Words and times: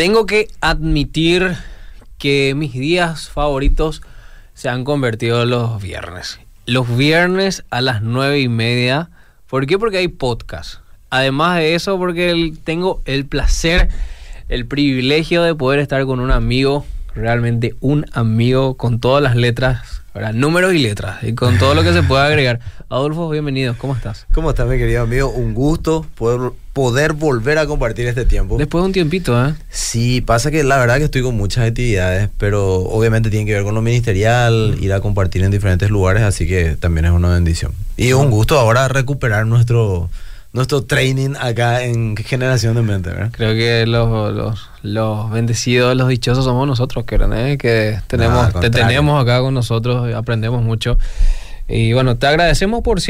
Tengo 0.00 0.24
que 0.24 0.48
admitir 0.62 1.58
que 2.16 2.54
mis 2.56 2.72
días 2.72 3.28
favoritos 3.28 4.00
se 4.54 4.70
han 4.70 4.82
convertido 4.82 5.42
en 5.42 5.50
los 5.50 5.82
viernes. 5.82 6.40
Los 6.64 6.96
viernes 6.96 7.64
a 7.68 7.82
las 7.82 8.00
nueve 8.00 8.40
y 8.40 8.48
media. 8.48 9.10
¿Por 9.46 9.66
qué? 9.66 9.78
Porque 9.78 9.98
hay 9.98 10.08
podcast. 10.08 10.76
Además 11.10 11.58
de 11.58 11.74
eso, 11.74 11.98
porque 11.98 12.54
tengo 12.64 13.02
el 13.04 13.26
placer, 13.26 13.90
el 14.48 14.64
privilegio 14.64 15.42
de 15.42 15.54
poder 15.54 15.80
estar 15.80 16.02
con 16.06 16.20
un 16.20 16.30
amigo, 16.30 16.86
realmente 17.14 17.74
un 17.80 18.06
amigo 18.12 18.76
con 18.76 19.00
todas 19.00 19.22
las 19.22 19.36
letras, 19.36 20.02
¿verdad? 20.14 20.32
números 20.32 20.74
y 20.74 20.78
letras, 20.78 21.22
y 21.22 21.34
con 21.34 21.58
todo 21.58 21.74
lo 21.74 21.82
que 21.82 21.92
se 21.92 22.02
pueda 22.02 22.26
agregar. 22.26 22.60
Adolfo, 22.88 23.28
bienvenido, 23.28 23.76
¿cómo 23.78 23.94
estás? 23.94 24.26
¿Cómo 24.32 24.50
estás, 24.50 24.66
mi 24.66 24.76
querido 24.76 25.02
amigo? 25.02 25.30
Un 25.30 25.54
gusto 25.54 26.04
poder, 26.16 26.52
poder 26.72 27.12
volver 27.12 27.58
a 27.58 27.66
compartir 27.66 28.06
este 28.06 28.24
tiempo. 28.24 28.58
Después 28.58 28.82
de 28.82 28.86
un 28.86 28.92
tiempito, 28.92 29.46
¿eh? 29.46 29.54
Sí, 29.68 30.20
pasa 30.20 30.50
que 30.50 30.64
la 30.64 30.78
verdad 30.78 30.98
que 30.98 31.04
estoy 31.04 31.22
con 31.22 31.36
muchas 31.36 31.68
actividades, 31.68 32.28
pero 32.38 32.78
obviamente 32.80 33.30
tiene 33.30 33.46
que 33.46 33.54
ver 33.54 33.62
con 33.62 33.74
lo 33.74 33.82
ministerial, 33.82 34.76
ir 34.80 34.92
a 34.92 35.00
compartir 35.00 35.44
en 35.44 35.50
diferentes 35.50 35.90
lugares, 35.90 36.22
así 36.22 36.46
que 36.46 36.76
también 36.76 37.04
es 37.04 37.12
una 37.12 37.28
bendición. 37.28 37.72
Y 37.96 38.12
un 38.12 38.30
gusto 38.30 38.58
ahora 38.58 38.88
recuperar 38.88 39.46
nuestro, 39.46 40.10
nuestro 40.52 40.82
training 40.82 41.34
acá 41.38 41.84
en 41.84 42.16
Generación 42.16 42.74
de 42.74 42.82
Mente, 42.82 43.10
¿verdad? 43.10 43.30
Creo 43.32 43.54
que 43.54 43.86
los, 43.86 44.34
los, 44.34 44.69
los 44.82 45.30
bendecidos, 45.30 45.96
los 45.96 46.08
dichosos 46.08 46.44
somos 46.44 46.66
nosotros, 46.66 47.04
que, 47.04 47.16
¿eh? 47.16 47.58
que 47.58 47.98
tenemos, 48.06 48.54
No, 48.54 48.60
te 48.60 48.70
tenemos 48.70 49.22
acá 49.22 49.40
con 49.40 49.54
nosotros, 49.54 50.12
aprendemos 50.14 50.62
mucho. 50.62 50.98
Y 51.68 51.92
bueno, 51.92 52.16
te 52.16 52.26
agradecemos 52.26 52.82
por, 52.82 53.00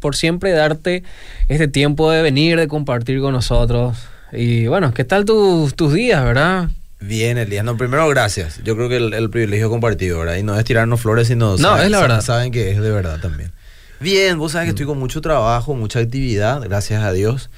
por 0.00 0.16
siempre 0.16 0.52
darte 0.52 1.02
este 1.48 1.68
tiempo 1.68 2.10
de 2.10 2.22
venir, 2.22 2.58
de 2.58 2.68
compartir 2.68 3.20
con 3.20 3.32
nosotros. 3.32 3.98
Y 4.32 4.66
bueno, 4.66 4.94
¿qué 4.94 5.04
tal 5.04 5.24
tus 5.24 5.74
tus 5.74 5.92
días, 5.92 6.24
verdad? 6.24 6.70
Bien, 7.00 7.36
Elías. 7.36 7.64
No, 7.64 7.76
primero, 7.76 8.08
gracias. 8.08 8.62
Yo 8.64 8.74
creo 8.74 8.88
que 8.88 8.96
el, 8.96 9.12
el 9.12 9.28
privilegio 9.28 9.68
compartido, 9.68 10.18
¿verdad? 10.18 10.36
Y 10.36 10.42
no 10.42 10.58
es 10.58 10.64
tirarnos 10.64 11.00
flores, 11.00 11.28
sino... 11.28 11.56
No, 11.58 11.78
es 11.78 11.90
la 11.90 12.00
verdad. 12.00 12.22
Saben 12.22 12.52
que 12.52 12.70
es 12.70 12.80
de 12.80 12.90
verdad 12.90 13.20
también. 13.20 13.52
Bien, 14.00 14.38
vos 14.38 14.52
sabes 14.52 14.66
que 14.66 14.70
estoy 14.70 14.86
con 14.86 14.98
mucho 14.98 15.20
trabajo, 15.20 15.74
mucha 15.74 16.00
actividad, 16.00 16.62
gracias 16.62 17.02
a 17.02 17.12
Dios. 17.12 17.50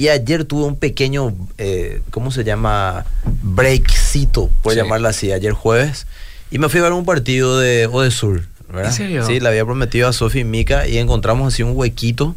Y 0.00 0.08
ayer 0.08 0.46
tuve 0.46 0.64
un 0.64 0.76
pequeño, 0.76 1.34
eh, 1.58 2.00
¿cómo 2.10 2.30
se 2.30 2.42
llama? 2.42 3.04
Breakcito, 3.42 4.48
por 4.62 4.72
Sí. 4.72 4.78
llamarlo 4.78 5.08
así, 5.08 5.30
ayer 5.30 5.52
jueves. 5.52 6.06
Y 6.50 6.58
me 6.58 6.70
fui 6.70 6.80
a 6.80 6.84
ver 6.84 6.92
un 6.92 7.04
partido 7.04 7.58
de 7.58 7.86
Odesur, 7.86 8.44
¿verdad? 8.68 8.86
¿En 8.86 8.92
serio? 8.96 9.26
Sí, 9.26 9.40
le 9.40 9.48
había 9.50 9.62
prometido 9.66 10.08
a 10.08 10.14
Sofi 10.14 10.38
y 10.38 10.44
Mika 10.44 10.88
y 10.88 10.96
encontramos 10.96 11.52
así 11.52 11.62
un 11.62 11.76
huequito. 11.76 12.34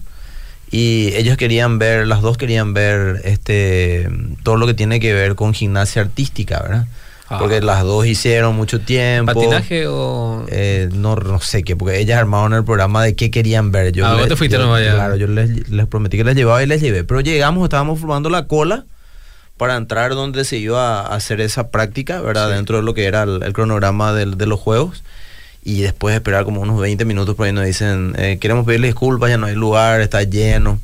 Y 0.72 1.14
ellos 1.16 1.38
querían 1.38 1.80
ver, 1.80 2.06
las 2.06 2.22
dos 2.22 2.36
querían 2.38 2.73
ver 2.73 3.22
este 3.23 4.09
todo 4.44 4.58
lo 4.58 4.67
que 4.67 4.73
tiene 4.73 5.00
que 5.00 5.14
ver 5.14 5.36
con 5.36 5.53
gimnasia 5.53 6.02
artística, 6.02 6.59
¿verdad? 6.61 6.88
Ah. 7.35 7.39
Porque 7.39 7.61
las 7.61 7.83
dos 7.83 8.05
hicieron 8.05 8.55
mucho 8.55 8.79
tiempo. 8.81 9.33
¿Patinaje 9.33 9.87
o...? 9.87 10.45
Eh, 10.49 10.89
no, 10.93 11.15
no 11.15 11.39
sé 11.39 11.63
qué, 11.63 11.75
porque 11.75 11.99
ellas 11.99 12.19
armaron 12.19 12.53
el 12.53 12.63
programa 12.63 13.03
de 13.03 13.15
qué 13.15 13.31
querían 13.31 13.71
ver. 13.71 13.91
Yo 13.91 14.05
Ah, 14.05 14.15
vos 14.15 14.27
te 14.27 14.35
fuiste 14.35 14.57
yo- 14.57 14.79
ya. 14.79 14.93
Claro, 14.93 15.15
yo 15.15 15.27
les, 15.27 15.69
les 15.69 15.87
prometí 15.87 16.17
que 16.17 16.23
les 16.23 16.35
llevaba 16.35 16.61
y 16.63 16.67
les 16.67 16.81
llevé. 16.81 17.03
Pero 17.03 17.21
llegamos, 17.21 17.63
estábamos 17.63 17.99
formando 17.99 18.29
la 18.29 18.47
cola 18.47 18.85
para 19.57 19.75
entrar 19.77 20.15
donde 20.15 20.45
se 20.45 20.57
iba 20.57 21.01
a 21.01 21.15
hacer 21.15 21.39
esa 21.41 21.69
práctica, 21.69 22.21
¿verdad? 22.21 22.49
Sí. 22.49 22.55
Dentro 22.55 22.77
de 22.77 22.83
lo 22.83 22.93
que 22.93 23.05
era 23.05 23.23
el, 23.23 23.43
el 23.43 23.53
cronograma 23.53 24.13
del- 24.13 24.37
de 24.37 24.45
los 24.45 24.59
juegos. 24.59 25.03
Y 25.65 25.81
después 25.81 26.11
de 26.13 26.17
esperar 26.17 26.43
como 26.43 26.59
unos 26.61 26.79
20 26.81 27.05
minutos 27.05 27.35
por 27.35 27.45
ahí 27.45 27.53
nos 27.53 27.65
dicen, 27.65 28.15
eh, 28.17 28.37
queremos 28.41 28.65
pedirle 28.65 28.87
disculpas, 28.87 29.29
ya 29.29 29.37
no 29.37 29.45
hay 29.47 29.55
lugar, 29.55 30.01
está 30.01 30.23
lleno. 30.23 30.79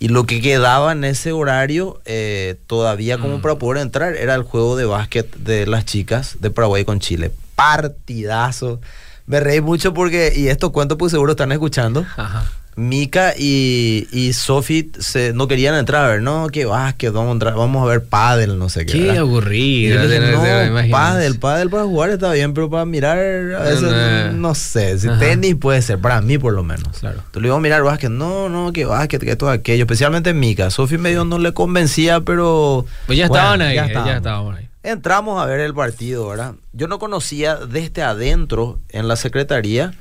Y 0.00 0.08
lo 0.08 0.24
que 0.24 0.40
quedaba 0.40 0.92
en 0.92 1.04
ese 1.04 1.30
horario, 1.32 2.00
eh, 2.06 2.56
todavía 2.66 3.18
como 3.18 3.36
Mm. 3.38 3.42
para 3.42 3.54
poder 3.56 3.82
entrar, 3.82 4.16
era 4.16 4.34
el 4.34 4.42
juego 4.42 4.74
de 4.76 4.86
básquet 4.86 5.32
de 5.36 5.66
las 5.66 5.84
chicas 5.84 6.38
de 6.40 6.50
Paraguay 6.50 6.84
con 6.86 6.98
Chile. 7.00 7.30
Partidazo. 7.54 8.80
Me 9.26 9.40
reí 9.40 9.60
mucho 9.60 9.92
porque, 9.94 10.32
y 10.34 10.48
esto 10.48 10.72
cuento 10.72 10.96
pues 10.98 11.12
seguro 11.12 11.32
están 11.32 11.52
escuchando. 11.52 12.04
Ajá. 12.16 12.50
Mika 12.76 13.34
y, 13.36 14.06
y 14.12 14.32
Sofi 14.32 14.90
se, 14.98 15.32
no 15.32 15.48
querían 15.48 15.74
entrar 15.74 16.04
a 16.04 16.08
ver, 16.08 16.22
no, 16.22 16.48
que 16.48 16.64
básquet, 16.64 17.12
vamos 17.12 17.30
a, 17.30 17.32
entrar, 17.32 17.54
vamos 17.54 17.82
a 17.82 17.86
ver 17.86 18.04
pádel, 18.04 18.58
no 18.58 18.68
sé 18.68 18.86
qué. 18.86 18.92
Qué 18.92 19.18
aburrido. 19.18 20.02
dije, 20.06 20.20
no, 20.20 20.64
imaginas. 20.66 20.90
pádel, 20.90 21.38
pádel 21.38 21.68
para 21.68 21.84
jugar 21.84 22.10
está 22.10 22.32
bien, 22.32 22.54
pero 22.54 22.70
para 22.70 22.84
mirar 22.84 23.18
a 23.18 23.62
veces 23.62 23.82
No. 23.82 24.32
no 24.32 24.54
sé, 24.54 24.98
si 24.98 25.08
Ajá. 25.08 25.18
tenis 25.18 25.56
puede 25.56 25.82
ser, 25.82 25.98
para 25.98 26.20
mí 26.22 26.38
por 26.38 26.52
lo 26.52 26.62
menos. 26.62 26.98
Claro. 26.98 27.16
Entonces 27.18 27.42
le 27.42 27.48
digo, 27.48 27.60
mirar 27.60 27.82
básquet, 27.82 28.10
no, 28.10 28.48
no, 28.48 28.72
que 28.72 28.84
básquet, 28.84 29.22
que 29.22 29.36
todo 29.36 29.50
aquello, 29.50 29.84
especialmente 29.84 30.32
Mika. 30.32 30.70
Sofi 30.70 30.96
medio 30.96 31.24
no 31.24 31.38
le 31.38 31.52
convencía, 31.52 32.20
pero... 32.20 32.86
Pues 33.06 33.18
ya 33.18 33.28
bueno, 33.28 33.42
estaban 33.42 33.62
ahí, 33.62 33.76
ya 33.76 34.16
estábamos 34.16 34.56
ahí. 34.56 34.68
Entramos 34.82 35.42
a 35.42 35.44
ver 35.44 35.60
el 35.60 35.74
partido, 35.74 36.28
¿verdad? 36.28 36.54
Yo 36.72 36.88
no 36.88 36.98
conocía 36.98 37.56
desde 37.56 38.02
adentro 38.02 38.78
en 38.88 39.08
la 39.08 39.16
secretaría 39.16 39.92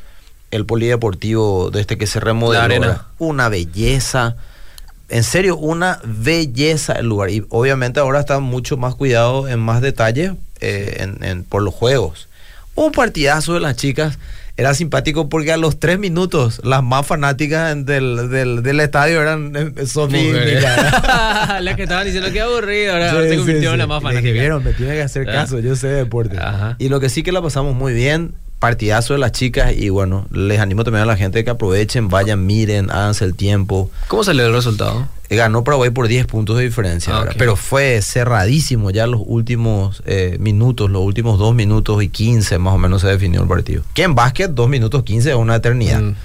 el 0.51 0.65
polideportivo 0.65 1.69
desde 1.71 1.97
que 1.97 2.07
se 2.07 2.19
remodeló. 2.19 2.59
La 2.59 2.65
arena. 2.65 3.05
Una 3.17 3.49
belleza. 3.49 4.35
En 5.09 5.23
serio, 5.23 5.57
una 5.57 5.99
belleza 6.03 6.93
el 6.93 7.07
lugar. 7.07 7.29
Y 7.31 7.45
obviamente 7.49 7.99
ahora 7.99 8.19
está 8.19 8.39
mucho 8.39 8.77
más 8.77 8.95
cuidado 8.95 9.47
en 9.47 9.59
más 9.59 9.81
detalle 9.81 10.33
eh, 10.61 10.97
en- 10.99 11.23
en- 11.23 11.43
por 11.43 11.61
los 11.63 11.73
juegos. 11.73 12.27
Un 12.75 12.91
partidazo 12.91 13.53
de 13.53 13.59
las 13.59 13.75
chicas. 13.75 14.19
Era 14.57 14.73
simpático 14.73 15.29
porque 15.29 15.53
a 15.53 15.57
los 15.57 15.79
tres 15.79 15.99
minutos 15.99 16.59
las 16.65 16.83
más 16.83 17.07
fanáticas 17.07 17.73
del, 17.85 18.29
del, 18.29 18.61
del 18.61 18.79
estadio 18.81 19.21
eran 19.21 19.53
eh. 19.55 19.71
Mika. 20.09 21.59
Las 21.61 21.75
que 21.75 21.83
estaban 21.83 22.05
diciendo 22.05 22.31
que 22.31 22.41
aburrido, 22.41 22.93
ahora 22.93 23.11
Sí, 23.11 23.17
se 23.19 23.29
sí, 23.31 23.37
convirtió 23.37 23.69
en 23.69 23.75
sí. 23.75 23.77
la 23.77 23.87
más 23.87 24.03
fanática. 24.03 24.31
"Vieron, 24.33 24.63
me 24.63 24.73
tiene 24.73 24.93
que 24.95 25.01
hacer 25.01 25.29
Ah. 25.29 25.31
caso, 25.33 25.59
yo 25.59 25.75
sé 25.77 25.87
de 25.87 25.93
deporte. 25.95 26.37
Ajá. 26.37 26.75
Y 26.77 26.89
lo 26.89 26.99
que 26.99 27.07
sí 27.09 27.23
que 27.23 27.31
la 27.31 27.41
pasamos 27.41 27.73
muy 27.73 27.93
bien, 27.93 28.33
partidazo 28.59 29.13
de 29.13 29.19
las 29.19 29.31
chicas 29.31 29.73
y 29.75 29.89
bueno, 29.89 30.27
les 30.31 30.59
animo 30.59 30.83
también 30.83 31.03
a 31.03 31.05
la 31.05 31.15
gente 31.15 31.43
que 31.43 31.49
aprovechen, 31.49 32.09
vayan, 32.09 32.45
miren, 32.45 32.91
háganse 32.91 33.23
el 33.25 33.33
tiempo. 33.35 33.89
¿Cómo 34.09 34.23
salió 34.23 34.45
el 34.45 34.53
resultado? 34.53 35.07
Eh, 35.29 35.35
Ganó 35.37 35.63
Paraguay 35.63 35.91
por 35.91 36.07
10 36.07 36.25
puntos 36.25 36.57
de 36.57 36.63
diferencia, 36.63 37.15
Ah, 37.15 37.29
pero 37.37 37.55
fue 37.55 38.01
cerradísimo 38.01 38.91
ya 38.91 39.07
los 39.07 39.21
últimos 39.25 40.03
eh, 40.05 40.37
minutos, 40.39 40.89
los 40.89 41.03
últimos 41.03 41.39
2 41.39 41.55
minutos 41.55 42.03
y 42.03 42.09
15 42.09 42.57
más 42.59 42.73
o 42.73 42.77
menos 42.77 43.01
se 43.01 43.07
definió 43.07 43.41
el 43.41 43.47
partido. 43.47 43.83
Que 43.93 44.03
en 44.03 44.15
básquet 44.15 44.51
2 44.51 44.67
minutos 44.67 45.03
15 45.03 45.29
es 45.29 45.35
una 45.35 45.55
eternidad. 45.55 46.01
Mm, 46.01 46.15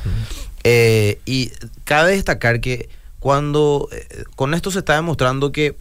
Eh, 0.66 1.19
y 1.27 1.53
cabe 1.84 2.12
destacar 2.12 2.61
que 2.61 2.89
cuando 3.21 3.89
eh, 3.93 4.25
con 4.34 4.55
esto 4.55 4.71
se 4.71 4.78
está 4.81 4.95
demostrando 4.95 5.53
que 5.53 5.77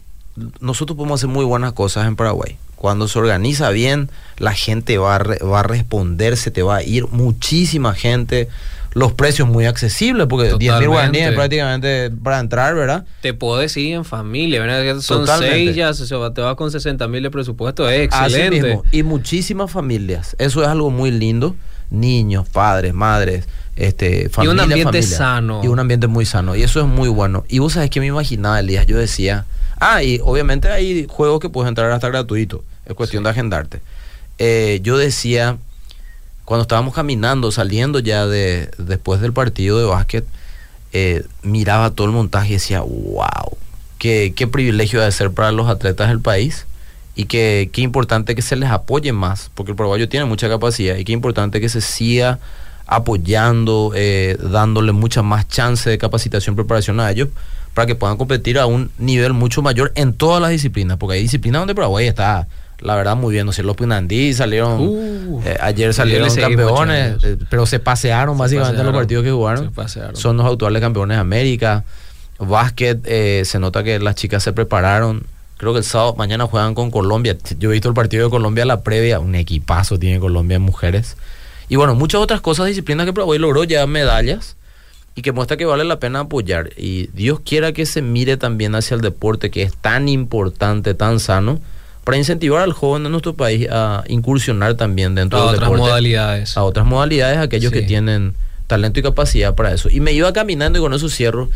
nosotros 0.60 0.96
podemos 0.96 1.20
hacer 1.20 1.30
muy 1.30 1.44
buenas 1.44 1.72
cosas 1.72 2.06
en 2.06 2.16
Paraguay. 2.16 2.56
Cuando 2.76 3.08
se 3.08 3.18
organiza 3.18 3.70
bien, 3.70 4.10
la 4.38 4.52
gente 4.52 4.98
va 4.98 5.14
a, 5.16 5.18
re- 5.18 5.38
va 5.38 5.60
a 5.60 5.62
responder, 5.62 6.36
se 6.36 6.50
te 6.50 6.62
va 6.62 6.76
a 6.76 6.82
ir 6.82 7.06
muchísima 7.08 7.94
gente. 7.94 8.48
Los 8.92 9.12
precios 9.12 9.48
muy 9.48 9.64
accesibles, 9.66 10.26
porque 10.28 10.44
10 10.44 10.58
mil 10.58 10.66
Totalmente. 10.68 10.86
guaraníes 10.88 11.32
prácticamente 11.32 12.10
para 12.10 12.38
entrar, 12.38 12.74
¿verdad? 12.76 13.04
Te 13.22 13.34
podés 13.34 13.76
ir 13.76 13.94
en 13.94 14.04
familia, 14.04 14.60
¿verdad? 14.60 15.00
Son 15.00 15.20
Totalmente. 15.22 15.56
seis 15.56 15.74
ya, 15.76 15.92
se 15.94 16.14
va- 16.14 16.32
te 16.32 16.40
vas 16.42 16.54
con 16.54 16.70
60 16.70 17.08
mil 17.08 17.22
de 17.24 17.30
presupuesto, 17.30 17.88
es 17.88 18.08
Así 18.12 18.34
excelente. 18.34 18.62
mismo. 18.68 18.84
Y 18.92 19.02
muchísimas 19.02 19.70
familias. 19.70 20.36
Eso 20.38 20.62
es 20.62 20.68
algo 20.68 20.90
muy 20.90 21.10
lindo. 21.10 21.56
Niños, 21.90 22.48
padres, 22.48 22.94
madres, 22.94 23.48
este, 23.76 24.28
familia, 24.28 24.62
ambiente 24.62 24.84
familia. 25.02 25.16
sano. 25.16 25.60
Y 25.64 25.68
un 25.68 25.78
ambiente 25.80 26.06
muy 26.06 26.24
sano. 26.26 26.54
Y 26.54 26.62
eso 26.62 26.80
es 26.80 26.86
muy 26.86 27.08
bueno. 27.08 27.44
Y 27.48 27.58
vos 27.58 27.72
sabés 27.72 27.90
que 27.90 27.98
me 28.00 28.06
imaginaba, 28.06 28.60
Elías, 28.60 28.86
yo 28.86 28.96
decía, 28.96 29.44
ah, 29.84 30.02
y 30.02 30.20
obviamente 30.22 30.68
hay 30.68 31.06
juegos 31.08 31.40
que 31.40 31.48
puedes 31.48 31.68
entrar 31.68 31.90
hasta 31.90 32.08
gratuito. 32.08 32.64
Es 32.86 32.94
cuestión 32.94 33.24
de 33.24 33.30
agendarte. 33.30 33.80
Eh, 34.38 34.80
yo 34.82 34.98
decía, 34.98 35.58
cuando 36.44 36.62
estábamos 36.62 36.94
caminando, 36.94 37.50
saliendo 37.50 37.98
ya 37.98 38.26
de 38.26 38.70
después 38.78 39.20
del 39.20 39.32
partido 39.32 39.78
de 39.78 39.84
básquet, 39.84 40.24
eh, 40.92 41.24
miraba 41.42 41.90
todo 41.90 42.06
el 42.06 42.12
montaje 42.12 42.50
y 42.50 42.52
decía, 42.54 42.80
wow, 42.80 43.56
qué, 43.98 44.48
privilegio 44.50 45.00
de 45.00 45.10
ser 45.12 45.30
para 45.30 45.52
los 45.52 45.68
atletas 45.68 46.08
del 46.08 46.20
país 46.20 46.66
y 47.16 47.24
que 47.24 47.70
qué 47.72 47.80
importante 47.80 48.34
que 48.34 48.42
se 48.42 48.56
les 48.56 48.70
apoye 48.70 49.12
más, 49.12 49.50
porque 49.54 49.72
el 49.72 49.76
paraguayo 49.76 50.08
tiene 50.08 50.26
mucha 50.26 50.48
capacidad 50.48 50.96
y 50.96 51.04
qué 51.04 51.12
importante 51.12 51.60
que 51.60 51.68
se 51.68 51.80
siga 51.80 52.38
apoyando, 52.86 53.92
eh, 53.94 54.36
dándole 54.40 54.92
mucha 54.92 55.22
más 55.22 55.48
chance 55.48 55.88
de 55.88 55.96
capacitación, 55.96 56.54
preparación 56.54 57.00
a 57.00 57.10
ellos 57.10 57.28
para 57.74 57.86
que 57.86 57.96
puedan 57.96 58.16
competir 58.16 58.58
a 58.58 58.66
un 58.66 58.90
nivel 58.98 59.32
mucho 59.32 59.60
mayor 59.60 59.92
en 59.96 60.14
todas 60.14 60.40
las 60.40 60.50
disciplinas, 60.50 60.96
porque 60.96 61.16
hay 61.16 61.22
disciplinas 61.22 61.60
donde 61.60 61.74
Paraguay 61.74 62.06
está, 62.06 62.46
la 62.80 62.94
verdad, 62.94 63.16
muy 63.16 63.32
bien, 63.32 63.44
no 63.46 63.52
sé, 63.52 63.62
los 63.62 63.76
Pinandí 63.76 64.32
salieron, 64.32 64.80
Uh, 64.80 65.42
eh, 65.44 65.56
ayer 65.60 65.92
salieron 65.92 66.32
campeones, 66.34 67.16
eh, 67.24 67.36
pero 67.50 67.66
se 67.66 67.80
pasearon 67.80 68.36
Se 68.36 68.40
básicamente 68.40 68.80
en 68.80 68.86
los 68.86 68.94
partidos 68.94 69.24
que 69.24 69.32
jugaron. 69.32 69.64
Se 69.64 69.70
pasearon. 69.70 70.16
Son 70.16 70.36
los 70.36 70.46
actuales 70.46 70.80
campeones 70.80 71.16
de 71.16 71.20
América. 71.20 71.84
Básquet, 72.38 73.00
eh, 73.04 73.42
se 73.44 73.58
nota 73.58 73.82
que 73.82 73.98
las 73.98 74.14
chicas 74.14 74.42
se 74.42 74.52
prepararon. 74.52 75.24
Creo 75.56 75.72
que 75.72 75.78
el 75.78 75.84
sábado, 75.84 76.14
mañana 76.16 76.46
juegan 76.46 76.74
con 76.74 76.90
Colombia. 76.90 77.36
Yo 77.58 77.70
he 77.70 77.72
visto 77.72 77.88
el 77.88 77.94
partido 77.94 78.24
de 78.24 78.30
Colombia, 78.30 78.64
la 78.64 78.82
previa. 78.82 79.20
Un 79.20 79.34
equipazo 79.34 79.98
tiene 79.98 80.18
Colombia 80.20 80.56
en 80.56 80.62
mujeres. 80.62 81.16
Y 81.68 81.76
bueno, 81.76 81.94
muchas 81.94 82.20
otras 82.20 82.40
cosas, 82.40 82.66
disciplinas 82.66 83.06
que 83.06 83.12
Paraguay 83.12 83.38
logró 83.38 83.64
ya 83.64 83.86
medallas 83.86 84.56
y 85.16 85.22
que 85.22 85.32
muestra 85.32 85.56
que 85.56 85.64
vale 85.64 85.84
la 85.84 85.98
pena 86.00 86.20
apoyar. 86.20 86.70
Y 86.76 87.08
Dios 87.12 87.40
quiera 87.40 87.72
que 87.72 87.86
se 87.86 88.02
mire 88.02 88.36
también 88.36 88.74
hacia 88.74 88.94
el 88.94 89.00
deporte 89.00 89.50
que 89.50 89.62
es 89.62 89.76
tan 89.76 90.08
importante, 90.08 90.94
tan 90.94 91.20
sano, 91.20 91.60
para 92.04 92.18
incentivar 92.18 92.60
al 92.62 92.72
joven 92.72 93.04
de 93.04 93.10
nuestro 93.10 93.34
país 93.34 93.66
a 93.70 94.04
incursionar 94.08 94.74
también 94.74 95.14
dentro 95.14 95.38
A 95.38 95.46
del 95.46 95.54
otras 95.54 95.70
deporte, 95.70 95.82
modalidades. 95.90 96.56
a 96.56 96.62
otras 96.64 96.84
modalidades, 96.86 97.38
aquellos 97.38 97.72
Sí. 97.72 97.80
que 97.80 97.86
tienen 97.86 98.34
talento 98.66 99.00
y 99.00 99.02
capacidad 99.02 99.54
para 99.54 99.72
eso. 99.72 99.88
Y 99.90 100.00
me 100.00 100.12
iba 100.12 100.32
caminando 100.32 100.78
y 100.78 100.82
con 100.82 100.92
eso 100.94 101.08
cierro. 101.08 101.48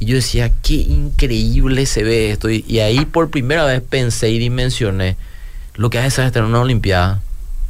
Y 0.00 0.04
yo 0.06 0.14
decía, 0.14 0.52
qué 0.62 0.74
increíble 0.74 1.84
se 1.86 2.04
ve 2.04 2.30
esto. 2.30 2.48
Y, 2.50 2.64
y 2.68 2.78
ahí 2.80 3.04
por 3.06 3.30
primera 3.30 3.64
vez 3.64 3.82
pensé 3.82 4.30
y 4.30 4.38
dimensioné 4.38 5.16
lo 5.74 5.90
que 5.90 5.98
hace 5.98 6.24
estar 6.24 6.42
en 6.42 6.48
una 6.50 6.60
Olimpiada. 6.60 7.20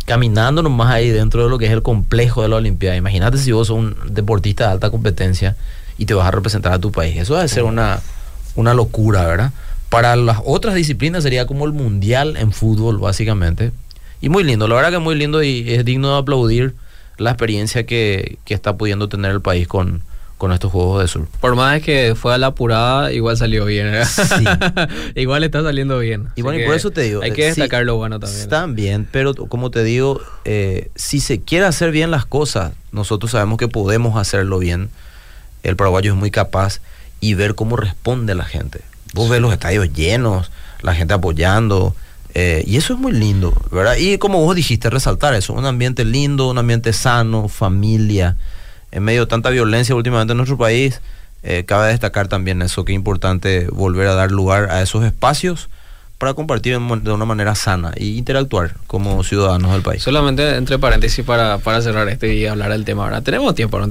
Caminando 0.08 0.62
nomás 0.62 0.90
ahí 0.90 1.10
dentro 1.10 1.44
de 1.44 1.50
lo 1.50 1.58
que 1.58 1.66
es 1.66 1.70
el 1.70 1.82
complejo 1.82 2.40
de 2.40 2.48
la 2.48 2.56
Olimpiada. 2.56 2.96
Imagínate 2.96 3.36
si 3.36 3.52
vos 3.52 3.66
sos 3.66 3.76
un 3.76 3.94
deportista 4.06 4.64
de 4.64 4.72
alta 4.72 4.90
competencia 4.90 5.54
y 5.98 6.06
te 6.06 6.14
vas 6.14 6.26
a 6.26 6.30
representar 6.30 6.72
a 6.72 6.78
tu 6.78 6.90
país. 6.90 7.18
Eso 7.18 7.36
debe 7.36 7.46
ser 7.48 7.64
una, 7.64 8.00
una 8.54 8.72
locura, 8.72 9.26
¿verdad? 9.26 9.52
Para 9.90 10.16
las 10.16 10.38
otras 10.46 10.74
disciplinas 10.74 11.24
sería 11.24 11.46
como 11.46 11.66
el 11.66 11.74
mundial 11.74 12.38
en 12.38 12.52
fútbol, 12.52 12.96
básicamente. 12.96 13.70
Y 14.22 14.30
muy 14.30 14.44
lindo, 14.44 14.66
la 14.66 14.76
verdad 14.76 14.92
que 14.92 14.98
muy 14.98 15.14
lindo 15.14 15.42
y 15.42 15.70
es 15.70 15.84
digno 15.84 16.14
de 16.14 16.18
aplaudir 16.18 16.74
la 17.18 17.30
experiencia 17.30 17.84
que, 17.84 18.38
que 18.46 18.54
está 18.54 18.78
pudiendo 18.78 19.10
tener 19.10 19.30
el 19.30 19.42
país 19.42 19.68
con, 19.68 20.00
con 20.38 20.52
estos 20.52 20.70
Juegos 20.70 21.02
de 21.02 21.08
Sur. 21.08 21.26
Por 21.40 21.56
más 21.56 21.82
que 21.82 22.14
fue 22.14 22.32
a 22.32 22.38
la 22.38 22.46
apurada, 22.48 23.12
igual 23.12 23.36
salió 23.36 23.64
bien. 23.64 23.92
¿eh? 23.92 24.04
Sí. 24.06 24.44
igual 25.20 25.42
está 25.42 25.62
saliendo 25.62 25.98
bien. 25.98 26.28
Y 26.36 26.42
bueno, 26.42 26.60
y 26.60 26.64
por 26.64 26.76
eso 26.76 26.92
te 26.92 27.02
digo. 27.02 27.22
Hay 27.22 27.32
eh, 27.32 27.34
que 27.34 27.42
sí, 27.52 27.60
destacar 27.60 27.84
lo 27.84 27.96
bueno 27.96 28.20
también. 28.20 28.40
Están 28.40 28.74
bien, 28.76 29.06
pero 29.10 29.34
como 29.34 29.70
te 29.70 29.82
digo, 29.82 30.20
eh, 30.44 30.90
si 30.94 31.18
se 31.20 31.40
quiere 31.40 31.66
hacer 31.66 31.90
bien 31.90 32.12
las 32.12 32.24
cosas, 32.24 32.72
nosotros 32.92 33.32
sabemos 33.32 33.58
que 33.58 33.68
podemos 33.68 34.16
hacerlo 34.16 34.60
bien. 34.60 34.90
El 35.64 35.74
paraguayo 35.74 36.12
es 36.12 36.18
muy 36.18 36.30
capaz 36.30 36.80
y 37.20 37.34
ver 37.34 37.56
cómo 37.56 37.76
responde 37.76 38.36
la 38.36 38.44
gente. 38.44 38.80
Vos 39.14 39.28
ves 39.28 39.40
los 39.40 39.52
estadios 39.52 39.92
llenos, 39.92 40.52
la 40.82 40.94
gente 40.94 41.14
apoyando. 41.14 41.96
eh, 42.34 42.62
y 42.64 42.76
eso 42.76 42.92
es 42.92 43.00
muy 43.00 43.10
lindo, 43.12 43.52
¿verdad? 43.72 43.96
Y 43.98 44.18
como 44.18 44.40
vos 44.44 44.54
dijiste, 44.54 44.88
resaltar 44.88 45.34
eso, 45.34 45.52
un 45.52 45.66
ambiente 45.66 46.04
lindo, 46.04 46.48
un 46.48 46.58
ambiente 46.58 46.92
sano, 46.92 47.48
familia, 47.48 48.36
en 48.92 49.02
medio 49.02 49.22
de 49.22 49.26
tanta 49.26 49.50
violencia 49.50 49.94
últimamente 49.94 50.32
en 50.32 50.36
nuestro 50.38 50.56
país, 50.58 51.00
eh, 51.42 51.64
cabe 51.66 51.88
destacar 51.88 52.28
también 52.28 52.62
eso, 52.62 52.84
que 52.84 52.92
es 52.92 52.96
importante 52.96 53.68
volver 53.70 54.08
a 54.08 54.14
dar 54.14 54.30
lugar 54.32 54.70
a 54.70 54.82
esos 54.82 55.04
espacios 55.04 55.68
para 56.18 56.34
compartir 56.34 56.76
de 56.76 57.12
una 57.12 57.24
manera 57.24 57.54
sana 57.54 57.92
y 57.96 58.16
interactuar 58.18 58.74
como 58.88 59.22
ciudadanos 59.22 59.70
del 59.72 59.82
país. 59.82 60.02
Solamente 60.02 60.56
entre 60.56 60.76
paréntesis 60.78 61.24
para, 61.24 61.58
para 61.58 61.80
cerrar 61.80 62.08
este 62.08 62.34
y 62.34 62.44
hablar 62.46 62.70
del 62.72 62.84
tema 62.84 63.04
ahora. 63.04 63.20
Tenemos 63.20 63.54
tiempo, 63.54 63.78
no. 63.78 63.86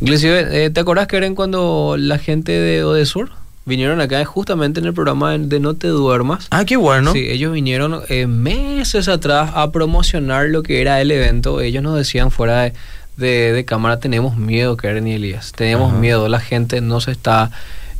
Inclusive, 0.00 0.64
eh, 0.64 0.70
¿te 0.70 0.80
acordás 0.80 1.06
que 1.06 1.16
eran 1.16 1.34
cuando 1.36 1.94
la 1.96 2.18
gente 2.18 2.52
de 2.52 2.82
Odesur 2.82 3.30
vinieron 3.66 4.00
acá 4.00 4.24
justamente 4.24 4.80
en 4.80 4.86
el 4.86 4.94
programa 4.94 5.30
de- 5.32 5.46
de 5.46 5.60
No 5.60 5.74
te 5.74 5.86
duermas? 5.88 6.48
Ah, 6.50 6.64
qué 6.64 6.76
bueno. 6.76 7.12
Sí, 7.12 7.20
ellos 7.30 7.52
vinieron 7.52 8.00
eh, 8.08 8.26
meses 8.26 9.06
atrás 9.08 9.52
a 9.54 9.70
promocionar 9.70 10.48
lo 10.48 10.62
que 10.64 10.80
era 10.80 11.00
el 11.00 11.10
evento. 11.12 11.60
Ellos 11.60 11.82
nos 11.84 11.96
decían 11.96 12.32
fuera 12.32 12.62
de, 12.62 12.72
de- 13.16 13.52
de 13.52 13.64
cámara, 13.64 13.98
tenemos 14.00 14.36
miedo, 14.36 14.76
Karen 14.76 15.06
y 15.06 15.14
Elías. 15.14 15.52
Tenemos 15.52 15.90
Ajá. 15.92 16.00
miedo, 16.00 16.28
la 16.28 16.40
gente 16.40 16.80
no 16.80 17.00
se 17.00 17.10
está... 17.12 17.50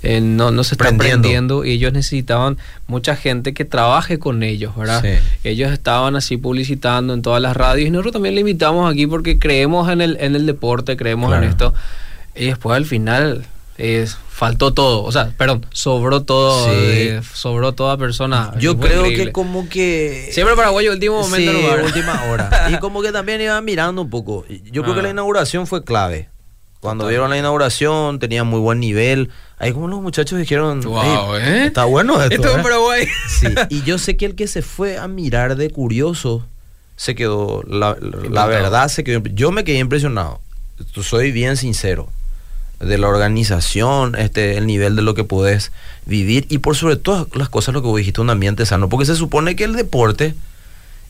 eh, 0.02 0.20
no, 0.20 0.50
no 0.50 0.64
se 0.64 0.74
está 0.74 0.84
Prendiendo. 0.84 1.22
prendiendo 1.22 1.64
y 1.64 1.70
ellos 1.72 1.92
necesitaban 1.94 2.58
mucha 2.86 3.16
gente 3.16 3.54
que 3.54 3.64
trabaje 3.64 4.18
con 4.18 4.42
ellos, 4.42 4.76
¿verdad? 4.76 5.00
Sí. 5.02 5.14
Ellos 5.44 5.72
estaban 5.72 6.14
así 6.14 6.36
publicitando 6.36 7.14
en 7.14 7.22
todas 7.22 7.40
las 7.40 7.56
radios 7.56 7.88
y 7.88 7.90
nosotros 7.90 8.12
también 8.12 8.34
le 8.34 8.42
invitamos 8.42 8.90
aquí 8.92 9.06
porque 9.06 9.38
creemos 9.38 9.88
en 9.88 10.02
el, 10.02 10.18
en 10.20 10.36
el 10.36 10.44
deporte, 10.44 10.96
creemos 10.98 11.28
Claro. 11.30 11.44
en 11.44 11.48
esto. 11.50 11.72
Y 12.36 12.46
después 12.46 12.76
al 12.76 12.84
final 12.84 13.46
eh, 13.78 14.06
faltó 14.30 14.72
todo, 14.72 15.02
o 15.02 15.10
sea, 15.12 15.32
perdón, 15.36 15.66
sobró 15.72 16.22
todo, 16.22 16.64
Sí. 16.66 16.70
eh, 16.74 17.20
sobró 17.34 17.72
toda 17.72 17.96
persona. 17.96 18.52
Yo 18.58 18.78
creo 18.78 19.00
increíble. 19.02 19.26
que 19.26 19.32
como 19.32 19.68
que... 19.68 20.28
Siempre 20.32 20.54
paraguayo, 20.56 20.92
último 20.92 21.20
momento. 21.22 21.52
Sí, 21.52 21.62
nomás. 21.62 21.84
última 21.84 22.24
hora. 22.30 22.68
Y 22.70 22.78
como 22.78 23.02
que 23.02 23.10
también 23.12 23.40
iban 23.40 23.64
mirando 23.64 24.02
un 24.02 24.10
poco. 24.10 24.44
Yo 24.70 24.82
creo 24.82 24.94
Ah. 24.94 24.96
que 24.96 25.02
la 25.02 25.10
inauguración 25.10 25.66
fue 25.66 25.82
clave. 25.84 26.28
Cuando 26.80 27.06
vieron 27.08 27.30
la 27.30 27.38
inauguración, 27.38 28.18
tenía 28.18 28.44
muy 28.44 28.60
buen 28.60 28.78
nivel. 28.78 29.30
Ahí 29.58 29.72
como 29.72 29.88
los 29.88 30.02
muchachos 30.02 30.38
dijeron, 30.38 30.82
Wow, 30.82 31.36
"Ey, 31.36 31.42
¿eh? 31.42 31.66
está 31.66 31.84
bueno 31.86 32.20
esto. 32.22 32.34
Esto 32.34 32.48
es 32.50 32.58
¿eh?". 32.58 32.62
Paraguay. 32.62 33.06
Sí, 33.28 33.46
y 33.70 33.82
yo 33.84 33.96
sé 33.98 34.16
que 34.18 34.26
el 34.26 34.34
que 34.34 34.46
se 34.46 34.60
fue 34.60 34.98
a 34.98 35.08
mirar 35.08 35.56
de 35.56 35.70
curioso 35.70 36.44
se 36.96 37.14
quedó, 37.14 37.62
la, 37.66 37.94
verdad 38.46 38.88
se 38.88 39.02
quedó, 39.02 39.20
yo 39.32 39.50
me 39.50 39.64
quedé 39.64 39.78
impresionado. 39.78 40.40
Soy 41.02 41.32
bien 41.32 41.56
sincero 41.56 42.08
de 42.80 42.98
la 42.98 43.08
organización, 43.08 44.14
este, 44.16 44.56
el 44.58 44.66
nivel 44.66 44.96
de 44.96 45.02
lo 45.02 45.14
que 45.14 45.24
podés 45.24 45.72
vivir 46.06 46.46
y 46.50 46.58
por 46.58 46.76
sobre 46.76 46.96
todas 46.96 47.26
las 47.34 47.48
cosas 47.48 47.74
lo 47.74 47.80
que 47.82 47.88
vos 47.88 47.96
dijiste, 47.98 48.20
un 48.20 48.30
ambiente 48.30 48.66
sano, 48.66 48.88
porque 48.88 49.06
se 49.06 49.16
supone 49.16 49.56
que 49.56 49.64
el 49.64 49.74
deporte 49.74 50.34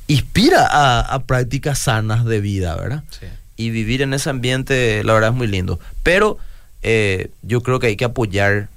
inspira 0.06 0.66
a, 0.70 1.00
a 1.00 1.22
prácticas 1.24 1.78
sanas 1.78 2.24
de 2.24 2.40
vida, 2.40 2.76
¿verdad? 2.76 3.02
Sí. 3.10 3.26
y 3.56 3.70
vivir 3.70 4.02
en 4.02 4.12
ese 4.14 4.30
ambiente, 4.30 5.02
la 5.04 5.12
verdad 5.14 5.30
es 5.30 5.36
muy 5.36 5.46
lindo. 5.46 5.78
Pero 6.02 6.38
eh, 6.82 7.30
yo 7.42 7.62
creo 7.62 7.78
que 7.80 7.86
hay 7.86 7.96
que 7.96 8.04
apoyar, 8.04 8.68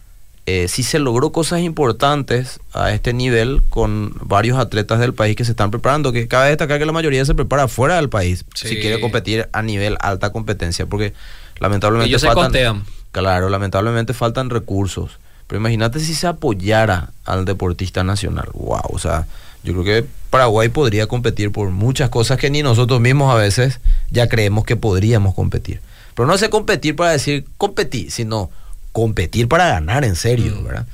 eh, 0.45 0.67
si 0.69 0.83
se 0.83 0.99
logró 0.99 1.31
cosas 1.33 1.59
importantes 1.61 2.59
a 2.73 2.93
este 2.93 3.11
nivel 3.11 3.61
con 3.69 4.13
varios 4.21 4.57
atletas 4.57 4.99
del 4.99 5.13
país 5.13 5.35
que 5.35 5.43
se 5.43 5.51
están 5.51 5.71
preparando, 5.71 6.13
que 6.13 6.27
cabe 6.29 6.49
destacar 6.49 6.79
que 6.79 6.85
la 6.85 6.93
mayoría 6.93 7.25
se 7.25 7.35
prepara 7.35 7.67
fuera 7.67 7.95
del 7.97 8.07
país, 8.09 8.45
Sí. 8.55 8.69
si 8.69 8.75
quiere 8.77 9.01
competir 9.01 9.49
a 9.51 9.61
nivel 9.61 9.97
alta 9.99 10.31
competencia, 10.31 10.85
porque 10.85 11.13
lamentablemente 11.59 12.09
Ellos 12.09 12.21
se 12.21 12.27
faltan, 12.27 12.45
costean. 12.45 12.83
claro, 13.11 13.49
lamentablemente 13.49 14.13
faltan 14.13 14.49
recursos. 14.49 15.19
Pero 15.47 15.59
imagínate 15.61 15.99
si 15.99 16.13
se 16.13 16.27
apoyara 16.27 17.11
al 17.25 17.45
deportista 17.45 18.03
nacional. 18.03 18.49
Wow, 18.53 18.81
o 18.91 18.99
sea, 18.99 19.27
yo 19.63 19.73
creo 19.73 19.83
que 19.85 20.05
Paraguay 20.29 20.67
podría 20.69 21.07
competir 21.07 21.51
por 21.51 21.69
muchas 21.69 22.09
cosas 22.09 22.37
que 22.37 22.49
ni 22.49 22.61
nosotros 22.63 22.99
mismos 22.99 23.33
a 23.33 23.37
veces 23.37 23.79
ya 24.11 24.27
creemos 24.27 24.65
que 24.65 24.75
podríamos 24.75 25.33
competir. 25.35 25.79
Pero 26.15 26.27
no 26.27 26.37
sé 26.37 26.49
competir 26.49 26.95
para 26.95 27.11
decir 27.11 27.45
competir, 27.57 28.11
sino 28.11 28.49
competir 28.91 29.47
para 29.47 29.67
ganar 29.69 30.03
en 30.03 30.15
serio, 30.15 30.55
Mm. 30.59 30.63
¿verdad? 30.65 30.85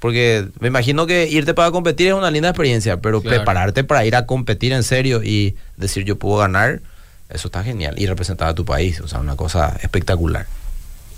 Porque 0.00 0.48
me 0.60 0.68
imagino 0.68 1.06
que 1.06 1.28
irte 1.28 1.54
para 1.54 1.70
competir 1.70 2.08
es 2.08 2.14
una 2.14 2.30
linda 2.30 2.48
experiencia, 2.50 3.00
pero 3.00 3.22
Claro. 3.22 3.36
prepararte 3.38 3.84
para 3.84 4.04
ir 4.04 4.16
a 4.16 4.26
competir 4.26 4.72
en 4.72 4.82
serio 4.82 5.22
y 5.22 5.54
decir 5.76 6.04
yo 6.04 6.16
puedo 6.18 6.38
ganar, 6.38 6.80
eso 7.28 7.48
está 7.48 7.62
genial. 7.64 7.94
Y 7.98 8.06
representar 8.06 8.48
a 8.48 8.54
tu 8.54 8.64
país, 8.64 9.00
o 9.00 9.08
sea, 9.08 9.20
una 9.20 9.36
cosa 9.36 9.76
espectacular. 9.82 10.46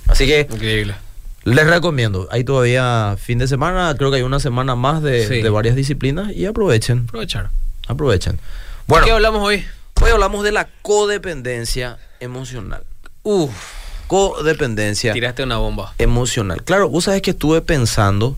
Así 0.09 0.27
que 0.27 0.47
Increíble. 0.51 0.95
les 1.45 1.67
recomiendo. 1.67 2.29
Hay 2.31 2.45
todavía 2.45 3.17
fin 3.19 3.39
de 3.39 3.49
semana, 3.49 3.95
creo 3.99 4.11
que 4.11 4.19
hay 4.19 4.23
una 4.23 4.41
semana 4.41 4.75
más 4.77 5.03
de, 5.03 5.27
Sí. 5.27 5.43
de 5.43 5.51
varias 5.51 5.75
disciplinas 5.77 6.33
y 6.33 6.47
aprovechen, 6.47 7.05
Aprovechar. 7.09 7.51
aprovechen. 7.89 8.33
Bueno. 8.37 8.47
Bueno, 8.87 9.07
¿Qué 9.07 9.13
hablamos 9.13 9.43
hoy? 9.43 9.65
hoy 10.01 10.11
hablamos 10.11 10.45
de 10.45 10.53
la 10.53 10.69
codependencia 10.83 11.99
emocional. 12.21 12.85
Uf, 13.23 13.51
Codependencia 14.07 15.13
tiraste 15.13 15.43
una 15.43 15.57
bomba. 15.59 15.93
emocional. 15.99 16.63
Claro, 16.63 16.89
vos 16.89 17.05
sabes 17.05 17.23
que 17.23 17.31
estuve 17.33 17.61
pensando 17.61 18.37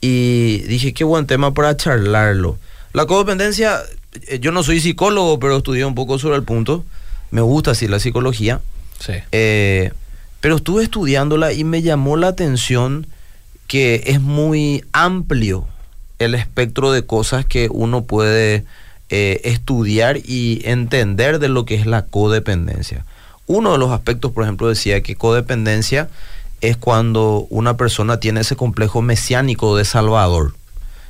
y 0.00 0.58
dije 0.66 0.92
qué 0.92 1.04
buen 1.04 1.26
tema 1.26 1.54
para 1.54 1.76
charlarlo. 1.76 2.58
La 2.92 3.06
codependencia, 3.06 3.80
yo 4.40 4.52
no 4.52 4.62
soy 4.62 4.80
psicólogo, 4.80 5.38
pero 5.38 5.58
estudié 5.58 5.84
un 5.84 5.94
poco 5.94 6.18
sobre 6.18 6.36
el 6.36 6.42
punto. 6.42 6.84
Me 7.30 7.40
gusta 7.40 7.72
así 7.72 7.88
la 7.88 8.00
psicología. 8.00 8.60
Sí. 9.00 9.12
Eh, 9.32 9.92
pero 10.40 10.56
estuve 10.56 10.82
estudiándola 10.82 11.52
y 11.52 11.64
me 11.64 11.82
llamó 11.82 12.16
la 12.16 12.28
atención 12.28 13.06
que 13.66 14.04
es 14.06 14.20
muy 14.20 14.84
amplio 14.92 15.66
el 16.18 16.34
espectro 16.34 16.90
de 16.90 17.04
cosas 17.04 17.44
que 17.44 17.68
uno 17.70 18.04
puede 18.04 18.64
eh, 19.10 19.40
estudiar 19.44 20.18
y 20.18 20.62
entender 20.64 21.38
de 21.38 21.48
lo 21.48 21.64
que 21.64 21.76
es 21.76 21.86
la 21.86 22.06
codependencia. 22.06 23.04
Uno 23.46 23.72
de 23.72 23.78
los 23.78 23.90
aspectos, 23.90 24.32
por 24.32 24.44
ejemplo, 24.44 24.68
decía 24.68 25.02
que 25.02 25.16
codependencia 25.16 26.08
es 26.60 26.76
cuando 26.76 27.46
una 27.50 27.76
persona 27.76 28.20
tiene 28.20 28.40
ese 28.40 28.56
complejo 28.56 29.00
mesiánico 29.00 29.76
de 29.76 29.84
Salvador. 29.84 30.54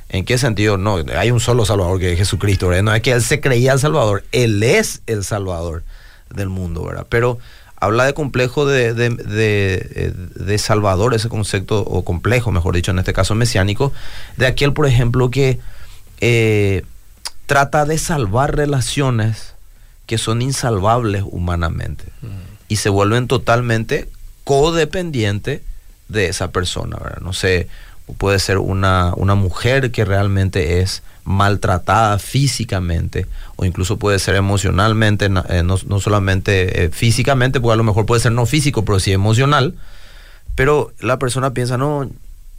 ¿En 0.09 0.25
qué 0.25 0.37
sentido? 0.37 0.77
No, 0.77 0.97
hay 1.15 1.31
un 1.31 1.39
solo 1.39 1.65
Salvador 1.65 1.99
que 1.99 2.13
es 2.13 2.17
Jesucristo, 2.17 2.67
¿verdad? 2.67 2.83
No 2.83 2.93
es 2.93 3.01
que 3.01 3.11
él 3.11 3.21
se 3.21 3.39
creía 3.39 3.73
el 3.73 3.79
Salvador, 3.79 4.23
él 4.31 4.61
es 4.63 5.01
el 5.05 5.23
Salvador 5.23 5.83
del 6.33 6.49
mundo, 6.49 6.83
¿verdad? 6.83 7.05
Pero 7.09 7.37
habla 7.75 8.05
de 8.05 8.13
complejo 8.13 8.65
de, 8.65 8.93
de, 8.93 9.09
de, 9.09 10.13
de 10.35 10.57
Salvador, 10.57 11.13
ese 11.13 11.29
concepto, 11.29 11.79
o 11.81 12.03
complejo, 12.03 12.51
mejor 12.51 12.75
dicho, 12.75 12.91
en 12.91 12.99
este 12.99 13.13
caso 13.13 13.35
mesiánico, 13.35 13.93
de 14.35 14.47
aquel, 14.47 14.73
por 14.73 14.87
ejemplo, 14.87 15.29
que 15.29 15.59
eh, 16.21 16.83
trata 17.45 17.85
de 17.85 17.97
salvar 17.97 18.55
relaciones 18.55 19.53
que 20.05 20.17
son 20.17 20.41
insalvables 20.41 21.23
humanamente 21.25 22.05
y 22.67 22.77
se 22.77 22.89
vuelven 22.89 23.27
totalmente 23.27 24.09
codependientes 24.43 25.61
de 26.07 26.27
esa 26.27 26.51
persona, 26.51 26.97
¿verdad? 26.97 27.21
No 27.21 27.33
sé, 27.33 27.67
puede 28.17 28.39
ser 28.39 28.57
una, 28.57 29.13
una 29.15 29.35
mujer 29.35 29.91
que 29.91 30.05
realmente 30.05 30.79
es 30.81 31.03
maltratada 31.25 32.17
físicamente 32.19 33.27
o 33.55 33.65
incluso 33.65 33.97
puede 33.97 34.17
ser 34.19 34.35
emocionalmente, 34.35 35.29
na- 35.29 35.45
eh, 35.49 35.63
no, 35.63 35.77
no 35.87 35.99
solamente 35.99 36.85
eh, 36.85 36.89
físicamente, 36.89 37.59
porque 37.59 37.73
a 37.73 37.77
lo 37.77 37.83
mejor 37.83 38.05
puede 38.05 38.21
ser 38.21 38.31
no 38.31 38.45
físico, 38.45 38.83
pero 38.83 38.99
sí 38.99 39.11
emocional, 39.11 39.75
pero 40.55 40.91
la 40.99 41.19
persona 41.19 41.53
piensa, 41.53 41.77
no, 41.77 42.09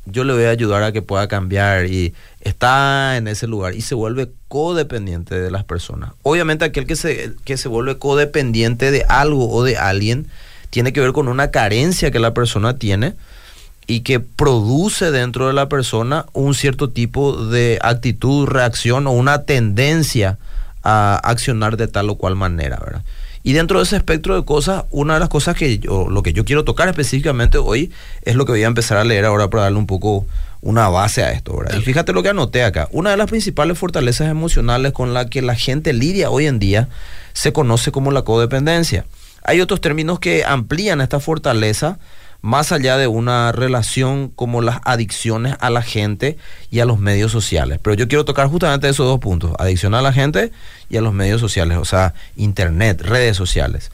yo 0.06 0.24
le 0.24 0.32
voy 0.32 0.44
a 0.44 0.50
ayudar 0.50 0.82
a 0.82 0.92
que 0.92 1.02
pueda 1.02 1.26
cambiar 1.28 1.86
y 1.86 2.14
está 2.40 3.16
en 3.16 3.26
ese 3.28 3.46
lugar 3.46 3.74
y 3.74 3.80
se 3.82 3.94
vuelve 3.94 4.30
codependiente 4.48 5.38
de 5.38 5.50
las 5.50 5.64
personas. 5.64 6.12
Obviamente 6.22 6.64
aquel 6.64 6.86
que 6.86 6.96
se, 6.96 7.32
que 7.44 7.56
se 7.56 7.68
vuelve 7.68 7.98
codependiente 7.98 8.90
de 8.90 9.04
algo 9.08 9.50
o 9.50 9.62
de 9.64 9.76
alguien 9.76 10.26
tiene 10.70 10.92
que 10.92 11.00
ver 11.00 11.12
con 11.12 11.28
una 11.28 11.50
carencia 11.50 12.10
que 12.10 12.18
la 12.20 12.32
persona 12.34 12.78
tiene 12.78 13.14
y 13.90 14.02
que 14.02 14.20
produce 14.20 15.10
dentro 15.10 15.48
de 15.48 15.52
la 15.52 15.68
persona 15.68 16.26
un 16.32 16.54
cierto 16.54 16.90
tipo 16.90 17.46
de 17.46 17.76
actitud, 17.82 18.46
reacción 18.46 19.08
o 19.08 19.10
una 19.10 19.42
tendencia 19.42 20.38
a 20.84 21.16
accionar 21.16 21.76
de 21.76 21.88
tal 21.88 22.08
o 22.08 22.14
cual 22.14 22.36
manera, 22.36 22.78
¿verdad? 22.78 23.02
Y 23.42 23.52
dentro 23.52 23.78
de 23.78 23.84
ese 23.84 23.96
espectro 23.96 24.36
de 24.36 24.44
cosas, 24.44 24.84
una 24.90 25.14
de 25.14 25.20
las 25.20 25.28
cosas 25.28 25.56
que 25.56 25.80
yo, 25.80 26.08
lo 26.08 26.22
que 26.22 26.32
yo 26.32 26.44
quiero 26.44 26.62
tocar 26.62 26.88
específicamente 26.88 27.58
hoy 27.58 27.90
es 28.22 28.36
lo 28.36 28.46
que 28.46 28.52
voy 28.52 28.62
a 28.62 28.68
empezar 28.68 28.96
a 28.96 29.02
leer 29.02 29.24
ahora 29.24 29.50
para 29.50 29.64
darle 29.64 29.78
un 29.78 29.88
poco 29.88 30.24
una 30.60 30.88
base 30.88 31.24
a 31.24 31.32
esto, 31.32 31.56
¿verdad? 31.56 31.76
Y 31.76 31.82
fíjate 31.82 32.12
lo 32.12 32.22
que 32.22 32.28
anoté 32.28 32.62
acá. 32.62 32.86
Una 32.92 33.10
de 33.10 33.16
las 33.16 33.28
principales 33.28 33.76
fortalezas 33.76 34.28
emocionales 34.30 34.92
con 34.92 35.14
la 35.14 35.28
que 35.28 35.42
la 35.42 35.56
gente 35.56 35.92
lidia 35.92 36.30
hoy 36.30 36.46
en 36.46 36.60
día 36.60 36.88
se 37.32 37.52
conoce 37.52 37.90
como 37.90 38.12
la 38.12 38.22
codependencia. 38.22 39.04
Hay 39.42 39.60
otros 39.60 39.80
términos 39.80 40.20
que 40.20 40.44
amplían 40.44 41.00
esta 41.00 41.18
fortaleza 41.18 41.98
más 42.42 42.72
allá 42.72 42.96
de 42.96 43.06
una 43.06 43.52
relación 43.52 44.28
como 44.28 44.62
las 44.62 44.78
adicciones 44.84 45.56
a 45.60 45.70
la 45.70 45.82
gente 45.82 46.38
y 46.70 46.80
a 46.80 46.84
los 46.84 46.98
medios 46.98 47.32
sociales. 47.32 47.78
Pero 47.82 47.94
yo 47.94 48.08
quiero 48.08 48.24
tocar 48.24 48.48
justamente 48.48 48.88
esos 48.88 49.06
dos 49.06 49.20
puntos, 49.20 49.52
adicción 49.58 49.94
a 49.94 50.02
la 50.02 50.12
gente 50.12 50.52
y 50.88 50.96
a 50.96 51.00
los 51.00 51.12
medios 51.12 51.40
sociales, 51.40 51.78
o 51.78 51.84
sea, 51.84 52.14
internet, 52.36 53.02
redes 53.02 53.36
sociales. 53.36 53.90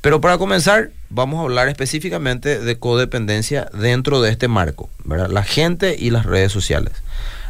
Pero 0.00 0.20
para 0.20 0.38
comenzar, 0.38 0.90
vamos 1.10 1.40
a 1.40 1.42
hablar 1.42 1.68
específicamente 1.68 2.60
de 2.60 2.78
codependencia 2.78 3.68
dentro 3.74 4.20
de 4.20 4.30
este 4.30 4.48
marco. 4.48 4.90
La 5.04 5.42
gente 5.42 5.96
y 5.98 6.10
las 6.10 6.24
redes 6.24 6.52
sociales. 6.52 6.92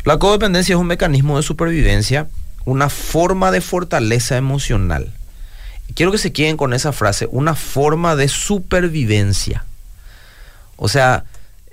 La 0.04 0.18
codependencia 0.18 0.75
es 0.75 0.80
un 0.80 0.87
mecanismo 0.87 1.37
de 1.37 1.42
supervivencia, 1.42 2.28
una 2.64 2.88
forma 2.88 3.50
de 3.50 3.61
fortaleza 3.61 4.37
emocional. 4.37 5.12
Quiero 5.95 6.12
que 6.12 6.18
se 6.18 6.33
queden 6.33 6.57
con 6.57 6.73
esa 6.73 6.92
frase, 6.92 7.28
una 7.30 7.54
forma 7.54 8.16
de 8.16 8.28
supervivencia. 8.28 9.64
O 10.78 10.88
sea, 10.88 11.25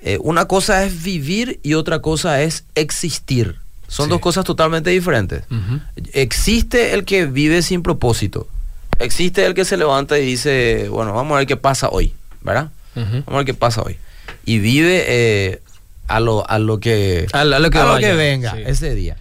eh, 0.01 0.17
una 0.21 0.45
cosa 0.45 0.83
es 0.83 1.01
vivir 1.03 1.59
y 1.63 1.75
otra 1.75 2.00
cosa 2.01 2.41
es 2.41 2.65
existir. 2.75 3.55
Son 3.88 4.07
Sí. 4.07 4.09
dos 4.09 4.19
cosas 4.19 4.43
totalmente 4.43 4.89
diferentes. 4.89 5.43
Existe 6.13 6.93
el 6.93 7.05
que 7.05 7.25
vive 7.25 7.62
sin 7.62 7.81
propósito. 7.83 8.47
Existe 9.00 9.45
el 9.45 9.53
que 9.53 9.65
se 9.65 9.77
levanta 9.77 10.17
y 10.19 10.25
dice, 10.25 10.88
bueno, 10.89 11.13
vamos 11.13 11.35
a 11.35 11.39
ver 11.39 11.47
qué 11.47 11.57
pasa 11.57 11.89
hoy, 11.89 12.13
¿verdad? 12.41 12.69
Vamos 12.95 13.24
a 13.27 13.35
ver 13.38 13.45
qué 13.45 13.53
pasa 13.53 13.81
hoy. 13.81 13.97
Y 14.45 14.59
vive 14.59 15.03
eh, 15.07 15.62
a, 16.07 16.19
lo, 16.19 16.50
a 16.50 16.59
lo 16.59 16.79
que, 16.79 17.27
A 17.33 17.43
lo- 17.43 17.55
a 17.55 17.59
lo 17.59 17.69
que 17.69 17.77
vaya, 17.79 18.15
venga 18.15 18.53
sí. 18.55 18.62
ese 18.65 18.95
día. 18.95 19.17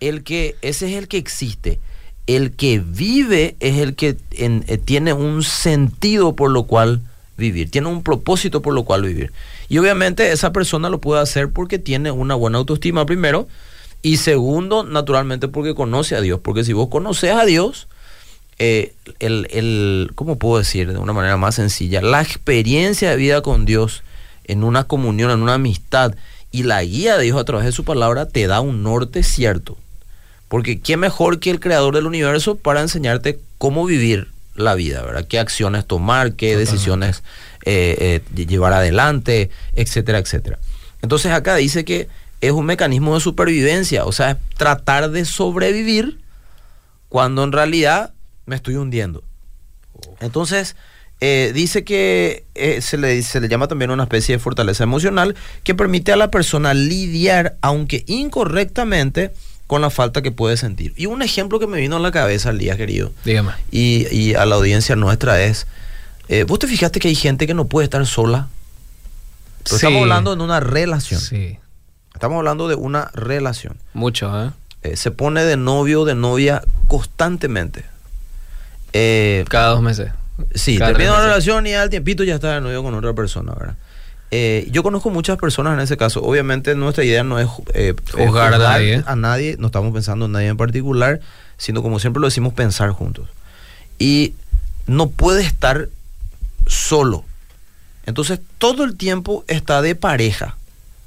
El 0.00 0.22
que, 0.24 0.56
ese 0.62 0.90
es 0.90 0.98
el 0.98 1.08
que 1.08 1.16
existe. 1.16 1.78
El 2.26 2.52
que 2.52 2.80
vive 2.84 3.56
es 3.60 3.78
el 3.78 3.94
que 3.94 4.16
en- 4.32 4.64
eh, 4.68 4.78
tiene 4.78 5.12
un 5.12 5.42
sentido 5.42 6.36
por 6.36 6.50
lo 6.50 6.64
cual 6.64 7.00
vivir, 7.36 7.70
tiene 7.70 7.88
un 7.88 8.02
propósito 8.02 8.62
por 8.62 8.74
lo 8.74 8.84
cual 8.84 9.02
vivir. 9.02 9.32
Y 9.68 9.78
obviamente 9.78 10.32
esa 10.32 10.52
persona 10.52 10.90
lo 10.90 11.00
puede 11.00 11.22
hacer 11.22 11.50
porque 11.50 11.78
tiene 11.78 12.10
una 12.10 12.34
buena 12.34 12.58
autoestima 12.58 13.06
primero 13.06 13.48
y 14.02 14.16
segundo, 14.16 14.82
naturalmente 14.82 15.48
porque 15.48 15.74
conoce 15.74 16.16
a 16.16 16.20
Dios. 16.20 16.40
Porque 16.42 16.64
si 16.64 16.72
vos 16.72 16.88
conoces 16.88 17.32
a 17.32 17.44
Dios, 17.44 17.88
eh, 18.58 18.94
el, 19.20 19.46
el, 19.50 20.10
¿cómo 20.14 20.38
puedo 20.38 20.58
decir 20.58 20.92
de 20.92 20.98
una 20.98 21.12
manera 21.12 21.36
más 21.36 21.54
sencilla? 21.54 22.02
La 22.02 22.20
experiencia 22.20 23.10
de 23.10 23.16
vida 23.16 23.42
con 23.42 23.64
Dios 23.64 24.02
en 24.44 24.64
una 24.64 24.84
comunión, 24.84 25.30
en 25.30 25.42
una 25.42 25.54
amistad 25.54 26.14
y 26.50 26.64
la 26.64 26.82
guía 26.82 27.16
de 27.16 27.24
Dios 27.24 27.40
a 27.40 27.44
través 27.44 27.64
de 27.64 27.72
su 27.72 27.84
palabra 27.84 28.26
te 28.26 28.46
da 28.46 28.60
un 28.60 28.82
norte 28.82 29.22
cierto. 29.22 29.78
Porque 30.48 30.80
qué 30.80 30.96
mejor 30.96 31.38
que 31.38 31.50
el 31.50 31.60
creador 31.60 31.94
del 31.94 32.06
universo 32.06 32.56
para 32.56 32.82
enseñarte 32.82 33.38
cómo 33.56 33.86
vivir 33.86 34.31
la 34.54 34.74
vida, 34.74 35.02
¿verdad? 35.02 35.26
Qué 35.26 35.38
acciones 35.38 35.86
tomar, 35.86 36.32
qué 36.32 36.48
Totalmente. 36.48 36.72
decisiones 36.72 37.22
eh, 37.64 38.22
eh, 38.36 38.46
llevar 38.46 38.72
adelante, 38.72 39.50
etcétera, 39.74 40.18
etcétera. 40.18 40.58
Entonces 41.00 41.32
acá 41.32 41.56
dice 41.56 41.84
que 41.84 42.08
es 42.40 42.52
un 42.52 42.66
mecanismo 42.66 43.14
de 43.14 43.20
supervivencia, 43.20 44.04
o 44.04 44.12
sea, 44.12 44.32
es 44.32 44.36
tratar 44.56 45.10
de 45.10 45.24
sobrevivir 45.24 46.18
cuando 47.08 47.44
en 47.44 47.52
realidad 47.52 48.14
me 48.46 48.56
estoy 48.56 48.76
hundiendo. 48.76 49.22
Entonces, 50.20 50.76
eh, 51.20 51.52
dice 51.54 51.84
que 51.84 52.44
eh, 52.56 52.80
se, 52.80 52.98
le, 52.98 53.22
se 53.22 53.40
le 53.40 53.48
llama 53.48 53.68
también 53.68 53.92
una 53.92 54.02
especie 54.02 54.34
de 54.34 54.38
fortaleza 54.40 54.82
emocional 54.82 55.36
que 55.62 55.74
permite 55.74 56.12
a 56.12 56.16
la 56.16 56.32
persona 56.32 56.74
lidiar, 56.74 57.56
aunque 57.60 58.02
incorrectamente, 58.08 59.30
con 59.72 59.80
la 59.80 59.88
falta 59.88 60.20
que 60.20 60.30
puede 60.32 60.58
sentir. 60.58 60.92
Y 60.96 61.06
un 61.06 61.22
ejemplo 61.22 61.58
que 61.58 61.66
me 61.66 61.78
vino 61.80 61.96
a 61.96 61.98
la 61.98 62.10
cabeza 62.10 62.50
al 62.50 62.58
día, 62.58 62.76
querido, 62.76 63.10
Dígame. 63.24 63.52
y, 63.70 64.06
y 64.14 64.34
a 64.34 64.44
la 64.44 64.56
audiencia 64.56 64.96
nuestra 64.96 65.40
es, 65.42 65.66
eh, 66.28 66.44
¿vos 66.44 66.58
te 66.58 66.66
fijaste 66.66 67.00
que 67.00 67.08
hay 67.08 67.14
gente 67.14 67.46
que 67.46 67.54
no 67.54 67.64
puede 67.64 67.84
estar 67.84 68.04
sola? 68.06 68.48
Pero 69.64 69.70
Sí. 69.70 69.76
Estamos 69.76 70.02
hablando 70.02 70.36
de 70.36 70.42
una 70.44 70.60
relación. 70.60 71.20
Sí. 71.20 71.58
Estamos 72.12 72.36
hablando 72.36 72.68
de 72.68 72.74
una 72.74 73.10
relación. 73.14 73.78
Mucho, 73.94 74.44
¿eh? 74.44 74.50
Eh, 74.82 74.96
se 74.96 75.10
pone 75.10 75.42
de 75.42 75.56
novio 75.56 76.02
o 76.02 76.04
de 76.04 76.14
novia 76.16 76.62
constantemente. 76.88 77.84
Eh, 78.92 79.44
Cada 79.48 79.68
dos 79.70 79.80
meses. 79.82 80.10
sí, 80.54 80.76
termina 80.76 81.12
una 81.14 81.22
relación 81.22 81.66
y 81.66 81.72
al 81.72 81.88
tiempito 81.88 82.24
ya 82.24 82.34
está 82.34 82.54
de 82.56 82.60
novio 82.60 82.82
con 82.82 82.94
otra 82.94 83.14
persona, 83.14 83.54
¿verdad? 83.58 83.76
Eh, 84.34 84.66
yo 84.70 84.82
conozco 84.82 85.10
muchas 85.10 85.36
personas 85.36 85.74
en 85.74 85.80
ese 85.80 85.98
caso. 85.98 86.22
Obviamente 86.22 86.74
nuestra 86.74 87.04
idea 87.04 87.22
no 87.22 87.38
es 87.38 87.48
eh, 87.74 87.94
Juzgar 88.12 88.54
a 88.54 88.58
nadie. 88.58 89.04
a 89.06 89.14
nadie, 89.14 89.56
no 89.58 89.66
estamos 89.66 89.92
pensando 89.92 90.24
en 90.24 90.32
nadie 90.32 90.48
en 90.48 90.56
particular, 90.56 91.20
sino 91.58 91.82
como 91.82 91.98
siempre 91.98 92.22
lo 92.22 92.28
decimos, 92.28 92.54
pensar 92.54 92.90
juntos. 92.92 93.28
Y 93.98 94.34
no 94.86 95.10
puede 95.10 95.42
estar 95.42 95.90
solo. 96.66 97.26
Entonces 98.06 98.40
todo 98.56 98.84
el 98.84 98.96
tiempo 98.96 99.44
está 99.48 99.82
de 99.82 99.94
pareja. 99.94 100.56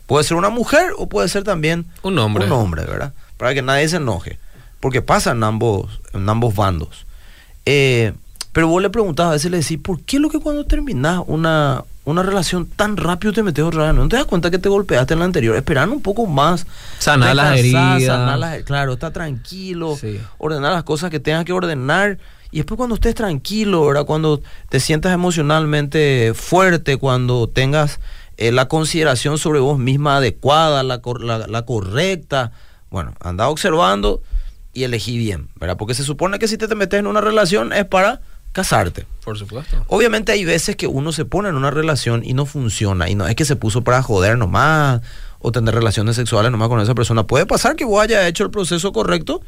Puede 0.05 0.23
ser 0.23 0.37
una 0.37 0.49
mujer 0.49 0.91
o 0.95 1.07
puede 1.07 1.27
ser 1.27 1.43
también 1.43 1.87
Un 2.03 2.19
hombre. 2.19 2.45
un 2.45 2.51
hombre, 2.51 2.85
¿verdad? 2.85 3.11
Para 3.37 3.55
que 3.55 3.63
nadie 3.63 3.89
se 3.89 3.97
enoje. 3.97 4.37
Porque 4.79 5.01
pasa 5.01 5.31
en 5.31 5.43
ambos, 5.43 5.99
en 6.13 6.29
ambos 6.29 6.55
bandos. 6.55 7.07
Eh, 7.65 8.13
pero 8.51 8.67
vos 8.67 8.83
le 8.83 8.91
preguntabas, 8.91 9.31
a 9.31 9.33
veces 9.33 9.49
le 9.49 9.57
decís, 9.57 9.79
¿por 9.79 9.99
qué 10.01 10.19
lo 10.19 10.29
que 10.29 10.39
cuando 10.39 10.63
terminás 10.63 11.23
una, 11.25 11.83
una 12.05 12.23
relación 12.23 12.67
tan 12.67 12.97
rápido 12.97 13.33
te 13.33 13.43
metes 13.43 13.63
otra 13.65 13.85
vez? 13.87 13.93
¿No 13.95 14.07
te 14.07 14.15
das 14.15 14.25
cuenta 14.25 14.49
que 14.51 14.59
te 14.59 14.69
golpeaste 14.69 15.13
en 15.13 15.19
la 15.19 15.25
anterior? 15.25 15.55
Esperando 15.55 15.95
un 15.95 16.01
poco 16.01 16.25
más. 16.27 16.65
Sanar 16.99 17.35
las 17.35 17.59
heridas. 17.59 18.03
sanar 18.05 18.39
las- 18.39 18.63
claro, 18.63 18.93
está 18.93 19.11
tranquilo. 19.11 19.97
Sí. 19.99 20.19
Ordenar 20.37 20.71
las 20.73 20.83
cosas 20.83 21.09
que 21.09 21.19
tengas 21.19 21.45
que 21.45 21.53
ordenar. 21.53 22.17
Y 22.51 22.57
después 22.57 22.77
cuando 22.77 22.95
estés 22.95 23.15
tranquilo, 23.15 23.85
¿verdad? 23.85 24.05
Cuando 24.05 24.41
te 24.69 24.79
sientas 24.79 25.13
emocionalmente 25.13 26.33
fuerte, 26.35 26.97
cuando 26.97 27.47
tengas 27.49 27.99
eh, 28.37 28.51
la 28.51 28.67
consideración 28.67 29.37
sobre 29.37 29.59
vos 29.59 29.79
misma 29.79 30.17
adecuada, 30.17 30.83
la, 30.83 30.99
cor- 31.01 31.23
la- 31.23 31.47
la 31.47 31.61
correcta. 31.65 32.51
Bueno, 32.91 33.13
anda 33.21 33.47
observando 33.49 34.21
y 34.73 34.83
elegí 34.83 35.17
bien, 35.17 35.47
¿verdad? 35.55 35.77
Porque 35.77 35.93
se 35.93 36.03
supone 36.03 36.37
que 36.37 36.47
si 36.47 36.57
te, 36.57 36.67
te 36.67 36.75
metes 36.75 36.99
en 36.99 37.07
una 37.07 37.21
relación 37.21 37.71
es 37.73 37.85
para 37.85 38.21
casarte. 38.55 39.05
Por 39.23 39.37
supuesto. 39.37 39.83
Obviamente 39.87 40.31
hay 40.31 40.45
veces 40.45 40.75
que 40.77 40.87
uno 40.87 41.11
se 41.11 41.25
pone 41.25 41.49
en 41.49 41.55
una 41.55 41.69
relación 41.71 42.23
y 42.23 42.33
no 42.33 42.45
funciona. 42.45 43.09
Y 43.09 43.15
no 43.15 43.27
es 43.27 43.35
que 43.35 43.43
se 43.45 43.55
puso 43.57 43.83
para 43.83 44.01
joder 44.01 44.37
nomás 44.37 45.01
o 45.39 45.51
tener 45.51 45.75
relaciones 45.75 46.15
sexuales 46.15 46.51
nomás 46.51 46.69
con 46.69 46.79
esa 46.79 46.95
persona. 46.95 47.23
Puede 47.27 47.45
pasar 47.45 47.75
que 47.75 47.83
vos 47.85 48.01
hayas 48.01 48.25
hecho 48.25 48.43
el 48.45 48.51
proceso 48.51 48.91
correcto 48.93 49.41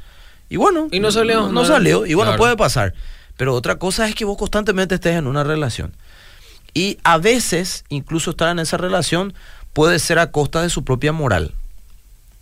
y 0.49 0.57
bueno. 0.57 0.89
Y 0.91 0.99
no 0.99 1.09
salió, 1.11 1.37
No, 1.41 1.47
no 1.47 1.61
no- 1.61 1.65
salió. 1.65 2.05
Y 2.05 2.13
bueno, 2.13 2.31
claro. 2.31 2.37
puede 2.43 2.57
pasar. 2.57 2.93
Pero 3.37 3.53
otra 3.55 3.77
cosa 3.79 4.07
es 4.09 4.13
que 4.15 4.25
vos 4.25 4.37
constantemente 4.37 4.95
estés 4.95 5.15
en 5.15 5.25
una 5.25 5.43
relación. 5.43 5.93
Y 6.73 6.97
a 7.03 7.17
veces, 7.17 7.85
incluso 7.89 8.31
estar 8.31 8.49
en 8.49 8.59
esa 8.59 8.77
relación 8.77 9.33
puede 9.73 9.99
ser 9.99 10.19
a 10.19 10.31
costa 10.31 10.61
de 10.61 10.69
su 10.69 10.83
propia 10.83 11.13
moral. 11.13 11.53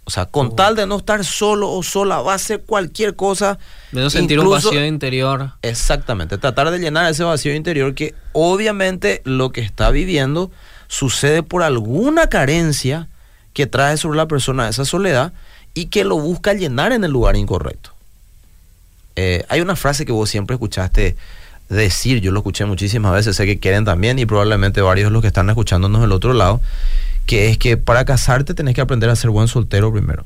O 0.08 0.12
sea, 0.12 0.26
con 0.28 0.48
Oh. 0.48 0.52
tal 0.54 0.76
de 0.76 0.86
no 0.86 0.98
estar 0.98 1.26
solo 1.26 1.72
o 1.72 1.82
sola, 1.82 2.22
va 2.22 2.34
a 2.34 2.36
hacer 2.36 2.62
cualquier 2.62 3.16
cosa. 3.16 3.58
De 3.92 4.02
no 4.02 4.10
sentir 4.12 4.38
incluso- 4.38 4.70
un 4.70 4.76
vacío 4.76 4.86
interior. 4.86 5.52
Exactamente, 5.64 6.38
tratar 6.38 6.70
de 6.70 6.78
llenar 6.80 7.10
ese 7.12 7.24
vacío 7.24 7.56
interior 7.56 7.96
que 7.96 8.14
obviamente 8.32 9.22
lo 9.26 9.52
que 9.52 9.62
está 9.62 9.90
viviendo 9.90 10.52
sucede 10.88 11.42
por 11.42 11.64
alguna 11.64 12.28
carencia 12.28 13.08
que 13.54 13.66
trae 13.66 13.98
sobre 13.98 14.18
la 14.18 14.28
persona 14.28 14.70
esa 14.70 14.86
soledad 14.86 15.34
y 15.74 15.88
que 15.88 16.04
lo 16.04 16.18
busca 16.20 16.54
llenar 16.54 16.92
en 16.92 17.04
el 17.04 17.12
lugar 17.12 17.36
incorrecto. 17.36 17.92
Eh, 19.16 19.44
hay 19.50 19.62
una 19.62 19.76
frase 19.76 20.06
que 20.06 20.12
vos 20.12 20.30
siempre 20.30 20.56
escuchaste 20.56 21.16
decir, 21.70 22.20
yo 22.22 22.32
lo 22.32 22.40
escuché 22.42 22.66
muchísimas 22.66 23.12
veces, 23.14 23.36
sé 23.36 23.46
que 23.46 23.60
quieren 23.60 23.86
también 23.86 24.20
y 24.20 24.26
probablemente 24.26 24.82
varios 24.82 25.08
de 25.10 25.12
los 25.14 25.22
que 25.22 25.28
están 25.30 25.50
escuchándonos 25.50 26.02
del 26.02 26.12
otro 26.12 26.34
lado, 26.34 26.62
que 27.26 27.50
es 27.50 27.58
que 27.58 27.78
para 27.78 28.06
casarte 28.06 28.54
tenés 28.54 28.76
que 28.76 28.82
aprender 28.82 29.10
a 29.10 29.16
ser 29.16 29.30
buen 29.30 29.48
soltero 29.48 29.92
primero. 29.92 30.26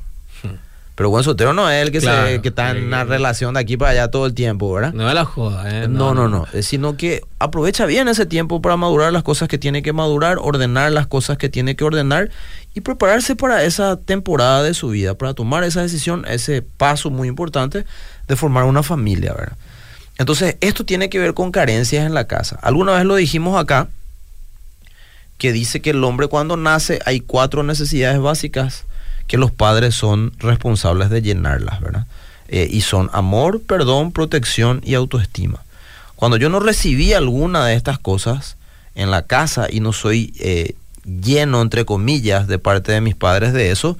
Pero 1.00 1.08
buen 1.08 1.24
soltero 1.24 1.54
no 1.54 1.70
es 1.70 1.82
el 1.82 1.92
que, 1.92 2.00
Claro, 2.00 2.28
se, 2.28 2.42
que 2.42 2.48
está 2.48 2.72
en 2.72 2.84
una 2.84 3.04
relación 3.04 3.54
de 3.54 3.60
aquí 3.60 3.78
para 3.78 3.92
allá 3.92 4.08
todo 4.08 4.26
el 4.26 4.34
tiempo, 4.34 4.70
¿verdad? 4.70 4.92
No 4.92 5.08
es 5.08 5.14
la 5.14 5.24
joda, 5.24 5.84
¿eh? 5.84 5.88
No, 5.88 6.12
no, 6.12 6.28
no, 6.28 6.46
eh, 6.52 6.62
sino 6.62 6.98
que 6.98 7.22
aprovecha 7.38 7.86
bien 7.86 8.06
ese 8.08 8.26
tiempo 8.26 8.60
para 8.60 8.76
madurar 8.76 9.10
las 9.10 9.22
cosas 9.22 9.48
que 9.48 9.56
tiene 9.56 9.82
que 9.82 9.94
madurar, 9.94 10.36
ordenar 10.38 10.92
las 10.92 11.06
cosas 11.06 11.38
que 11.38 11.48
tiene 11.48 11.74
que 11.74 11.84
ordenar 11.84 12.28
y 12.74 12.82
prepararse 12.82 13.34
para 13.34 13.64
esa 13.64 13.96
temporada 13.96 14.62
de 14.62 14.74
su 14.74 14.90
vida, 14.90 15.14
para 15.14 15.32
tomar 15.32 15.64
esa 15.64 15.80
decisión, 15.80 16.26
ese 16.28 16.60
paso 16.60 17.08
muy 17.08 17.28
importante 17.28 17.86
de 18.28 18.36
formar 18.36 18.64
una 18.64 18.82
familia, 18.82 19.32
¿verdad? 19.32 19.56
Entonces, 20.18 20.58
esto 20.60 20.84
tiene 20.84 21.08
que 21.08 21.18
ver 21.18 21.32
con 21.32 21.50
carencias 21.50 22.04
en 22.04 22.12
la 22.12 22.26
casa. 22.26 22.58
Alguna 22.60 22.92
vez 22.92 23.06
lo 23.06 23.14
dijimos 23.14 23.58
acá, 23.58 23.88
que 25.40 25.52
dice 25.52 25.80
que 25.80 25.90
el 25.90 26.04
hombre 26.04 26.28
cuando 26.28 26.58
nace 26.58 27.00
hay 27.06 27.20
cuatro 27.20 27.62
necesidades 27.62 28.20
básicas 28.20 28.84
que 29.26 29.38
los 29.38 29.50
padres 29.50 29.94
son 29.94 30.32
responsables 30.38 31.08
de 31.08 31.22
llenarlas, 31.22 31.80
¿verdad? 31.80 32.06
Eh, 32.48 32.68
y 32.70 32.82
son 32.82 33.08
amor, 33.14 33.62
perdón, 33.62 34.12
protección 34.12 34.82
y 34.84 34.94
autoestima. 34.94 35.64
Cuando 36.14 36.36
yo 36.36 36.50
no 36.50 36.60
recibí 36.60 37.14
alguna 37.14 37.64
de 37.64 37.74
estas 37.74 37.98
cosas 37.98 38.58
en 38.94 39.10
la 39.10 39.22
casa 39.22 39.66
y 39.70 39.80
no 39.80 39.94
soy 39.94 40.34
eh, 40.40 40.74
lleno, 41.04 41.62
entre 41.62 41.86
comillas, 41.86 42.46
de 42.46 42.58
parte 42.58 42.92
de 42.92 43.00
mis 43.00 43.14
padres 43.14 43.54
de 43.54 43.70
eso, 43.70 43.96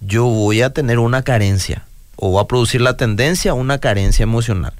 yo 0.00 0.24
voy 0.24 0.62
a 0.62 0.72
tener 0.72 0.98
una 0.98 1.22
carencia 1.22 1.84
o 2.16 2.32
va 2.32 2.42
a 2.42 2.48
producir 2.48 2.80
la 2.80 2.96
tendencia 2.96 3.52
a 3.52 3.54
una 3.54 3.78
carencia 3.78 4.24
emocional. 4.24 4.72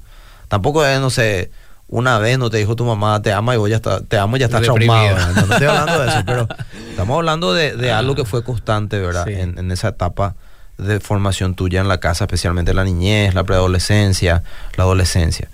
Tampoco 0.49 0.85
es, 0.85 0.99
no 0.99 1.09
sé, 1.09 1.51
una 1.91 2.17
vez 2.17 2.39
no 2.39 2.49
te 2.49 2.57
dijo 2.57 2.75
tu 2.75 2.85
mamá 2.85 3.21
te 3.21 3.31
ama 3.31 3.53
y 3.53 3.57
vos 3.57 3.69
ya 3.69 3.75
está, 3.75 4.01
te 4.01 4.17
amo 4.17 4.37
y 4.37 4.39
ya 4.39 4.47
estás 4.47 4.63
traumado. 4.63 5.17
No, 5.17 5.45
no 5.45 5.53
estoy 5.53 5.67
hablando 5.67 6.01
de 6.01 6.09
eso, 6.09 6.23
pero 6.25 6.47
estamos 6.89 7.15
hablando 7.15 7.53
de, 7.53 7.75
de 7.75 7.91
algo 7.91 8.15
que 8.15 8.25
fue 8.25 8.43
constante, 8.43 8.99
¿verdad? 8.99 9.25
Sí. 9.27 9.33
En, 9.33 9.59
en 9.59 9.71
esa 9.71 9.89
etapa 9.89 10.35
de 10.77 10.99
formación 10.99 11.53
tuya 11.53 11.81
en 11.81 11.87
la 11.87 11.99
casa, 11.99 12.23
especialmente 12.23 12.73
la 12.73 12.83
niñez, 12.83 13.35
la 13.35 13.43
preadolescencia, 13.43 14.41
la 14.77 14.85
adolescencia. 14.85 15.49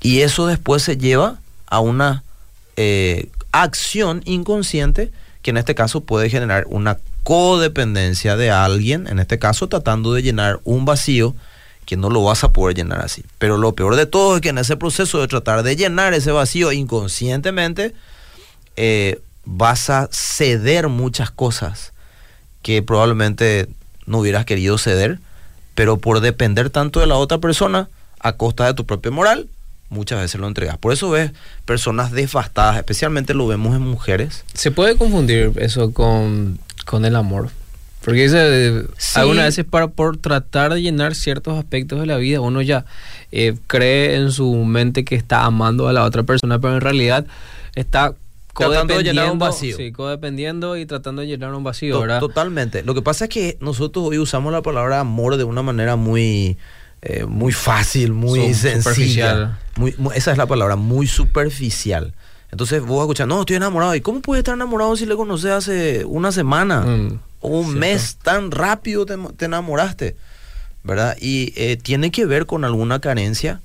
Y 0.00 0.22
eso 0.22 0.46
después 0.46 0.82
se 0.82 0.96
lleva 0.96 1.36
a 1.66 1.80
una 1.80 2.24
eh, 2.76 3.30
acción 3.52 4.22
inconsciente 4.24 5.12
que 5.42 5.50
en 5.50 5.58
este 5.58 5.74
caso 5.74 6.00
puede 6.00 6.28
generar 6.28 6.64
una 6.68 6.98
codependencia 7.22 8.36
de 8.36 8.50
alguien, 8.50 9.06
en 9.06 9.18
este 9.18 9.38
caso 9.38 9.68
tratando 9.68 10.12
de 10.12 10.22
llenar 10.22 10.60
un 10.64 10.84
vacío 10.84 11.34
que 11.86 11.96
no 11.96 12.10
lo 12.10 12.22
vas 12.22 12.44
a 12.44 12.52
poder 12.52 12.76
llenar 12.76 13.00
así. 13.02 13.24
Pero 13.38 13.56
lo 13.56 13.74
peor 13.74 13.96
de 13.96 14.06
todo 14.06 14.36
es 14.36 14.40
que 14.40 14.50
en 14.50 14.58
ese 14.58 14.76
proceso 14.76 15.20
de 15.20 15.28
tratar 15.28 15.62
de 15.62 15.76
llenar 15.76 16.14
ese 16.14 16.30
vacío 16.30 16.72
inconscientemente, 16.72 17.94
eh, 18.76 19.20
vas 19.44 19.90
a 19.90 20.08
ceder 20.10 20.88
muchas 20.88 21.30
cosas 21.30 21.92
que 22.62 22.82
probablemente 22.82 23.68
no 24.06 24.18
hubieras 24.18 24.44
querido 24.44 24.78
ceder, 24.78 25.18
pero 25.74 25.98
por 25.98 26.20
depender 26.20 26.70
tanto 26.70 27.00
de 27.00 27.06
la 27.06 27.16
otra 27.16 27.38
persona 27.38 27.88
a 28.20 28.32
costa 28.32 28.66
de 28.66 28.74
tu 28.74 28.86
propia 28.86 29.10
moral, 29.10 29.48
muchas 29.90 30.20
veces 30.20 30.40
lo 30.40 30.48
entregas. 30.48 30.78
Por 30.78 30.92
eso 30.92 31.10
ves 31.10 31.32
personas 31.64 32.10
devastadas, 32.10 32.76
especialmente 32.76 33.34
lo 33.34 33.46
vemos 33.46 33.74
en 33.76 33.82
mujeres. 33.82 34.44
Se 34.54 34.70
puede 34.70 34.96
confundir 34.96 35.52
eso 35.56 35.92
con, 35.92 36.58
con 36.84 37.04
el 37.04 37.16
amor. 37.16 37.50
Porque 38.04 38.22
dice, 38.22 38.82
Sí. 38.98 39.18
algunas 39.18 39.44
veces 39.46 39.64
para, 39.64 39.88
por 39.88 40.16
tratar 40.18 40.74
de 40.74 40.82
llenar 40.82 41.14
ciertos 41.14 41.58
aspectos 41.58 42.00
de 42.00 42.06
la 42.06 42.16
vida, 42.18 42.40
uno 42.40 42.60
ya 42.62 42.84
eh, 43.32 43.54
cree 43.66 44.16
en 44.16 44.30
su 44.30 44.52
mente 44.64 45.04
que 45.04 45.14
está 45.14 45.44
amando 45.44 45.88
a 45.88 45.92
la 45.92 46.04
otra 46.04 46.22
persona, 46.22 46.58
pero 46.58 46.74
en 46.74 46.80
realidad 46.80 47.26
está 47.74 48.14
Tratando 48.56 48.96
de 48.96 49.02
llenar 49.02 49.32
un 49.32 49.40
vacío. 49.40 49.76
Sí, 49.76 49.90
codependiendo 49.90 50.76
y 50.76 50.86
tratando 50.86 51.22
de 51.22 51.26
llenar 51.28 51.52
un 51.54 51.64
vacío, 51.64 51.98
¿verdad? 52.00 52.20
Totalmente. 52.20 52.84
Lo 52.84 52.94
que 52.94 53.02
pasa 53.02 53.24
es 53.24 53.30
que 53.30 53.56
nosotros 53.60 54.04
hoy 54.06 54.18
usamos 54.18 54.52
la 54.52 54.62
palabra 54.62 55.00
amor 55.00 55.36
de 55.36 55.42
una 55.42 55.62
manera 55.62 55.96
muy, 55.96 56.56
eh, 57.02 57.24
muy 57.26 57.52
fácil, 57.52 58.12
muy 58.12 58.54
Su- 58.54 58.60
sencilla. 58.60 59.58
Muy, 59.76 59.94
muy- 59.98 60.14
esa 60.16 60.30
es 60.30 60.38
la 60.38 60.46
palabra, 60.46 60.76
muy 60.76 61.08
superficial. 61.08 62.14
Entonces 62.52 62.80
vos 62.82 63.00
escuchas, 63.02 63.26
no, 63.26 63.40
estoy 63.40 63.56
enamorado. 63.56 63.92
¿Y 63.96 64.00
cómo 64.00 64.20
puedes 64.20 64.42
estar 64.42 64.54
enamorado 64.54 64.94
si 64.96 65.06
le 65.06 65.16
conoces 65.16 65.50
hace 65.50 66.04
una 66.04 66.30
semana? 66.30 66.82
Mm, 66.82 67.18
un 67.48 67.64
cierto. 67.64 67.80
mes 67.80 68.16
tan 68.22 68.50
rápido 68.50 69.06
te, 69.06 69.16
te 69.36 69.44
enamoraste, 69.46 70.16
¿verdad? 70.82 71.16
Y 71.20 71.52
eh, 71.56 71.76
tiene 71.76 72.10
que 72.10 72.26
ver 72.26 72.46
con 72.46 72.64
alguna 72.64 73.00
carencia 73.00 73.60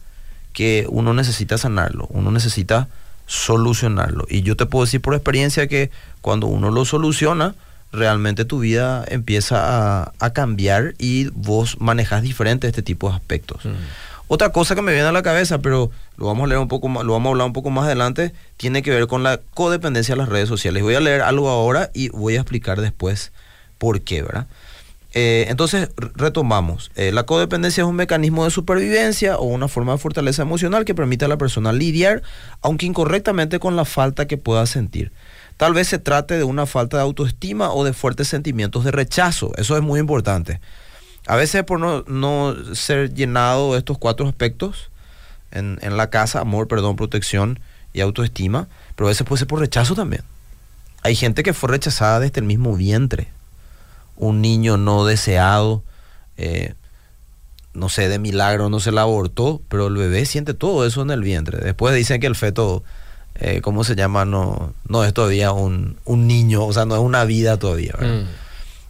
que 0.54 0.86
uno 0.90 1.14
necesita 1.14 1.58
sanarlo, 1.58 2.08
uno 2.10 2.32
necesita 2.32 2.88
solucionarlo. 3.26 4.26
Y 4.30 4.42
yo 4.42 4.58
te 4.58 4.66
puedo 4.66 4.86
decir 4.86 5.02
por 5.02 5.14
experiencia 5.14 5.68
que 5.68 5.92
cuando 6.22 6.48
uno 6.48 6.72
lo 6.72 6.84
soluciona, 6.86 7.56
realmente 7.92 8.46
tu 8.46 8.60
vida 8.60 9.06
empieza 9.08 10.02
a, 10.02 10.14
a 10.20 10.34
cambiar 10.34 10.96
y 10.98 11.28
vos 11.28 11.80
manejas 11.80 12.22
diferente 12.22 12.68
este 12.68 12.82
tipo 12.82 13.10
de 13.10 13.16
aspectos. 13.16 13.66
Mm. 13.66 13.70
Otra 14.32 14.52
cosa 14.52 14.76
que 14.76 14.84
me 14.84 14.94
viene 14.94 15.08
a 15.08 15.12
la 15.12 15.24
cabeza, 15.24 15.58
pero 15.58 15.90
lo 16.16 16.28
vamos 16.28 16.44
a 16.44 16.48
leer 16.48 16.60
un 16.60 16.68
poco 16.68 16.88
más, 16.88 17.04
lo 17.04 17.14
vamos 17.14 17.28
a 17.28 17.32
hablar 17.32 17.48
un 17.48 17.54
poco 17.54 17.72
más 17.72 17.86
adelante, 17.86 18.32
tiene 18.58 18.84
que 18.84 18.92
ver 18.92 19.08
con 19.08 19.24
la 19.24 19.40
codependencia 19.56 20.14
de 20.14 20.20
las 20.20 20.30
redes 20.30 20.48
sociales. 20.48 20.84
Voy 20.84 20.94
a 20.94 21.00
leer 21.00 21.22
algo 21.22 21.50
ahora 21.50 21.90
y 21.96 22.10
voy 22.10 22.36
a 22.36 22.42
explicar 22.42 22.80
después 22.80 23.32
por 23.80 24.02
qué, 24.02 24.22
¿verdad? 24.22 24.46
Eh, 25.14 25.48
entonces, 25.50 25.90
retomamos. 25.98 26.92
Eh, 26.96 27.12
la 27.12 27.24
codependencia 27.24 27.82
es 27.82 27.88
un 27.88 27.96
mecanismo 27.96 28.44
de 28.44 28.52
supervivencia 28.52 29.38
o 29.38 29.46
una 29.46 29.68
forma 29.68 29.94
de 29.94 29.98
fortaleza 29.98 30.44
emocional 30.44 30.86
que 30.86 30.94
permite 30.94 31.26
a 31.26 31.28
la 31.28 31.38
persona 31.38 31.74
lidiar, 31.74 32.22
aunque 32.62 32.86
incorrectamente, 32.86 33.60
con 33.60 33.76
la 33.76 33.86
falta 33.86 34.28
que 34.28 34.38
pueda 34.38 34.68
sentir. 34.68 35.12
Tal 35.58 35.74
vez 35.74 35.88
se 35.88 35.98
trate 35.98 36.38
de 36.38 36.44
una 36.44 36.66
falta 36.68 36.98
de 36.98 37.04
autoestima 37.04 37.72
o 37.72 37.84
de 37.84 37.94
fuertes 37.94 38.28
sentimientos 38.28 38.86
de 38.86 38.92
rechazo. 38.92 39.52
Eso 39.58 39.76
es 39.76 39.82
muy 39.82 40.00
importante. 40.00 40.62
A 41.26 41.36
veces 41.36 41.64
por 41.64 41.80
no, 41.80 42.04
no 42.08 42.56
ser 42.76 43.14
llenado 43.14 43.74
de 43.74 43.80
estos 43.80 43.98
cuatro 43.98 44.28
aspectos 44.28 44.90
en, 45.52 45.80
en 45.82 45.98
la 45.98 46.10
casa, 46.10 46.40
amor, 46.40 46.68
perdón, 46.68 46.96
protección 46.96 47.60
y 47.94 48.02
autoestima, 48.02 48.68
pero 48.96 49.08
a 49.08 49.10
veces 49.10 49.28
puede 49.28 49.40
ser 49.40 49.48
por 49.48 49.60
rechazo 49.60 49.96
también. 49.96 50.24
Hay 51.02 51.16
gente 51.16 51.44
que 51.44 51.54
fue 51.54 51.70
rechazada 51.70 52.20
desde 52.20 52.40
el 52.40 52.46
mismo 52.46 52.76
vientre. 52.76 53.28
Un 54.20 54.42
niño 54.42 54.78
no 54.78 55.06
deseado, 55.06 55.84
eh, 56.38 56.76
no 57.74 57.90
sé, 57.90 58.10
de 58.10 58.20
milagro 58.20 58.70
no 58.70 58.80
se 58.80 58.92
la 58.92 59.02
abortó, 59.02 59.62
pero 59.70 59.88
el 59.88 59.96
bebé 59.96 60.26
siente 60.26 60.54
todo 60.54 60.86
eso 60.86 61.02
en 61.02 61.10
el 61.10 61.24
vientre. 61.24 61.58
Después 61.60 61.96
dicen 61.96 62.22
que 62.22 62.28
el 62.28 62.36
feto, 62.36 62.84
eh, 63.36 63.62
¿cómo 63.62 63.84
se 63.84 63.96
llama? 63.96 64.26
No, 64.26 64.74
no 64.88 65.04
es 65.04 65.14
todavía 65.14 65.52
un, 65.52 65.98
un 66.06 66.28
niño, 66.28 66.66
o 66.66 66.74
sea, 66.74 66.86
no 66.86 66.96
es 66.96 67.02
una 67.02 67.26
vida 67.26 67.58
todavía. 67.58 67.96
Mm. 68.00 68.28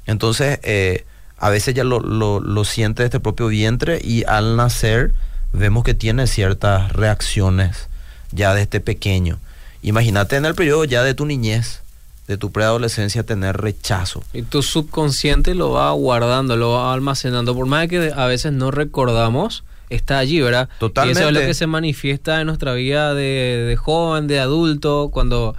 Entonces, 0.08 0.60
eh, 0.63 1.06
a 1.38 1.50
veces 1.50 1.74
ya 1.74 1.84
lo, 1.84 2.00
lo, 2.00 2.39
lo 2.39 2.65
siente 2.65 3.06
este 3.06 3.20
propio 3.20 3.48
vientre 3.48 4.00
y 4.04 4.24
al 4.26 4.58
nacer 4.58 5.13
vemos 5.54 5.84
que 5.84 5.94
tiene 5.94 6.28
ciertas 6.28 6.92
reacciones 6.92 7.88
ya 8.32 8.54
desde 8.54 8.80
pequeño. 8.80 9.39
Imagínate 9.82 10.36
en 10.36 10.46
el 10.46 10.56
periodo 10.56 10.84
ya 10.84 11.04
de 11.04 11.13
tu 11.13 11.26
niñez, 11.26 11.82
de 12.30 12.38
tu 12.38 12.52
preadolescencia, 12.52 13.24
tener 13.24 13.58
rechazo. 13.58 14.24
Y 14.34 14.44
tu 14.44 14.62
subconsciente 14.62 15.56
lo 15.56 15.72
va 15.72 15.92
guardando, 15.94 16.56
lo 16.56 16.74
va 16.74 16.94
almacenando. 16.94 17.56
Por 17.56 17.65
más 17.65 17.88
que 17.88 18.13
a 18.15 18.28
veces 18.28 18.54
no 18.54 18.70
recordamos, 18.70 19.63
está 19.89 20.20
allí, 20.20 20.39
¿verdad? 20.39 20.70
Y 20.70 20.74
eso 20.74 20.86
es 20.86 20.94
Totalmente. 20.94 21.32
lo 21.32 21.39
que 21.39 21.56
se 21.56 21.65
manifiesta 21.65 22.39
en 22.39 22.46
nuestra 22.46 22.74
vida 22.74 23.15
de, 23.15 23.65
de 23.68 23.76
joven, 23.76 24.28
de 24.28 24.39
adulto, 24.39 25.10
cuando 25.12 25.56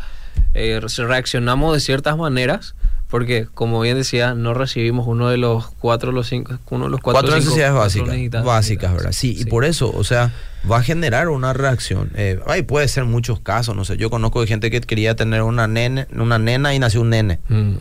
eh, 0.55 0.81
reaccionamos 0.97 1.75
de 1.75 1.81
ciertas 1.81 2.17
maneras. 2.17 2.77
Porque, 3.11 3.47
como 3.53 3.81
bien 3.81 3.97
decía, 3.97 4.35
no 4.35 4.55
recibimos 4.55 5.07
uno 5.09 5.29
de 5.29 5.37
los 5.37 5.67
cuatro, 5.81 6.13
los 6.13 6.29
cinco, 6.29 6.59
uno 6.71 6.85
de 6.85 6.91
los 6.93 7.01
cuatro, 7.01 7.23
Cuatro, 7.23 7.33
cinco- 7.37 7.45
necesidades 7.51 7.75
básicas, 7.75 8.09
necesidades 8.09 8.47
básicas, 8.47 8.93
¿verdad? 8.95 9.13
Sí, 9.13 9.35
Sí, 9.35 9.43
y 9.43 9.45
por 9.47 9.65
eso, 9.65 9.91
o 9.93 10.05
sea, 10.05 10.33
va 10.71 10.79
a 10.79 10.83
generar 10.85 11.29
una 11.29 11.53
reacción. 11.53 12.11
Eh, 12.15 12.39
ay, 12.47 12.63
puede 12.63 12.87
ser 12.87 13.05
muchos 13.07 13.41
casos, 13.41 13.75
no 13.75 13.85
sé. 13.85 13.97
Yo 13.97 14.11
conozco 14.11 14.41
de 14.41 14.47
gente 14.47 14.71
que 14.71 14.81
quería 14.81 15.17
tener 15.17 15.43
una 15.43 15.67
nene, 15.67 16.07
una 16.15 16.39
nena 16.39 16.73
y 16.75 16.79
nació 16.79 17.01
un 17.01 17.11
nene. 17.11 17.41
Mm. 17.49 17.73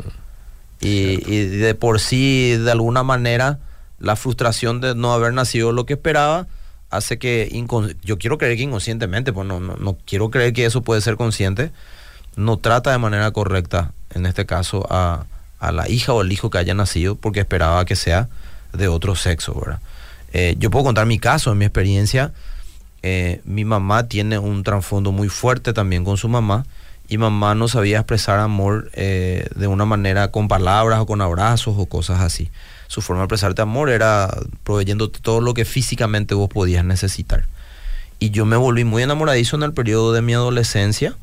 Y, 0.81 1.31
y 1.31 1.45
de 1.45 1.75
por 1.75 1.99
sí, 1.99 2.55
de 2.57 2.71
alguna 2.71 3.03
manera, 3.03 3.59
la 3.99 4.15
frustración 4.15 4.81
de 4.81 4.95
no 4.95 5.13
haber 5.13 5.33
nacido 5.33 5.71
lo 5.73 5.85
que 5.85 5.93
esperaba 5.93 6.47
hace 6.89 7.19
que, 7.19 7.51
yo 8.03 8.17
quiero 8.17 8.37
creer 8.39 8.57
que 8.57 8.63
inconscientemente, 8.63 9.31
pues 9.31 9.47
no, 9.47 9.59
no, 9.59 9.75
no 9.75 9.97
quiero 10.07 10.31
creer 10.31 10.53
que 10.53 10.65
eso 10.65 10.81
puede 10.81 11.01
ser 11.01 11.17
consciente, 11.17 11.71
no 12.35 12.57
trata 12.57 12.91
de 12.91 12.97
manera 12.97 13.31
correcta, 13.31 13.91
en 14.13 14.25
este 14.25 14.45
caso, 14.45 14.87
a, 14.89 15.25
a 15.59 15.71
la 15.71 15.89
hija 15.89 16.13
o 16.13 16.21
el 16.21 16.31
hijo 16.31 16.49
que 16.49 16.57
haya 16.57 16.73
nacido 16.73 17.15
porque 17.15 17.41
esperaba 17.41 17.85
que 17.85 17.95
sea 17.95 18.29
de 18.73 18.87
otro 18.87 19.15
sexo, 19.15 19.53
¿verdad? 19.53 19.79
Eh, 20.31 20.55
yo 20.59 20.69
puedo 20.69 20.85
contar 20.85 21.05
mi 21.05 21.19
caso, 21.19 21.51
en 21.51 21.57
mi 21.57 21.65
experiencia, 21.65 22.31
eh, 23.01 23.41
mi 23.45 23.65
mamá 23.65 24.07
tiene 24.07 24.39
un 24.39 24.63
trasfondo 24.63 25.11
muy 25.11 25.29
fuerte 25.29 25.73
también 25.73 26.03
con 26.03 26.17
su 26.17 26.27
mamá 26.29 26.65
y 27.07 27.17
mamá 27.17 27.55
no 27.55 27.67
sabía 27.67 27.97
expresar 27.97 28.39
amor 28.39 28.91
eh, 28.93 29.47
de 29.55 29.67
una 29.67 29.85
manera 29.85 30.29
con 30.29 30.47
palabras 30.47 30.99
o 30.99 31.05
con 31.05 31.21
abrazos 31.21 31.75
o 31.77 31.85
cosas 31.87 32.21
así. 32.21 32.51
Su 32.87 33.01
forma 33.01 33.21
de 33.21 33.25
expresarte 33.25 33.61
amor 33.61 33.89
era 33.89 34.35
proveyéndote 34.63 35.19
todo 35.19 35.41
lo 35.41 35.53
que 35.53 35.65
físicamente 35.65 36.35
vos 36.35 36.49
podías 36.49 36.85
necesitar. 36.85 37.45
Y 38.19 38.31
yo 38.31 38.45
me 38.45 38.57
volví 38.57 38.83
muy 38.83 39.01
enamoradizo 39.01 39.55
en 39.55 39.63
el 39.63 39.73
periodo 39.73 40.13
de 40.13 40.21
mi 40.21 40.33
adolescencia 40.33 41.15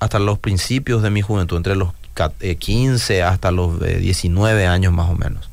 hasta 0.00 0.18
los 0.18 0.38
principios 0.38 1.02
de 1.02 1.10
mi 1.10 1.22
juventud, 1.22 1.56
entre 1.56 1.76
los 1.76 1.90
ca- 2.14 2.32
eh, 2.40 2.56
15 2.56 3.22
hasta 3.22 3.50
los 3.52 3.80
eh, 3.82 3.98
19 3.98 4.66
años 4.66 4.92
más 4.92 5.08
o 5.10 5.14
menos. 5.14 5.48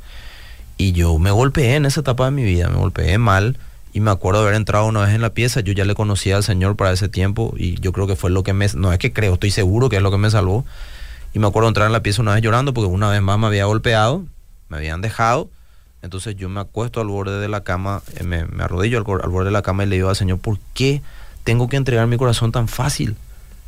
Y 0.78 0.92
yo 0.94 1.18
me 1.20 1.32
golpeé 1.32 1.76
en 1.76 1.86
esa 1.86 2.02
etapa 2.02 2.26
de 2.26 2.32
mi 2.32 2.44
vida, 2.44 2.70
me 2.70 2.78
golpeé 2.78 3.18
mal. 3.18 3.58
Y 3.94 4.00
me 4.00 4.12
acuerdo 4.12 4.42
de 4.42 4.48
haber 4.48 4.58
entrado 4.58 4.86
una 4.86 5.02
vez 5.02 5.16
en 5.16 5.22
la 5.22 5.32
pieza, 5.32 5.62
yo 5.62 5.74
ya 5.74 5.84
le 5.84 5.96
conocía 5.96 6.36
al 6.36 6.44
Señor 6.44 6.76
para 6.76 6.92
ese 6.92 7.10
tiempo 7.10 7.54
y 7.58 7.80
yo 7.80 7.92
creo 7.94 8.06
que 8.06 8.16
fue 8.16 8.30
lo 8.30 8.44
que 8.44 8.54
me... 8.54 8.68
No 8.76 8.94
es 8.94 9.00
que 9.00 9.12
creo, 9.12 9.34
estoy 9.34 9.50
seguro 9.50 9.90
que 9.90 9.96
es 9.96 10.02
lo 10.04 10.12
que 10.12 10.18
me 10.18 10.30
salvó. 10.30 10.66
Y 11.34 11.40
me 11.40 11.48
acuerdo 11.48 11.68
entrar 11.68 11.88
en 11.88 11.94
la 11.94 12.04
pieza 12.04 12.22
una 12.22 12.34
vez 12.36 12.44
llorando 12.44 12.74
porque 12.76 12.90
una 12.90 13.10
vez 13.10 13.22
más 13.24 13.40
me 13.40 13.48
había 13.48 13.66
golpeado, 13.66 14.24
me 14.70 14.78
habían 14.78 15.02
dejado. 15.02 15.50
Entonces 16.04 16.36
yo 16.36 16.48
me 16.48 16.60
acuesto 16.60 17.02
al 17.02 17.08
borde 17.08 17.40
de 17.40 17.48
la 17.48 17.64
cama, 17.64 18.04
eh, 18.18 18.24
me, 18.24 18.46
me 18.46 18.64
arrodillo 18.64 19.00
al, 19.00 19.22
al 19.24 19.30
borde 19.32 19.46
de 19.46 19.52
la 19.52 19.64
cama 19.64 19.84
y 19.84 19.88
le 19.88 19.96
digo 19.96 20.10
al 20.10 20.16
Señor, 20.16 20.38
¿por 20.38 20.60
qué 20.76 21.02
tengo 21.44 21.68
que 21.68 21.78
entregar 21.78 22.06
mi 22.06 22.18
corazón 22.18 22.52
tan 22.52 22.68
fácil? 22.68 23.16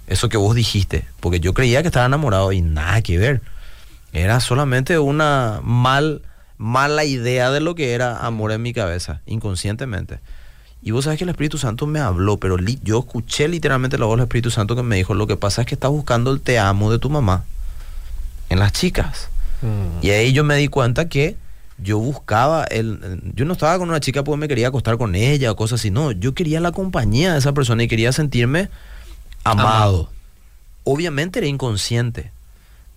Eso 0.10 0.28
que 0.28 0.38
vos 0.38 0.56
dijiste, 0.56 1.06
porque 1.22 1.40
yo 1.40 1.54
creía 1.54 1.82
que 1.82 1.88
estaba 1.88 2.06
enamorado 2.08 2.52
y 2.52 2.62
nada 2.62 3.02
que 3.02 3.18
ver. 3.18 3.42
Era 4.12 4.40
solamente 4.40 4.98
una 5.00 5.62
mal, 5.64 6.22
mala 6.58 7.06
idea 7.06 7.52
de 7.52 7.60
lo 7.62 7.76
que 7.76 7.94
era 7.94 8.26
amor 8.26 8.52
en 8.52 8.62
mi 8.62 8.74
cabeza, 8.74 9.22
inconscientemente. 9.28 10.20
Y 10.82 10.92
vos 10.92 11.04
sabes 11.06 11.18
que 11.20 11.26
el 11.26 11.30
Espíritu 11.30 11.58
Santo 11.58 11.86
me 11.86 12.00
habló, 12.00 12.38
pero 12.38 12.58
yo 12.84 13.00
escuché 13.00 13.48
literalmente 13.48 13.98
la 13.98 14.06
voz 14.06 14.18
del 14.18 14.24
Espíritu 14.24 14.50
Santo 14.50 14.76
que 14.76 14.82
me 14.84 14.96
dijo, 14.96 15.14
lo 15.14 15.28
que 15.28 15.38
pasa 15.38 15.62
es 15.62 15.68
que 15.68 15.76
estás 15.76 15.92
buscando 15.92 16.32
el 16.32 16.42
te 16.42 16.58
amo 16.58 16.92
de 16.92 17.00
tu 17.00 17.10
mamá 17.10 17.44
en 18.50 18.60
las 18.60 18.72
chicas. 18.74 19.30
Mm. 19.62 20.06
Y 20.06 20.10
ahí 20.10 20.34
yo 20.34 20.44
me 20.44 20.56
di 20.56 20.70
cuenta 20.70 21.08
que 21.08 21.36
yo 21.78 22.00
buscaba, 22.00 22.64
el, 22.64 23.00
el- 23.04 23.22
yo 23.36 23.46
no 23.46 23.54
estaba 23.54 23.78
con 23.78 23.90
una 23.90 24.00
chica 24.00 24.24
porque 24.24 24.40
me 24.40 24.48
quería 24.48 24.70
acostar 24.70 24.98
con 24.98 25.16
ella 25.16 25.52
o 25.52 25.56
cosas 25.56 25.82
así, 25.82 25.92
no, 25.92 26.12
yo 26.14 26.34
quería 26.34 26.60
la 26.62 26.72
compañía 26.72 27.34
de 27.34 27.40
esa 27.40 27.54
persona 27.54 27.84
y 27.84 27.88
quería 27.88 28.12
sentirme 28.12 28.70
amado. 29.44 30.10
Obviamente 30.84 31.40
era 31.40 31.48
inconsciente, 31.48 32.32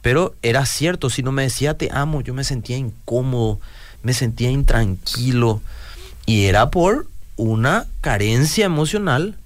pero 0.01 0.35
era 0.43 0.67
cierto, 0.67 1.11
si 1.11 1.23
no 1.23 1.33
me 1.33 1.43
decía 1.43 1.77
te 1.77 1.91
amo, 1.93 2.21
yo 2.21 2.35
me 2.35 2.45
sentía 2.45 2.77
incómodo, 2.77 3.61
me 4.03 4.15
sentía 4.15 4.51
intranquilo 4.51 5.61
y 6.27 6.45
era 6.47 6.71
por 6.71 7.07
una 7.37 7.87
carencia 8.01 8.67
emocional 8.67 9.37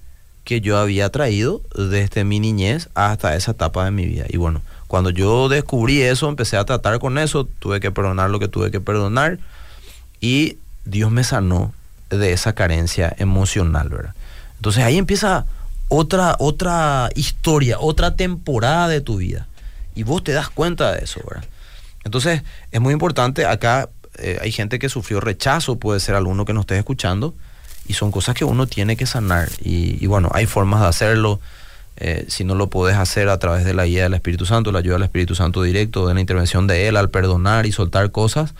que 0.43 0.61
yo 0.61 0.77
había 0.77 1.09
traído 1.09 1.61
desde 1.75 2.23
mi 2.23 2.39
niñez 2.39 2.89
hasta 2.95 3.35
esa 3.35 3.51
etapa 3.51 3.83
de 3.83 3.91
mi 3.91 4.05
vida. 4.05 4.25
Y 4.29 4.37
bueno, 4.37 4.61
cuando 4.87 5.09
yo 5.09 5.49
descubrí 5.49 6.01
eso, 6.01 6.29
empecé 6.29 6.55
a 6.55 6.63
tratar 6.63 6.99
con 6.99 7.17
eso, 7.17 7.45
tuve 7.59 7.79
que 7.79 7.91
perdonar 7.91 8.29
lo 8.29 8.39
que 8.39 8.47
tuve 8.47 8.71
que 8.71 8.79
perdonar 8.79 9.39
y 10.21 10.57
Dios 10.85 11.11
me 11.11 11.23
sanó 11.23 11.73
de 12.09 12.31
esa 12.31 12.53
carencia 12.53 13.13
emocional, 13.19 13.89
¿verdad? 13.89 14.15
Entonces 14.55 14.83
ahí 14.83 14.97
empieza 14.97 15.45
otra, 15.89 16.35
otra 16.39 17.09
historia, 17.15 17.77
otra 17.79 18.15
temporada 18.15 18.87
de 18.87 19.01
tu 19.01 19.17
vida. 19.17 19.47
Y 19.95 20.03
vos 20.03 20.23
te 20.23 20.31
das 20.31 20.49
cuenta 20.49 20.91
de 20.91 21.03
eso, 21.03 21.21
¿verdad? 21.27 21.47
Entonces 22.03 22.43
es 22.71 22.81
muy 22.81 22.93
importante, 22.93 23.45
acá 23.45 23.89
eh, 24.17 24.39
hay 24.41 24.51
gente 24.51 24.79
que 24.79 24.89
sufrió 24.89 25.19
rechazo, 25.19 25.77
puede 25.77 25.99
ser 25.99 26.15
alguno 26.15 26.45
que 26.45 26.53
nos 26.53 26.61
esté 26.61 26.77
escuchando, 26.77 27.33
y 27.87 27.93
son 27.93 28.11
cosas 28.11 28.35
que 28.35 28.45
uno 28.45 28.67
tiene 28.67 28.97
que 28.97 29.05
sanar. 29.05 29.49
Y, 29.61 30.05
bueno, 30.07 30.29
hay 30.33 30.45
formas 30.45 30.81
de 30.81 30.87
hacerlo. 30.87 31.39
Eh, 31.95 32.25
si 32.27 32.43
no 32.43 32.53
lo 32.53 32.69
podés 32.69 32.97
hacer 32.97 33.29
a 33.29 33.39
través 33.39 33.65
de 33.65 33.73
la 33.73 33.85
guía 33.85 34.03
del 34.03 34.13
Espíritu 34.13 34.45
Santo, 34.45 34.71
la 34.71 34.79
ayuda 34.79 34.95
del 34.95 35.03
Espíritu 35.03 35.35
Santo 35.35 35.63
directo, 35.63 36.07
de 36.07 36.13
la 36.13 36.19
intervención 36.19 36.67
de 36.67 36.87
Él 36.87 36.97
al 36.97 37.09
perdonar 37.09 37.65
y 37.65 37.71
soltar 37.71 38.11
cosas, 38.11 38.53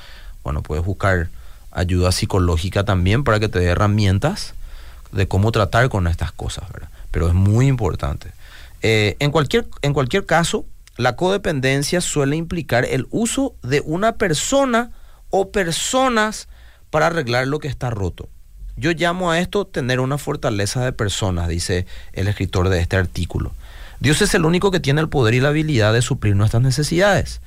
bueno, 0.44 0.64
puedes 0.64 0.84
buscar 0.84 1.28
ayuda 1.72 2.12
psicológica 2.12 2.84
también 2.86 3.24
para 3.24 3.40
que 3.40 3.50
te 3.50 3.60
dé 3.60 3.66
herramientas 3.68 4.54
de 5.12 5.28
cómo 5.28 5.52
tratar 5.52 5.90
con 5.90 6.08
estas 6.08 6.32
cosas, 6.32 6.72
¿verdad? 6.72 6.90
Pero 7.18 7.30
es 7.30 7.34
muy 7.34 7.66
importante. 7.66 8.30
Eh, 8.84 9.16
en, 9.18 9.32
cualquier, 9.32 9.68
en 9.82 9.94
cualquier 9.94 10.28
caso, 10.28 10.68
la 10.98 11.16
codependencia 11.16 12.00
suele 12.00 12.36
implicar 12.36 12.86
el 12.86 13.08
uso 13.10 13.56
de 13.64 13.82
una 13.84 14.18
persona 14.18 14.92
o 15.32 15.50
personas 15.50 16.48
para 16.92 17.08
arreglar 17.08 17.48
lo 17.48 17.58
que 17.58 17.70
está 17.70 17.90
roto. 17.90 18.30
Yo 18.76 18.92
llamo 18.92 19.32
a 19.32 19.40
esto 19.40 19.66
tener 19.66 20.00
una 20.00 20.20
fortaleza 20.20 20.86
de 20.86 20.94
personas, 20.94 21.48
dice 21.48 21.88
el 22.14 22.28
escritor 22.28 22.70
de 22.70 22.82
este 22.82 22.98
artículo. 22.98 23.52
Dios 24.00 24.22
es 24.22 24.36
el 24.36 24.46
único 24.46 24.70
que 24.70 24.80
tiene 24.80 25.02
el 25.02 25.10
poder 25.10 25.34
y 25.34 25.40
la 25.40 25.50
habilidad 25.50 25.94
de 25.94 26.04
suplir 26.04 26.36
nuestras 26.36 26.62
necesidades. 26.62 27.42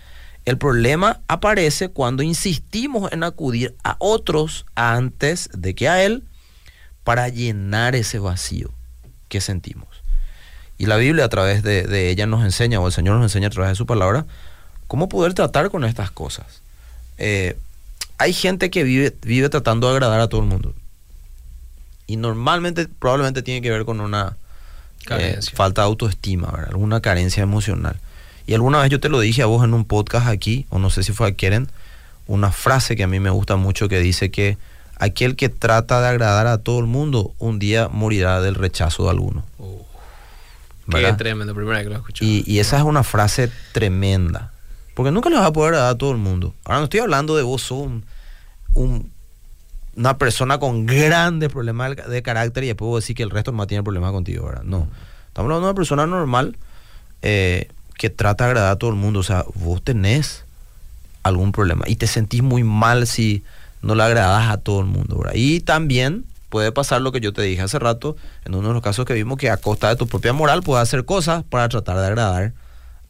El 0.47 0.59
problema 0.59 1.21
aparece 1.29 1.91
cuando 1.91 2.25
insistimos 2.25 3.13
en 3.13 3.23
acudir 3.23 3.77
a 3.85 3.95
otros 4.01 4.67
antes 4.75 5.49
de 5.53 5.77
que 5.77 5.89
a 5.89 6.03
Él 6.03 6.25
para 7.05 7.29
llenar 7.29 7.95
ese 7.95 8.19
vacío 8.19 8.73
que 9.31 9.41
sentimos. 9.41 9.89
Y 10.77 10.85
la 10.87 10.99
Biblia 10.99 11.25
a 11.25 11.29
través 11.31 11.63
de, 11.63 11.85
de 11.85 12.11
ella 12.11 12.27
nos 12.27 12.45
enseña, 12.45 12.81
o 12.81 12.87
el 12.87 12.93
Señor 12.93 13.17
nos 13.17 13.25
enseña 13.25 13.47
a 13.47 13.51
través 13.51 13.71
de 13.71 13.77
su 13.77 13.87
palabra, 13.87 14.27
cómo 14.87 15.09
poder 15.09 15.33
tratar 15.33 15.71
con 15.71 15.85
estas 15.85 16.11
cosas. 16.11 16.61
Eh, 17.17 17.57
hay 18.19 18.33
gente 18.33 18.71
que 18.71 18.83
vive, 18.83 19.15
vive 19.23 19.49
tratando 19.49 19.89
de 19.89 19.95
agradar 19.95 20.21
a 20.21 20.29
todo 20.29 20.41
el 20.41 20.49
mundo. 20.49 20.75
Y 22.07 22.17
normalmente, 22.17 22.89
probablemente 22.89 23.43
tiene 23.43 23.63
que 23.63 23.71
ver 23.71 23.85
con 23.85 24.01
una 24.01 24.37
eh, 25.11 25.39
falta 25.55 25.83
de 25.83 25.87
autoestima, 25.87 26.51
¿verdad? 26.51 26.71
alguna 26.71 27.01
carencia 27.01 27.43
emocional. 27.43 28.01
Y 28.47 28.55
alguna 28.55 28.81
vez 28.81 28.91
yo 28.91 28.99
te 28.99 29.09
lo 29.09 29.21
dije 29.21 29.43
a 29.43 29.47
vos 29.47 29.65
en 29.65 29.75
un 29.75 29.85
podcast 29.85 30.27
aquí, 30.27 30.67
o 30.71 30.79
no 30.79 30.91
sé 30.91 31.05
si 31.05 31.13
fue 31.13 31.29
a 31.29 31.33
Keren, 31.33 31.69
una 32.27 32.51
frase 32.51 32.97
que 32.97 33.05
a 33.05 33.07
mí 33.07 33.21
me 33.21 33.31
gusta 33.31 33.57
mucho 33.57 33.89
que 33.89 34.01
dice 34.01 34.31
que 34.31 34.59
aquel 35.01 35.35
que 35.35 35.49
trata 35.49 36.01
de 36.01 36.09
agradar 36.09 36.47
a 36.47 36.59
todo 36.59 36.79
el 36.79 36.87
mundo 36.87 37.33
un 37.39 37.59
día 37.59 37.89
morirá 37.89 38.41
del 38.41 38.55
rechazo 38.55 39.05
de 39.05 39.11
alguno. 39.11 39.45
Uh, 39.59 39.83
qué 40.91 41.13
tremendo, 41.15 41.55
primera 41.55 41.79
vez 41.79 41.87
que 41.87 41.91
lo 41.93 41.97
escucho. 41.99 42.25
Y, 42.25 42.45
y 42.47 42.59
esa 42.61 42.77
es 42.79 42.83
una 42.85 43.03
frase 43.03 43.51
tremenda. 43.73 44.53
Porque 44.95 45.11
nunca 45.11 45.31
le 45.31 45.37
vas 45.37 45.47
a 45.47 45.53
poder 45.53 45.75
agradar 45.75 45.95
a 45.95 45.99
todo 45.99 46.11
el 46.13 46.19
mundo. 46.19 46.55
Ahora 46.65 46.79
no 46.79 46.85
estoy 46.85 47.01
hablando 47.01 47.37
de 47.37 47.43
vos 47.43 47.63
sos 47.63 47.79
un, 47.79 48.05
un- 48.75 49.11
una 49.97 50.19
persona 50.19 50.59
con 50.59 50.87
grandes 50.87 51.51
problemas 51.51 51.97
de, 51.97 52.03
de 52.03 52.23
carácter 52.23 52.65
y 52.65 52.69
después 52.69 52.87
puedo 52.89 53.01
decir 53.01 53.17
que 53.17 53.23
el 53.23 53.31
resto 53.31 53.53
no 53.53 53.67
tiene 53.67 53.83
problemas 53.83 54.13
contigo, 54.13 54.47
¿verdad? 54.47 54.63
No. 54.63 54.89
Estamos 55.29 55.47
hablando 55.47 55.61
de 55.67 55.71
una 55.71 55.75
persona 55.75 56.07
normal 56.07 56.57
eh, 57.23 57.69
que 57.97 58.11
trata 58.11 58.45
de 58.45 58.51
agradar 58.51 58.73
a 58.73 58.77
todo 58.77 58.91
el 58.91 58.97
mundo. 58.97 59.21
O 59.21 59.23
sea, 59.25 59.45
vos 59.55 59.83
tenés 59.83 60.45
algún 61.23 61.53
problema 61.53 61.85
y 61.87 61.97
te 61.97 62.07
sentís 62.07 62.43
muy 62.43 62.65
mal 62.65 63.07
si 63.07 63.43
no 63.83 63.95
le 63.95 64.03
agradas 64.03 64.51
a 64.51 64.59
todo 64.59 64.81
el 64.81 64.87
mundo, 64.87 65.19
¿verdad? 65.19 65.35
Y 65.35 65.61
también 65.61 66.25
puede 66.51 66.73
pasar 66.73 67.01
lo 67.01 67.13
que 67.13 67.21
yo 67.21 67.33
te 67.33 67.43
dije 67.43 67.63
hace 67.63 67.79
rato, 67.79 68.17
en 68.45 68.55
uno 68.55 68.69
de 68.69 68.75
los 68.75 68.83
casos 68.83 69.07
que 69.07 69.15
vimos, 69.15 69.39
que 69.39 69.51
a 69.51 69.57
costa 69.57 69.89
de 69.89 69.97
tu 69.97 70.07
propia 70.07 70.33
moral 70.33 70.63
puedes 70.63 70.83
hacer 70.83 71.05
cosas 71.05 71.45
para 71.49 71.69
tratar 71.69 71.97
de 71.99 72.07
agradar 72.07 72.53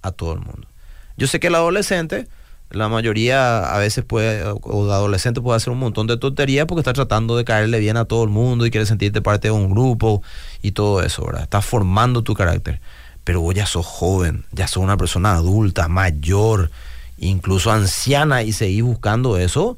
a 0.02 0.12
todo 0.12 0.35
el 0.35 0.40
mundo. 0.40 0.68
Yo 1.16 1.26
sé 1.26 1.40
que 1.40 1.48
el 1.48 1.54
adolescente, 1.54 2.28
la 2.70 2.88
mayoría 2.88 3.74
a 3.74 3.78
veces 3.78 4.04
puede, 4.04 4.44
o 4.44 4.85
el 4.85 4.92
adolescente 4.92 5.40
puede 5.40 5.56
hacer 5.56 5.72
un 5.72 5.78
montón 5.78 6.06
de 6.06 6.16
tonterías 6.16 6.66
porque 6.66 6.80
está 6.80 6.92
tratando 6.92 7.37
de 7.37 7.44
caerle 7.44 7.80
bien 7.80 7.96
a 7.96 8.04
todo 8.04 8.22
el 8.22 8.30
mundo 8.30 8.64
y 8.66 8.70
quiere 8.70 8.87
sentirte 8.87 9.22
parte 9.22 9.48
de 9.48 9.52
un 9.52 9.70
grupo 9.70 10.22
y 10.62 10.72
todo 10.72 11.02
eso, 11.02 11.24
¿verdad? 11.24 11.42
Estás 11.42 11.64
formando 11.64 12.22
tu 12.22 12.35
carácter. 12.35 12.80
Pero 13.24 13.40
vos 13.40 13.54
ya 13.54 13.66
sos 13.66 13.87
joven, 13.87 14.44
ya 14.52 14.66
sos 14.66 14.83
una 14.83 14.96
persona 14.96 15.35
adulta, 15.35 15.88
mayor, 15.88 16.70
incluso 17.18 17.70
anciana 17.70 18.42
y 18.42 18.52
seguís 18.52 18.83
buscando 18.83 19.37
eso, 19.37 19.76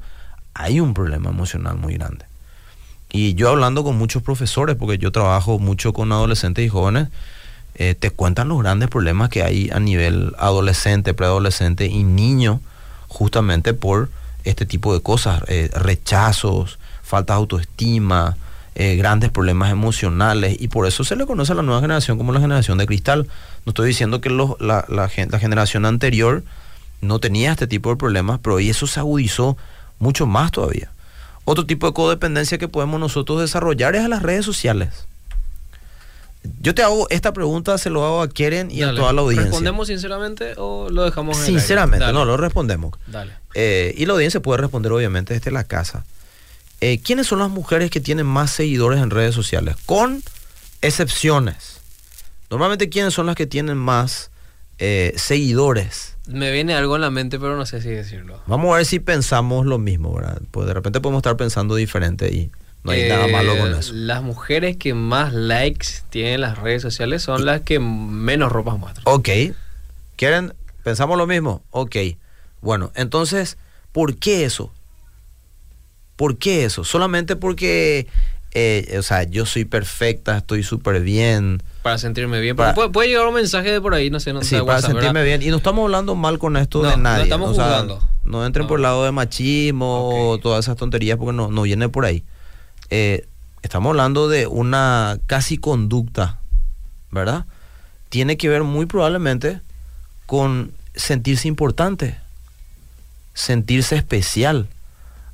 hay 0.53 0.79
un 0.79 0.93
problema 0.93 1.29
emocional 1.29 1.77
muy 1.77 1.95
grande. 1.95 2.25
Y 3.11 3.35
yo 3.35 3.49
hablando 3.49 3.83
con 3.83 3.97
muchos 3.97 4.23
profesores, 4.23 4.75
porque 4.75 4.97
yo 4.97 5.11
trabajo 5.11 5.59
mucho 5.59 5.93
con 5.93 6.11
adolescentes 6.11 6.65
y 6.65 6.69
jóvenes, 6.69 7.09
eh, 7.75 7.95
te 7.95 8.09
cuentan 8.09 8.49
los 8.49 8.59
grandes 8.59 8.89
problemas 8.89 9.29
que 9.29 9.43
hay 9.43 9.69
a 9.71 9.79
nivel 9.79 10.33
adolescente, 10.37 11.13
preadolescente 11.13 11.85
y 11.85 12.03
niño, 12.03 12.59
justamente 13.07 13.73
por 13.73 14.09
este 14.43 14.65
tipo 14.65 14.93
de 14.93 15.01
cosas, 15.01 15.43
eh, 15.47 15.69
rechazos, 15.73 16.79
falta 17.03 17.33
de 17.33 17.37
autoestima, 17.39 18.35
eh, 18.75 18.95
grandes 18.95 19.29
problemas 19.29 19.71
emocionales, 19.71 20.57
y 20.59 20.67
por 20.67 20.87
eso 20.87 21.03
se 21.03 21.15
le 21.15 21.25
conoce 21.27 21.51
a 21.51 21.55
la 21.55 21.61
nueva 21.61 21.81
generación 21.81 22.17
como 22.17 22.33
la 22.33 22.39
generación 22.39 22.79
de 22.79 22.87
cristal. 22.87 23.27
No 23.65 23.69
estoy 23.69 23.87
diciendo 23.87 24.21
que 24.21 24.29
la, 24.29 24.55
la 24.59 24.85
la 24.89 25.39
generación 25.39 25.85
anterior 25.85 26.43
no 27.01 27.19
tenía 27.19 27.51
este 27.51 27.67
tipo 27.67 27.91
de 27.91 27.95
problemas, 27.95 28.39
pero 28.41 28.55
hoy 28.55 28.69
eso 28.69 28.87
se 28.87 28.99
agudizó 28.99 29.57
mucho 30.03 30.27
más 30.27 30.51
todavía. 30.51 30.91
Otro 31.45 31.65
tipo 31.65 31.87
de 31.87 31.93
codependencia 31.93 32.57
que 32.57 32.67
podemos 32.67 32.99
nosotros 32.99 33.41
desarrollar 33.41 33.95
es 33.95 34.03
a 34.03 34.07
las 34.07 34.21
redes 34.21 34.45
sociales. 34.45 35.07
Yo 36.61 36.75
te 36.75 36.83
hago 36.83 37.07
esta 37.09 37.31
pregunta, 37.31 37.77
se 37.77 37.89
lo 37.89 38.05
hago 38.05 38.21
a 38.21 38.29
Keren 38.29 38.69
y 38.69 38.83
a 38.83 38.93
toda 38.93 39.13
la 39.13 39.21
audiencia. 39.21 39.45
¿Respondemos 39.45 39.87
sinceramente 39.87 40.53
o 40.57 40.89
lo 40.89 41.03
dejamos 41.03 41.39
en? 41.39 41.45
Sinceramente, 41.45 42.11
no, 42.11 42.25
lo 42.25 42.35
respondemos. 42.35 42.93
Dale. 43.07 43.33
Eh, 43.53 43.93
y 43.97 44.05
la 44.05 44.13
audiencia 44.13 44.41
puede 44.41 44.61
responder 44.61 44.91
obviamente 44.91 45.33
desde 45.33 45.51
la 45.51 45.63
casa. 45.63 46.05
Eh, 46.81 46.99
¿Quiénes 47.01 47.27
son 47.27 47.39
las 47.39 47.49
mujeres 47.49 47.89
que 47.89 48.01
tienen 48.01 48.25
más 48.25 48.51
seguidores 48.51 49.01
en 49.01 49.09
redes 49.09 49.33
sociales? 49.33 49.77
Con 49.85 50.21
excepciones. 50.81 51.79
Normalmente, 52.49 52.89
¿quiénes 52.89 53.13
son 53.13 53.25
las 53.25 53.35
que 53.37 53.47
tienen 53.47 53.77
más 53.77 54.29
eh, 54.79 55.13
seguidores? 55.15 56.12
Me 56.27 56.51
viene 56.51 56.73
algo 56.73 56.95
en 56.95 57.01
la 57.01 57.09
mente, 57.11 57.37
pero 57.39 57.57
no 57.57 57.65
sé 57.65 57.81
si 57.81 57.89
decirlo. 57.89 58.41
Vamos 58.47 58.73
a 58.73 58.77
ver 58.77 58.85
si 58.85 58.99
pensamos 58.99 59.65
lo 59.65 59.77
mismo, 59.77 60.13
¿verdad? 60.15 60.41
Pues 60.51 60.67
de 60.67 60.73
repente 60.73 61.01
podemos 61.01 61.19
estar 61.19 61.35
pensando 61.35 61.75
diferente 61.75 62.29
y 62.33 62.49
no 62.83 62.91
hay 62.91 63.09
nada 63.09 63.27
Eh, 63.27 63.31
malo 63.31 63.57
con 63.57 63.73
eso. 63.75 63.91
Las 63.93 64.23
mujeres 64.23 64.77
que 64.77 64.93
más 64.93 65.33
likes 65.33 65.87
tienen 66.09 66.35
en 66.35 66.41
las 66.41 66.57
redes 66.57 66.81
sociales 66.81 67.23
son 67.23 67.45
las 67.45 67.61
que 67.61 67.79
menos 67.79 68.51
ropas 68.51 68.77
muestran. 68.79 69.03
Ok. 69.05 69.29
¿Quieren? 70.15 70.53
¿Pensamos 70.83 71.17
lo 71.17 71.27
mismo? 71.27 71.61
Ok. 71.71 71.95
Bueno, 72.61 72.91
entonces, 72.95 73.57
¿por 73.91 74.15
qué 74.15 74.45
eso? 74.45 74.71
¿Por 76.15 76.37
qué 76.37 76.63
eso? 76.63 76.83
Solamente 76.85 77.35
porque, 77.35 78.07
eh, 78.53 78.95
o 78.99 79.03
sea, 79.03 79.23
yo 79.23 79.45
soy 79.45 79.65
perfecta, 79.65 80.37
estoy 80.37 80.63
súper 80.63 81.01
bien. 81.01 81.61
Para 81.81 81.97
sentirme 81.97 82.39
bien. 82.39 82.55
Para- 82.55 82.73
Puede, 82.73 82.89
puede 82.89 83.09
llegar 83.09 83.27
un 83.27 83.33
mensaje 83.33 83.71
de 83.71 83.81
por 83.81 83.93
ahí, 83.93 84.09
no 84.09 84.19
sé, 84.19 84.31
no 84.33 84.41
sé. 84.41 84.47
Sí, 84.49 84.55
para 84.55 84.63
WhatsApp, 84.65 84.91
sentirme 84.91 85.21
¿verdad? 85.21 85.39
bien. 85.39 85.41
Y 85.41 85.51
no 85.51 85.57
estamos 85.57 85.83
hablando 85.83 86.15
mal 86.15 86.39
con 86.39 86.55
esto 86.57 86.81
No, 86.81 86.89
de 86.89 86.97
no 86.97 87.03
nadie. 87.03 87.23
estamos 87.23 87.51
o 87.51 87.55
sea, 87.55 87.85
no 88.23 88.45
entren 88.45 88.67
por 88.67 88.79
el 88.79 88.83
No. 88.83 88.89
lado 88.89 89.03
de 89.05 89.11
machismo 89.11 90.29
o 90.31 90.37
todas 90.37 90.65
esas 90.65 90.77
tonterías 90.77 91.17
porque 91.17 91.33
no, 91.35 91.49
no 91.49 91.63
viene 91.63 91.89
por 91.89 92.05
ahí. 92.05 92.23
Eh, 92.89 93.25
estamos 93.63 93.89
hablando 93.89 94.29
de 94.29 94.47
una 94.47 95.17
casi 95.25 95.57
conducta, 95.57 96.39
¿verdad? 97.11 97.45
Tiene 98.09 98.37
que 98.37 98.47
ver 98.49 98.63
muy 98.63 98.85
probablemente 98.85 99.59
con 100.25 100.71
sentirse 100.95 101.47
importante, 101.47 102.17
sentirse 103.33 103.95
especial. 103.95 104.67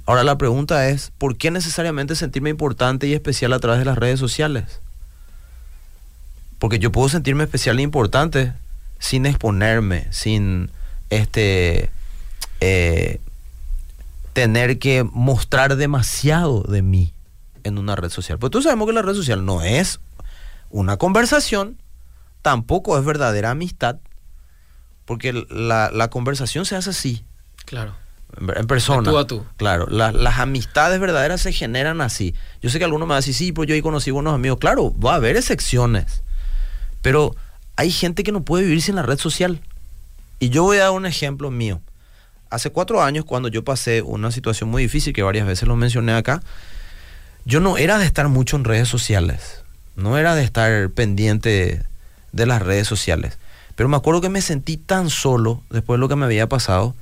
Ahora 0.10 0.24
la 0.24 0.40
pregunta 0.40 0.90
es, 0.90 1.12
¿por 1.20 1.38
qué 1.38 1.52
necesariamente 1.52 2.16
sentirme 2.16 2.50
importante 2.50 3.06
y 3.06 3.14
especial 3.14 3.54
a 3.54 3.60
través 3.60 3.78
de 3.78 3.86
las 3.86 3.96
redes 3.96 4.20
sociales? 4.20 4.82
Porque 6.58 6.80
yo 6.80 6.92
puedo 6.92 7.10
sentirme 7.10 7.44
especial 7.44 7.78
e 7.78 7.84
importante 7.84 8.54
sin 8.98 9.28
exponerme, 9.28 10.08
sin 10.10 10.72
este 11.12 11.92
eh, 12.60 13.22
tener 14.34 14.80
que 14.80 15.04
mostrar 15.04 15.76
demasiado 15.76 16.64
de 16.64 16.82
mí 16.82 17.14
en 17.64 17.78
una 17.78 17.96
red 17.96 18.10
social. 18.10 18.40
Pues 18.40 18.50
tú 18.50 18.64
sabemos 18.64 18.88
que 18.88 18.94
la 18.94 19.04
red 19.04 19.14
social 19.14 19.46
no 19.46 19.62
es 19.62 20.00
una 20.72 20.98
conversación, 20.98 21.78
tampoco 22.42 22.98
es 22.98 23.06
verdadera 23.06 23.52
amistad, 23.52 23.98
porque 25.06 25.46
la, 25.52 25.92
la 25.94 26.10
conversación 26.10 26.66
se 26.66 26.76
hace 26.76 26.90
así, 26.90 27.24
Claro. 27.66 27.94
En, 28.38 28.68
persona. 28.68 29.02
De 29.04 29.10
tú 29.12 29.18
a 29.18 29.28
tú. 29.28 29.46
Claro, 29.58 29.88
la- 29.90 30.12
las 30.12 30.40
amistades 30.40 31.00
verdaderas 31.00 31.42
se 31.42 31.52
generan 31.52 32.02
así. 32.02 32.36
Yo 32.62 32.70
sé 32.70 32.78
que 32.80 32.86
algunos 32.86 33.08
me 33.08 33.12
van 33.12 33.18
a 33.18 33.22
decir, 33.22 33.34
sí, 33.34 33.52
pues 33.52 33.68
yo 33.68 33.76
ahí 33.76 33.82
conocí 33.82 34.12
buenos 34.12 34.34
amigos. 34.34 34.60
Claro, 34.60 34.94
va 35.00 35.14
a 35.14 35.16
haber 35.16 35.36
excepciones. 35.38 36.22
Pero 37.02 37.36
hay 37.76 37.92
gente 37.92 38.24
que 38.24 38.32
no 38.32 38.42
puede 38.42 38.64
vivir 38.66 38.82
sin 38.82 38.96
la 38.96 39.04
red 39.04 39.18
social. 39.18 39.62
Y 40.40 40.50
yo 40.50 40.64
voy 40.64 40.78
a 40.78 40.82
dar 40.82 40.92
un 40.92 41.06
ejemplo 41.06 41.52
mío. 41.52 41.82
Hace 42.50 42.72
cuatro 42.72 43.02
años, 43.04 43.26
cuando 43.26 43.48
yo 43.50 43.64
pasé 43.64 44.02
una 44.02 44.32
situación 44.32 44.70
muy 44.70 44.84
difícil, 44.84 45.14
que 45.14 45.22
varias 45.24 45.46
veces 45.46 45.68
lo 45.68 45.76
mencioné 45.76 46.14
acá, 46.14 46.42
yo 47.46 47.60
no 47.60 47.78
era 47.78 47.98
de 47.98 48.06
estar 48.06 48.28
mucho 48.28 48.56
en 48.58 48.64
redes 48.64 48.88
sociales. 48.88 49.62
No 49.96 50.18
era 50.18 50.36
de 50.36 50.44
estar 50.44 50.90
pendiente 50.90 51.84
de 52.32 52.46
las 52.46 52.62
redes 52.62 52.88
sociales. 52.88 53.38
Pero 53.76 53.90
me 53.90 53.98
acuerdo 53.98 54.22
que 54.22 54.30
me 54.30 54.42
sentí 54.42 54.78
tan 54.78 55.10
solo 55.10 55.62
después 55.70 55.98
de 55.98 56.02
lo 56.02 56.10
que 56.10 56.16
me 56.16 56.26
había 56.26 56.48
pasado, 56.48 56.96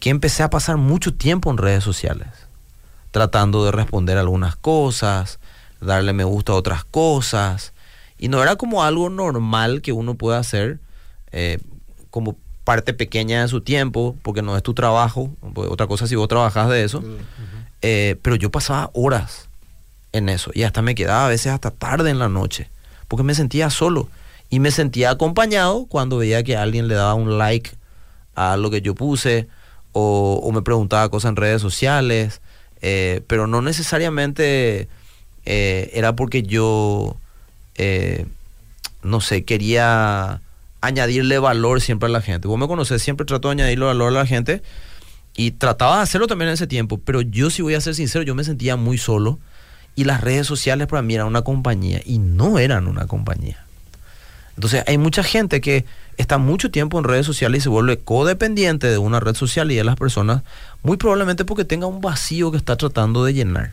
que 0.00 0.10
empecé 0.10 0.42
a 0.42 0.50
pasar 0.50 0.76
mucho 0.76 1.14
tiempo 1.14 1.50
en 1.50 1.58
redes 1.58 1.84
sociales, 1.84 2.28
tratando 3.10 3.64
de 3.64 3.72
responder 3.72 4.18
algunas 4.18 4.56
cosas, 4.56 5.38
darle 5.80 6.12
me 6.12 6.24
gusta 6.24 6.52
a 6.52 6.56
otras 6.56 6.84
cosas, 6.84 7.72
y 8.18 8.28
no 8.28 8.42
era 8.42 8.56
como 8.56 8.84
algo 8.84 9.10
normal 9.10 9.82
que 9.82 9.92
uno 9.92 10.14
pueda 10.14 10.38
hacer 10.38 10.78
eh, 11.32 11.58
como 12.10 12.36
parte 12.64 12.94
pequeña 12.94 13.42
de 13.42 13.48
su 13.48 13.60
tiempo, 13.60 14.16
porque 14.22 14.42
no 14.42 14.56
es 14.56 14.62
tu 14.62 14.74
trabajo, 14.74 15.30
porque 15.54 15.70
otra 15.70 15.86
cosa 15.86 16.06
si 16.06 16.14
vos 16.14 16.28
trabajás 16.28 16.70
de 16.70 16.84
eso, 16.84 17.02
eh, 17.82 18.16
pero 18.22 18.36
yo 18.36 18.50
pasaba 18.50 18.90
horas 18.94 19.48
en 20.12 20.28
eso 20.28 20.50
y 20.54 20.62
hasta 20.62 20.80
me 20.80 20.94
quedaba 20.94 21.26
a 21.26 21.28
veces 21.28 21.52
hasta 21.52 21.70
tarde 21.70 22.10
en 22.10 22.18
la 22.18 22.28
noche, 22.28 22.70
porque 23.08 23.24
me 23.24 23.34
sentía 23.34 23.68
solo 23.68 24.08
y 24.48 24.60
me 24.60 24.70
sentía 24.70 25.10
acompañado 25.10 25.86
cuando 25.86 26.18
veía 26.18 26.42
que 26.42 26.56
alguien 26.56 26.88
le 26.88 26.94
daba 26.94 27.14
un 27.14 27.36
like 27.36 27.72
a 28.34 28.56
lo 28.56 28.70
que 28.70 28.80
yo 28.80 28.94
puse 28.94 29.48
o, 29.94 30.40
o 30.42 30.52
me 30.52 30.60
preguntaba 30.60 31.08
cosas 31.08 31.30
en 31.30 31.36
redes 31.36 31.62
sociales, 31.62 32.42
eh, 32.82 33.22
pero 33.26 33.46
no 33.46 33.62
necesariamente 33.62 34.88
eh, 35.46 35.90
era 35.94 36.14
porque 36.14 36.42
yo, 36.42 37.16
eh, 37.76 38.26
no 39.02 39.22
sé, 39.22 39.44
quería 39.44 40.42
añadirle 40.82 41.38
valor 41.38 41.80
siempre 41.80 42.08
a 42.08 42.12
la 42.12 42.20
gente. 42.20 42.46
Vos 42.46 42.58
me 42.58 42.68
conocés, 42.68 43.00
siempre 43.02 43.24
trato 43.24 43.48
de 43.48 43.52
añadirle 43.52 43.86
valor 43.86 44.08
a 44.08 44.10
la 44.10 44.26
gente 44.26 44.62
y 45.34 45.52
trataba 45.52 45.96
de 45.96 46.02
hacerlo 46.02 46.26
también 46.26 46.48
en 46.48 46.54
ese 46.54 46.66
tiempo, 46.66 47.00
pero 47.02 47.22
yo 47.22 47.48
si 47.48 47.62
voy 47.62 47.74
a 47.74 47.80
ser 47.80 47.94
sincero, 47.94 48.22
yo 48.22 48.34
me 48.34 48.44
sentía 48.44 48.76
muy 48.76 48.98
solo 48.98 49.38
y 49.96 50.04
las 50.04 50.20
redes 50.20 50.46
sociales 50.46 50.86
para 50.86 51.00
mí 51.00 51.14
eran 51.14 51.26
una 51.26 51.42
compañía 51.42 52.02
y 52.04 52.18
no 52.18 52.58
eran 52.58 52.86
una 52.86 53.06
compañía. 53.06 53.63
Entonces 54.56 54.84
hay 54.86 54.98
mucha 54.98 55.22
gente 55.22 55.60
que 55.60 55.84
está 56.16 56.38
mucho 56.38 56.70
tiempo 56.70 56.98
en 56.98 57.04
redes 57.04 57.26
sociales 57.26 57.60
y 57.60 57.62
se 57.62 57.68
vuelve 57.68 57.98
codependiente 57.98 58.86
de 58.86 58.98
una 58.98 59.20
red 59.20 59.34
social 59.34 59.70
y 59.72 59.74
de 59.74 59.84
las 59.84 59.96
personas, 59.96 60.42
muy 60.82 60.96
probablemente 60.96 61.44
porque 61.44 61.64
tenga 61.64 61.86
un 61.86 62.00
vacío 62.00 62.50
que 62.50 62.56
está 62.56 62.76
tratando 62.76 63.24
de 63.24 63.34
llenar. 63.34 63.72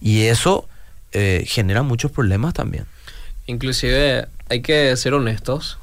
Y 0.00 0.22
eso 0.22 0.68
eh, 1.12 1.44
genera 1.46 1.82
muchos 1.82 2.10
problemas 2.10 2.54
también. 2.54 2.86
Inclusive 3.46 4.26
hay 4.48 4.62
que 4.62 4.96
ser 4.96 5.14
honestos. 5.14 5.78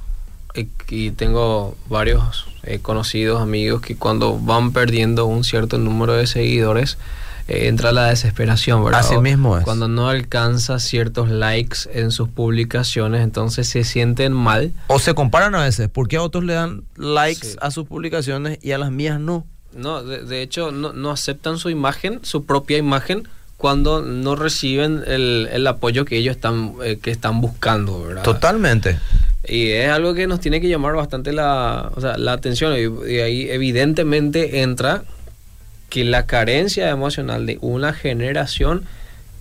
eh, 0.53 0.67
Y 0.89 1.11
tengo 1.11 1.77
varios 1.87 2.47
eh, 2.63 2.79
conocidos, 2.79 3.41
amigos, 3.41 3.81
que 3.81 3.95
cuando 3.95 4.39
van 4.39 4.71
perdiendo 4.71 5.25
un 5.25 5.43
cierto 5.43 5.77
número 5.77 6.13
de 6.13 6.27
seguidores, 6.27 6.97
eh, 7.49 7.67
entra 7.67 7.91
la 7.91 8.07
desesperación, 8.07 8.83
¿verdad? 8.83 8.99
Así 9.01 9.17
mismo 9.17 9.57
es. 9.57 9.63
Cuando 9.63 9.87
no 9.87 10.07
alcanza 10.09 10.79
ciertos 10.79 11.29
likes 11.29 11.79
en 11.93 12.11
sus 12.11 12.29
publicaciones, 12.29 13.21
entonces 13.21 13.67
se 13.67 13.83
sienten 13.83 14.33
mal. 14.33 14.71
O 14.87 14.99
se 14.99 15.13
comparan 15.13 15.55
a 15.55 15.63
veces, 15.63 15.89
porque 15.91 16.17
a 16.17 16.21
otros 16.21 16.43
le 16.43 16.53
dan 16.53 16.83
likes 16.95 17.47
Sí. 17.49 17.55
a 17.61 17.71
sus 17.71 17.85
publicaciones 17.87 18.59
y 18.61 18.71
a 18.71 18.77
las 18.77 18.91
mías 18.91 19.19
no? 19.19 19.45
No, 19.75 20.03
de, 20.03 20.23
de 20.23 20.41
hecho, 20.41 20.71
no, 20.71 20.93
no 20.93 21.11
aceptan 21.11 21.57
su 21.57 21.69
imagen, 21.69 22.19
su 22.23 22.45
propia 22.45 22.77
imagen, 22.77 23.27
cuando 23.57 24.01
no 24.01 24.35
reciben 24.35 25.03
el, 25.05 25.49
el 25.51 25.67
apoyo 25.67 26.05
que 26.05 26.17
ellos 26.17 26.35
están, 26.37 26.75
eh, 26.83 26.97
que 27.01 27.11
están 27.11 27.41
buscando, 27.41 28.03
¿verdad? 28.03 28.23
Totalmente. 28.23 28.97
Y 29.47 29.69
es 29.71 29.89
algo 29.91 30.13
que 30.13 30.27
nos 30.27 30.39
tiene 30.39 30.61
que 30.61 30.69
llamar 30.69 30.95
bastante 30.95 31.33
la, 31.33 31.91
o 31.95 31.99
sea, 32.01 32.17
la 32.17 32.33
atención. 32.33 32.73
Y, 32.73 33.11
y 33.11 33.19
ahí 33.19 33.49
evidentemente 33.49 34.61
entra 34.61 35.03
que 35.89 36.03
la 36.03 36.25
carencia 36.25 36.89
emocional 36.89 37.45
de 37.45 37.57
una 37.61 37.93
generación 37.93 38.85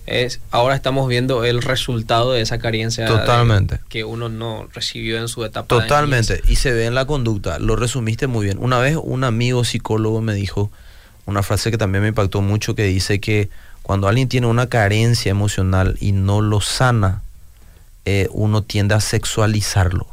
es, 0.07 0.39
ahora 0.49 0.73
estamos 0.75 1.07
viendo 1.07 1.45
el 1.45 1.61
resultado 1.61 2.33
de 2.33 2.41
esa 2.41 2.57
carencia 2.57 3.03
de- 3.05 3.11
Totalmente. 3.11 3.79
que 3.89 4.03
uno 4.03 4.27
no 4.29 4.67
recibió 4.73 5.19
en 5.19 5.27
su 5.27 5.45
etapa. 5.45 5.67
Totalmente. 5.67 6.41
Y 6.47 6.55
se 6.55 6.71
ve 6.71 6.85
en 6.87 6.95
la 6.95 7.05
conducta. 7.05 7.59
Lo 7.59 7.75
resumiste 7.75 8.25
muy 8.25 8.45
bien. 8.45 8.57
Una 8.59 8.79
vez 8.79 8.97
un 9.01 9.23
amigo 9.23 9.63
psicólogo 9.63 10.21
me 10.21 10.33
dijo 10.33 10.71
una 11.27 11.43
frase 11.43 11.69
que 11.69 11.77
también 11.77 12.01
me 12.01 12.07
impactó 12.09 12.41
mucho 12.41 12.73
que 12.73 12.83
dice 12.85 13.19
que 13.19 13.49
cuando 13.83 14.07
alguien 14.07 14.27
tiene 14.29 14.47
una 14.47 14.67
carencia 14.67 15.29
emocional 15.29 15.95
y 16.01 16.11
no 16.11 16.41
lo 16.41 16.59
sana, 16.59 17.21
eh, 18.05 18.27
uno 18.31 18.63
tiende 18.63 18.95
a 18.95 18.99
sexualizarlo. 19.01 20.07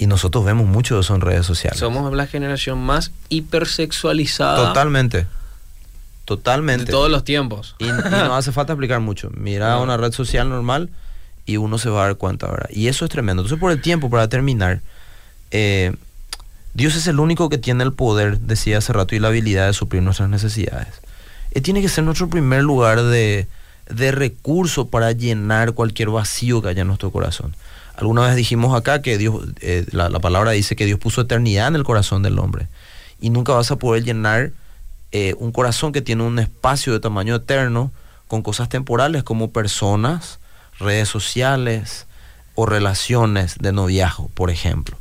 Y 0.00 0.06
nosotros 0.06 0.46
vemos 0.46 0.66
mucho 0.66 0.94
de 0.94 1.02
eso 1.02 1.14
en 1.14 1.20
redes 1.20 1.44
sociales. 1.44 1.78
Somos 1.78 2.10
la 2.14 2.26
generación 2.26 2.78
más 2.78 3.12
hipersexualizada 3.28 4.68
Totalmente. 4.68 5.26
Totalmente. 6.24 6.86
de 6.86 6.90
todos 6.90 7.10
los 7.10 7.22
tiempos. 7.22 7.74
Y, 7.78 7.84
y 7.84 7.88
no 7.92 8.34
hace 8.34 8.50
falta 8.50 8.72
explicar 8.72 9.00
mucho. 9.00 9.30
Mira 9.34 9.72
No. 9.74 9.82
una 9.82 9.98
red 9.98 10.12
social 10.12 10.48
normal 10.48 10.88
y 11.44 11.58
uno 11.58 11.76
se 11.76 11.90
va 11.90 12.02
a 12.02 12.06
dar 12.06 12.16
cuenta, 12.16 12.46
¿verdad? 12.46 12.70
Y 12.70 12.88
eso 12.88 13.04
es 13.04 13.10
tremendo. 13.10 13.42
Entonces, 13.42 13.60
por 13.60 13.72
el 13.72 13.82
tiempo, 13.82 14.08
para 14.08 14.28
terminar, 14.28 14.80
eh, 15.50 15.94
Dios 16.72 16.94
es 16.96 17.06
el 17.06 17.20
único 17.20 17.50
que 17.50 17.58
tiene 17.58 17.84
el 17.84 17.92
poder, 17.92 18.38
decía 18.40 18.78
hace 18.78 18.94
rato, 18.94 19.14
y 19.14 19.18
la 19.18 19.28
habilidad 19.28 19.66
de 19.66 19.74
suplir 19.74 20.02
nuestras 20.02 20.30
necesidades. 20.30 20.88
Él 21.50 21.62
tiene 21.62 21.82
que 21.82 21.88
ser 21.90 22.04
nuestro 22.04 22.30
primer 22.30 22.62
lugar 22.62 23.02
de, 23.02 23.48
de 23.90 24.12
recurso 24.12 24.86
para 24.88 25.12
llenar 25.12 25.72
cualquier 25.72 26.08
vacío 26.10 26.62
que 26.62 26.68
haya 26.68 26.82
en 26.82 26.86
nuestro 26.88 27.10
corazón. 27.10 27.54
Alguna 28.00 28.22
vez 28.26 28.34
dijimos 28.36 28.74
acá 28.74 29.02
que 29.02 29.18
Dios, 29.18 29.44
eh, 29.60 29.84
la, 29.92 30.08
la 30.08 30.18
palabra 30.20 30.52
dice 30.52 30.74
que 30.74 30.86
Dios 30.86 30.98
puso 30.98 31.20
eternidad 31.20 31.68
en 31.68 31.76
el 31.76 31.84
corazón 31.84 32.22
del 32.22 32.38
hombre. 32.38 32.66
Y 33.20 33.30
nunca 33.30 33.52
vas 33.52 33.70
a 33.70 33.76
poder 33.76 34.04
llenar 34.04 34.52
eh, 35.12 35.34
un 35.38 35.52
corazón 35.52 35.92
que 35.92 36.00
tiene 36.00 36.22
un 36.22 36.38
espacio 36.38 36.92
de 36.94 37.00
tamaño 37.00 37.34
eterno 37.36 37.92
con 38.26 38.42
cosas 38.42 38.68
temporales 38.68 39.22
como 39.22 39.50
personas, 39.50 40.38
redes 40.78 41.08
sociales 41.08 42.06
o 42.54 42.64
relaciones 42.64 43.56
de 43.58 43.72
noviazgo, 43.72 44.28
por 44.34 44.50
ejemplo. 44.50 44.96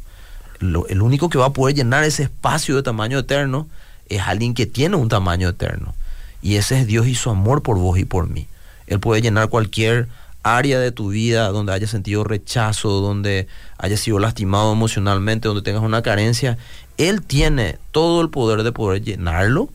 Lo- 0.60 0.88
el 0.88 1.02
único 1.02 1.30
que 1.30 1.38
va 1.38 1.46
a 1.46 1.54
poder 1.54 1.76
llenar 1.76 2.04
ese 2.04 2.24
espacio 2.24 2.76
de 2.76 2.84
tamaño 2.84 3.20
eterno 3.20 3.68
es 4.10 4.22
alguien 4.22 4.54
que 4.54 4.66
tiene 4.66 4.98
un 4.98 5.08
tamaño 5.08 5.48
eterno. 5.48 5.94
Y 6.42 6.56
ese 6.56 6.80
es 6.80 6.88
Dios 6.88 7.08
y 7.08 7.16
su 7.16 7.30
amor 7.30 7.62
por 7.64 7.78
vos 7.78 7.98
y 7.98 8.04
por 8.06 8.30
mí. 8.30 8.48
Él 8.88 9.00
puede 9.00 9.22
llenar 9.22 9.48
cualquier 9.50 10.08
área 10.44 10.80
de 10.80 10.92
tu 10.92 11.10
vida 11.10 11.50
donde 11.50 11.74
hayas 11.74 11.90
sentido 11.90 12.24
rechazo, 12.24 13.02
donde 13.02 13.48
hayas 13.78 14.00
sido 14.00 14.20
lastimado 14.20 14.72
emocionalmente, 14.72 15.48
donde 15.48 15.64
tengas 15.64 15.84
una 15.84 16.02
carencia. 16.02 16.58
Él 16.98 17.22
tiene 17.22 17.78
todo 17.92 18.22
el 18.22 18.30
poder 18.30 18.64
de 18.64 18.72
poder 18.72 19.02
llenarlo 19.02 19.70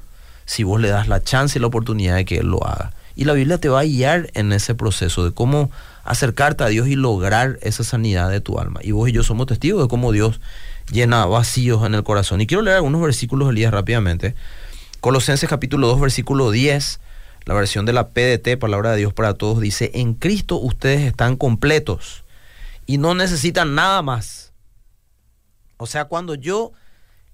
si 0.47 0.63
vos 0.63 0.81
le 0.81 0.89
das 0.89 1.09
la 1.09 1.23
chance 1.23 1.59
y 1.59 1.61
la 1.61 1.69
oportunidad 1.69 2.17
de 2.17 2.25
que 2.25 2.39
Él 2.39 2.47
lo 2.47 2.67
haga. 2.67 2.93
Y 3.17 3.25
la 3.25 3.33
Biblia 3.33 3.59
te 3.59 3.69
va 3.69 3.81
a 3.81 3.85
guiar 3.85 4.31
en 4.35 4.53
ese 4.53 4.75
proceso 4.75 5.25
de 5.25 5.33
cómo 5.33 5.71
acercarte 6.05 6.65
a 6.65 6.69
Dios 6.69 6.89
y 6.89 6.97
lograr 6.97 7.59
esa 7.63 7.85
sanidad 7.85 8.31
de 8.31 8.41
tu 8.41 8.59
alma. 8.59 8.81
Y 8.83 8.91
vos 8.91 9.09
y 9.09 9.13
yo 9.13 9.23
somos 9.23 9.47
testigos 9.47 9.83
de 9.83 9.89
cómo 9.89 10.13
Dios 10.13 10.41
llena 10.91 11.25
vacíos 11.27 11.87
en 11.87 11.95
el 11.95 12.03
corazón. 12.03 12.41
Y 12.41 12.47
quiero 12.47 12.63
leer 12.63 12.77
algunos 12.77 13.01
versículos, 13.01 13.51
Elías, 13.51 13.73
rápidamente. 13.73 14.35
Colosenses 15.01 15.49
capítulo 15.49 15.87
2, 15.89 16.01
versículo 16.01 16.51
10, 16.51 17.01
La 17.47 17.55
versión 17.55 17.85
de 17.85 17.93
la 17.93 18.09
PDT, 18.09 18.59
Palabra 18.59 18.93
de 18.93 18.99
Dios 18.99 19.13
para 19.13 19.35
Todos, 19.35 19.61
dice, 19.61 19.91
en 19.95 20.15
Cristo 20.15 20.57
ustedes 20.57 21.03
están 21.03 21.37
completos 21.37 22.25
y 22.87 22.99
no 22.99 23.15
necesitan 23.15 23.75
nada 23.75 24.03
más. 24.03 24.53
O 25.77 25.87
sea, 25.87 26.07
cuando 26.07 26.35
yo 26.35 26.73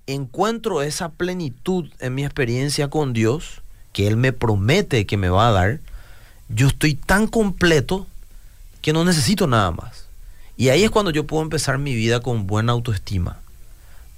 encuentro 0.06 0.82
esa 0.82 1.10
plenitud 1.10 1.90
en 2.00 2.14
mi 2.14 2.24
experiencia 2.24 2.88
con 2.88 3.12
Dios, 3.12 3.62
que 3.92 4.08
Él 4.08 4.16
me 4.16 4.32
promete 4.32 5.06
que 5.06 5.16
me 5.16 5.28
va 5.28 5.48
a 5.48 5.52
dar, 5.52 5.80
yo 6.48 6.68
estoy 6.68 6.94
tan 6.94 7.26
completo 7.26 8.06
que 8.82 8.92
no 8.92 9.04
necesito 9.04 9.46
nada 9.46 9.70
más. 9.70 10.06
Y 10.56 10.68
ahí 10.68 10.82
es 10.82 10.90
cuando 10.90 11.10
yo 11.10 11.26
puedo 11.26 11.42
empezar 11.42 11.78
mi 11.78 11.94
vida 11.94 12.20
con 12.20 12.46
buena 12.46 12.72
autoestima, 12.72 13.38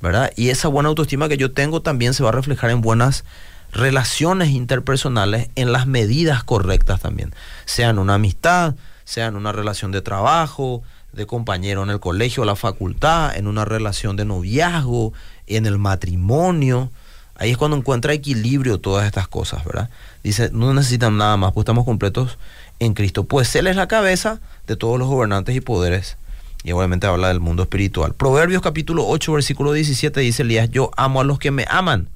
¿verdad? 0.01 0.33
Y 0.37 0.49
esa 0.49 0.69
buena 0.69 0.89
autoestima 0.89 1.29
que 1.29 1.37
yo 1.37 1.53
tengo 1.53 1.83
también 1.83 2.15
se 2.15 2.23
va 2.23 2.31
a 2.31 2.33
reflejar 2.33 2.71
en 2.71 2.81
buenas 2.81 3.25
relaciones 3.73 4.51
interpersonales 4.51 5.49
en 5.57 5.73
las 5.73 5.87
medidas 5.87 6.45
correctas 6.45 7.01
también, 7.01 7.35
sea 7.65 7.91
en 7.91 7.99
una 7.99 8.15
amistad, 8.15 8.75
sea 9.05 9.27
en 9.27 9.37
una 9.37 9.53
relación 9.53 9.93
de 9.93 10.03
trabajo, 10.03 10.83
de 11.13 11.27
compañero 11.27 11.83
en 11.83 11.91
el 11.91 12.01
colegio, 12.01 12.45
la 12.45 12.57
facultad, 12.57 13.37
en 13.37 13.47
una 13.47 13.65
relación 13.65 14.17
de 14.17 14.25
noviazgo, 14.25 15.13
en 15.47 15.67
el 15.67 15.79
matrimonio. 15.79 16.91
Ahí 17.35 17.51
es 17.51 17.57
cuando 17.57 17.77
encuentra 17.77 18.13
equilibrio 18.13 18.79
todas 18.79 19.07
estas 19.07 19.29
cosas, 19.29 19.65
¿verdad? 19.65 19.91
Dice, 20.23 20.51
no 20.53 20.73
necesitan 20.73 21.17
nada 21.17 21.37
más, 21.37 21.53
pues 21.53 21.63
estamos 21.63 21.85
completos 21.85 22.39
en 22.79 22.95
Cristo. 22.95 23.25
Pues 23.25 23.55
Él 23.57 23.67
es 23.67 23.77
la 23.77 23.89
cabeza 23.89 24.41
de 24.67 24.77
todos 24.77 24.99
los 24.99 25.09
gobernantes 25.09 25.57
y 25.57 25.61
poderes. 25.61 26.17
Y 26.65 26.73
obviamente 26.73 27.07
habla 27.07 27.29
del 27.29 27.41
mundo 27.41 27.65
espiritual. 27.65 28.15
Proverbios 28.15 28.63
capítulo 28.63 29.07
8, 29.09 29.33
versículo 29.33 29.73
17 29.73 30.21
dice 30.21 30.43
Elías, 30.43 30.71
yo 30.71 30.93
amo 30.97 31.21
a 31.21 31.25
los 31.25 31.39
que 31.39 31.51
me 31.51 31.67
aman 31.69 32.09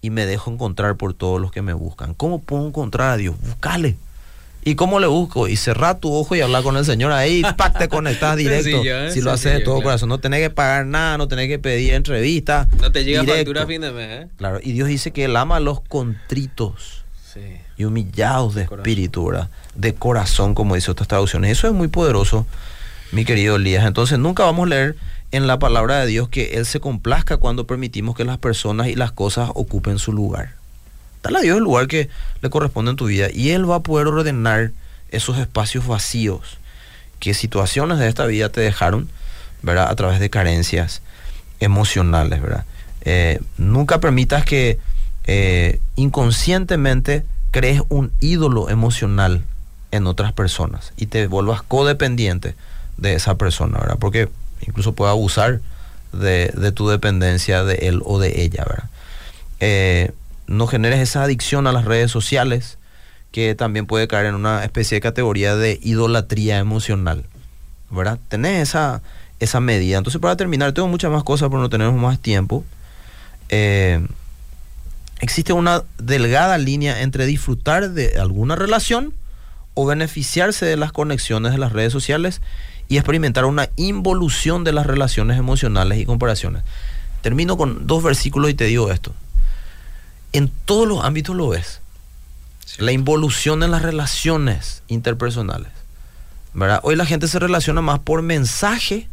y 0.00 0.10
me 0.10 0.26
dejo 0.26 0.50
encontrar 0.50 0.96
por 0.96 1.14
todos 1.14 1.40
los 1.40 1.50
que 1.50 1.62
me 1.62 1.72
buscan. 1.72 2.14
¿Cómo 2.14 2.40
puedo 2.40 2.66
encontrar 2.66 3.10
a 3.10 3.16
Dios? 3.16 3.36
Buscale. 3.40 3.96
¿Y 4.64 4.74
cómo 4.74 5.00
le 5.00 5.06
busco? 5.06 5.48
Y 5.48 5.56
cerrar 5.56 5.98
tu 5.98 6.12
ojo 6.12 6.34
y 6.34 6.40
hablar 6.40 6.62
con 6.62 6.76
el 6.76 6.84
Señor 6.84 7.12
ahí, 7.12 7.42
pack, 7.56 7.78
te 7.78 7.88
conectas 7.88 8.36
directo. 8.36 8.82
¿eh? 8.84 9.10
si 9.12 9.20
lo 9.20 9.30
haces 9.30 9.52
de 9.54 9.60
todo 9.60 9.76
claro. 9.76 9.84
corazón, 9.84 10.08
no 10.10 10.18
tenés 10.18 10.40
que 10.40 10.50
pagar 10.50 10.84
nada, 10.84 11.16
no 11.16 11.26
tenés 11.28 11.48
que 11.48 11.58
pedir 11.58 11.94
entrevista. 11.94 12.68
No 12.80 12.92
te 12.92 13.04
llega 13.04 13.20
directo. 13.20 13.38
factura 13.40 13.62
a 13.62 13.66
fin 13.66 13.80
de 13.80 13.92
mes, 13.92 14.22
¿eh? 14.24 14.28
Claro, 14.36 14.58
y 14.62 14.72
Dios 14.72 14.88
dice 14.88 15.10
que 15.12 15.24
Él 15.24 15.36
ama 15.36 15.56
a 15.56 15.60
los 15.60 15.80
contritos 15.80 17.04
Sí. 17.32 17.40
y 17.76 17.84
humillados 17.84 18.54
de 18.56 18.66
Corazón. 18.66 18.80
espíritu, 18.80 19.26
¿verdad? 19.26 19.48
De 19.74 19.94
corazón, 19.94 20.54
como 20.54 20.74
dice 20.74 20.90
otras 20.90 21.08
traducciones. 21.08 21.52
Eso 21.52 21.68
es 21.68 21.72
muy 21.72 21.88
poderoso, 21.88 22.46
mi 23.12 23.24
querido 23.24 23.56
Elías. 23.56 23.86
Entonces, 23.86 24.18
nunca 24.18 24.44
vamos 24.44 24.66
a 24.66 24.70
leer 24.70 24.96
en 25.30 25.46
la 25.46 25.58
palabra 25.58 26.00
de 26.00 26.06
Dios 26.06 26.28
que 26.28 26.54
Él 26.54 26.66
se 26.66 26.80
complazca 26.80 27.36
cuando 27.36 27.66
permitimos 27.66 28.16
que 28.16 28.24
las 28.24 28.38
personas 28.38 28.88
y 28.88 28.94
las 28.94 29.12
cosas 29.12 29.50
ocupen 29.54 29.98
su 29.98 30.12
lugar. 30.12 30.54
Dale 31.22 31.38
a 31.38 31.42
Dios 31.42 31.58
el 31.58 31.64
lugar 31.64 31.88
que 31.88 32.08
le 32.40 32.50
corresponde 32.50 32.92
en 32.92 32.96
tu 32.96 33.06
vida 33.06 33.28
y 33.32 33.50
Él 33.50 33.68
va 33.68 33.76
a 33.76 33.80
poder 33.80 34.06
ordenar 34.06 34.70
esos 35.10 35.38
espacios 35.38 35.86
vacíos 35.86 36.58
que 37.18 37.34
situaciones 37.34 37.98
de 37.98 38.08
esta 38.08 38.26
vida 38.26 38.48
te 38.48 38.60
dejaron, 38.60 39.08
¿verdad? 39.62 39.90
A 39.90 39.96
través 39.96 40.20
de 40.20 40.30
carencias 40.30 41.02
emocionales, 41.60 42.40
¿verdad? 42.40 42.64
Eh, 43.02 43.40
nunca 43.56 44.00
permitas 44.00 44.44
que 44.44 44.78
eh, 45.24 45.80
inconscientemente 45.96 47.24
crees 47.50 47.82
un 47.88 48.12
ídolo 48.20 48.70
emocional 48.70 49.44
en 49.90 50.06
otras 50.06 50.32
personas 50.32 50.92
y 50.96 51.06
te 51.06 51.26
vuelvas 51.26 51.62
codependiente 51.62 52.54
de 52.96 53.14
esa 53.14 53.36
persona, 53.36 53.78
¿verdad? 53.78 53.96
Porque 53.98 54.28
incluso 54.66 54.94
puede 54.94 55.10
abusar 55.10 55.60
de, 56.12 56.72
tu 56.74 56.88
dependencia 56.88 57.64
de 57.64 57.74
él 57.88 58.00
o 58.04 58.18
de 58.18 58.42
ella, 58.42 58.64
¿verdad? 58.66 58.88
Eh, 59.60 60.12
no 60.46 60.66
generes 60.66 61.00
esa 61.00 61.22
adicción 61.22 61.66
a 61.66 61.72
las 61.72 61.84
redes 61.84 62.10
sociales 62.10 62.78
que 63.32 63.54
también 63.54 63.86
puede 63.86 64.08
caer 64.08 64.26
en 64.26 64.34
una 64.34 64.64
especie 64.64 64.96
de 64.96 65.00
categoría 65.00 65.56
de 65.56 65.78
idolatría 65.82 66.58
emocional, 66.58 67.24
¿verdad? 67.90 68.18
Tenés 68.28 68.70
esa, 68.70 69.02
esa 69.40 69.60
medida. 69.60 69.98
Entonces, 69.98 70.20
para 70.20 70.36
terminar, 70.36 70.72
tengo 70.72 70.88
muchas 70.88 71.10
más 71.10 71.24
cosas, 71.24 71.48
pero 71.50 71.60
no 71.60 71.68
tenemos 71.68 71.94
más 72.00 72.18
tiempo. 72.18 72.64
Eh, 73.50 74.06
existe 75.20 75.52
una 75.52 75.82
delgada 75.98 76.56
línea 76.58 77.02
entre 77.02 77.26
disfrutar 77.26 77.90
de 77.90 78.18
alguna 78.18 78.56
relación 78.56 79.12
o 79.74 79.86
beneficiarse 79.86 80.66
de 80.66 80.76
las 80.76 80.92
conexiones 80.92 81.52
de 81.52 81.58
las 81.58 81.72
redes 81.72 81.92
sociales 81.92 82.40
y 82.88 82.96
experimentar 82.96 83.44
una 83.44 83.68
involución 83.76 84.64
de 84.64 84.72
las 84.72 84.86
relaciones 84.86 85.38
emocionales 85.38 85.98
y 85.98 86.06
comparaciones. 86.06 86.62
Termino 87.22 87.56
con 87.56 87.86
dos 87.86 88.02
versículos 88.02 88.50
y 88.50 88.54
te 88.54 88.64
digo 88.64 88.90
esto. 88.90 89.12
En 90.32 90.50
todos 90.64 90.88
los 90.88 91.04
ámbitos 91.04 91.36
lo 91.36 91.48
ves. 91.48 91.80
La 92.78 92.92
involución 92.92 93.62
en 93.62 93.70
las 93.70 93.82
relaciones 93.82 94.82
interpersonales. 94.88 95.72
¿verdad? 96.54 96.80
Hoy 96.82 96.96
la 96.96 97.06
gente 97.06 97.28
se 97.28 97.38
relaciona 97.38 97.82
más 97.82 97.98
por 97.98 98.22
mensaje 98.22 99.08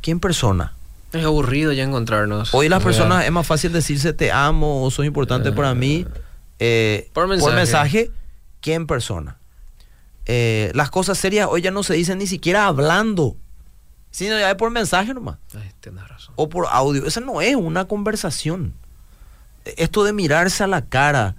que 0.00 0.10
en 0.10 0.20
persona. 0.20 0.72
Es 1.12 1.24
aburrido 1.24 1.72
ya 1.72 1.84
encontrarnos. 1.84 2.54
Hoy 2.54 2.68
las 2.68 2.78
¿verdad? 2.78 2.98
personas 2.98 3.24
es 3.24 3.32
más 3.32 3.46
fácil 3.46 3.72
decirse 3.72 4.12
te 4.12 4.30
amo 4.30 4.84
o 4.84 4.90
sos 4.90 5.06
importante 5.06 5.52
para 5.52 5.74
mí 5.74 6.06
eh, 6.58 7.10
Por 7.12 7.28
mensaje. 7.28 8.10
que 8.60 8.74
en 8.74 8.86
persona. 8.86 9.37
Eh, 10.28 10.70
las 10.74 10.90
cosas 10.90 11.18
serias 11.18 11.48
hoy 11.50 11.62
ya 11.62 11.70
no 11.70 11.82
se 11.82 11.94
dicen 11.94 12.18
ni 12.18 12.26
siquiera 12.26 12.66
hablando, 12.66 13.36
sino 14.10 14.38
ya 14.38 14.50
es 14.50 14.56
por 14.56 14.70
mensaje 14.70 15.14
nomás 15.14 15.38
Ay, 15.54 15.70
tenés 15.80 16.06
razón. 16.06 16.34
o 16.36 16.48
por 16.48 16.66
audio. 16.70 17.06
Esa 17.06 17.20
no 17.20 17.40
es 17.40 17.56
una 17.56 17.86
conversación. 17.86 18.74
Esto 19.64 20.04
de 20.04 20.12
mirarse 20.12 20.62
a 20.64 20.66
la 20.66 20.84
cara, 20.84 21.34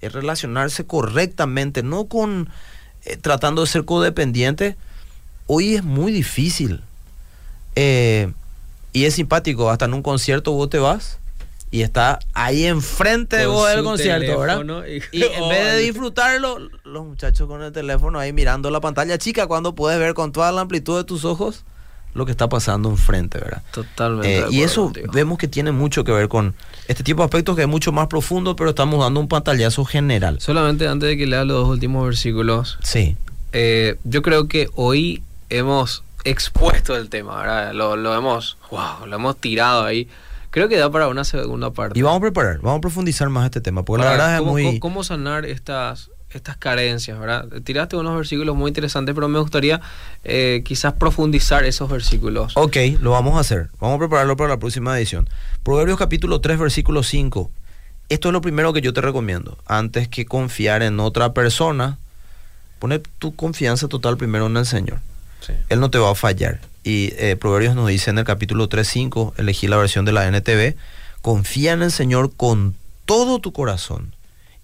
eh, 0.00 0.08
relacionarse 0.08 0.86
correctamente, 0.86 1.82
no 1.82 2.06
con 2.06 2.48
eh, 3.04 3.16
tratando 3.16 3.60
de 3.62 3.66
ser 3.68 3.84
codependiente, 3.84 4.76
hoy 5.46 5.74
es 5.76 5.84
muy 5.84 6.10
difícil. 6.10 6.82
Eh, 7.76 8.32
y 8.92 9.04
es 9.04 9.14
simpático, 9.14 9.70
hasta 9.70 9.84
en 9.84 9.94
un 9.94 10.02
concierto 10.02 10.52
vos 10.52 10.68
te 10.68 10.78
vas 10.78 11.18
y 11.70 11.82
está 11.82 12.18
ahí 12.32 12.64
enfrente 12.66 13.36
de 13.36 13.46
vos 13.46 13.68
del 13.68 13.84
concierto, 13.84 14.38
¿verdad? 14.38 14.84
y- 14.86 15.18
Y 15.18 15.22
en 15.24 15.48
vez 15.48 15.72
de 15.72 15.78
disfrutarlo, 15.78 16.58
los 16.84 17.04
muchachos 17.06 17.46
con 17.46 17.62
el 17.62 17.72
teléfono 17.72 18.18
ahí 18.18 18.32
mirando 18.32 18.70
la 18.70 18.80
pantalla 18.80 19.18
chica, 19.18 19.46
cuando 19.46 19.74
puedes 19.74 19.98
ver 19.98 20.14
con 20.14 20.32
toda 20.32 20.50
la 20.52 20.62
amplitud 20.62 20.96
de 20.98 21.04
tus 21.04 21.24
ojos 21.24 21.64
lo 22.12 22.26
que 22.26 22.32
está 22.32 22.48
pasando 22.48 22.88
enfrente, 22.88 23.38
¿verdad? 23.38 23.62
Totalmente. 23.70 24.38
Eh, 24.40 24.44
y 24.50 24.62
eso 24.62 24.92
vemos 25.12 25.38
que 25.38 25.46
tiene 25.46 25.70
mucho 25.70 26.02
que 26.02 26.10
ver 26.10 26.26
con 26.28 26.56
este 26.88 27.04
tipo 27.04 27.22
de 27.22 27.26
aspectos 27.26 27.54
que 27.54 27.62
es 27.62 27.68
mucho 27.68 27.92
más 27.92 28.08
profundo, 28.08 28.56
pero 28.56 28.70
estamos 28.70 28.98
dando 28.98 29.20
un 29.20 29.28
pantallazo 29.28 29.84
general. 29.84 30.40
Solamente 30.40 30.88
antes 30.88 31.08
de 31.08 31.16
que 31.16 31.26
lea 31.28 31.44
los 31.44 31.58
dos 31.58 31.68
últimos 31.68 32.04
versículos, 32.04 32.80
Sí, 32.82 33.16
eh, 33.52 33.96
yo 34.02 34.22
creo 34.22 34.48
que 34.48 34.68
hoy 34.74 35.22
hemos 35.50 36.02
expuesto 36.24 36.96
el 36.96 37.08
tema, 37.10 37.36
¿verdad? 37.40 37.74
Lo, 37.74 37.94
lo 37.96 38.12
hemos, 38.16 38.56
wow, 38.72 39.06
lo 39.06 39.14
hemos 39.14 39.36
tirado 39.36 39.84
ahí. 39.84 40.08
Creo 40.50 40.68
que 40.68 40.76
da 40.76 40.90
para 40.90 41.08
una 41.08 41.24
segunda 41.24 41.70
parte. 41.72 41.98
y 41.98 42.02
vamos 42.02 42.18
a 42.18 42.20
preparar, 42.22 42.58
vamos 42.58 42.78
a 42.78 42.80
profundizar 42.80 43.28
más 43.28 43.44
este 43.44 43.60
tema, 43.60 43.84
porque 43.84 44.04
la 44.04 44.10
verdad 44.10 44.36
es 44.36 44.42
muy... 44.42 44.64
cómo- 44.64 44.80
cómo 44.80 45.04
sanar 45.04 45.44
estas, 45.46 46.10
estas 46.30 46.56
carencias, 46.56 47.18
¿verdad? 47.20 47.46
Tiraste 47.62 47.94
unos 47.96 48.16
versículos 48.16 48.56
muy 48.56 48.68
interesantes, 48.68 49.14
pero 49.14 49.28
me 49.28 49.38
gustaría 49.38 49.80
eh, 50.24 50.62
quizás 50.64 50.94
profundizar 50.94 51.64
esos 51.64 51.88
versículos. 51.88 52.56
Ok, 52.56 52.76
lo 53.00 53.12
vamos 53.12 53.36
a 53.36 53.40
hacer. 53.40 53.68
Vamos 53.80 53.96
a 53.96 53.98
prepararlo 54.00 54.36
para 54.36 54.50
la 54.50 54.58
próxima 54.58 54.96
edición. 54.98 55.28
Proverbios 55.62 55.98
capítulo 55.98 56.40
3, 56.40 56.58
versículo 56.58 57.02
5. 57.04 57.50
Esto 58.08 58.28
es 58.28 58.32
lo 58.32 58.40
primero 58.40 58.72
que 58.72 58.80
yo 58.80 58.92
te 58.92 59.00
recomiendo. 59.00 59.56
Antes 59.66 60.08
que 60.08 60.26
confiar 60.26 60.82
en 60.82 60.98
otra 60.98 61.32
persona, 61.32 61.96
pone 62.80 62.98
tu 62.98 63.36
confianza 63.36 63.86
total 63.86 64.16
primero 64.16 64.46
en 64.46 64.56
el 64.56 64.66
Señor. 64.66 64.98
Sí. 65.46 65.52
Él 65.68 65.78
no 65.78 65.90
te 65.90 65.98
va 65.98 66.10
a 66.10 66.14
fallar. 66.16 66.58
Y 66.82 67.12
eh, 67.18 67.36
Proverbios 67.36 67.74
nos 67.74 67.88
dice 67.88 68.10
en 68.10 68.18
el 68.18 68.24
capítulo 68.24 68.68
3.5, 68.68 69.34
elegí 69.36 69.68
la 69.68 69.76
versión 69.76 70.04
de 70.04 70.12
la 70.12 70.26
NTV, 70.26 70.76
confía 71.20 71.72
en 71.72 71.82
el 71.82 71.92
Señor 71.92 72.32
con 72.34 72.74
todo 73.04 73.38
tu 73.38 73.52
corazón 73.52 74.14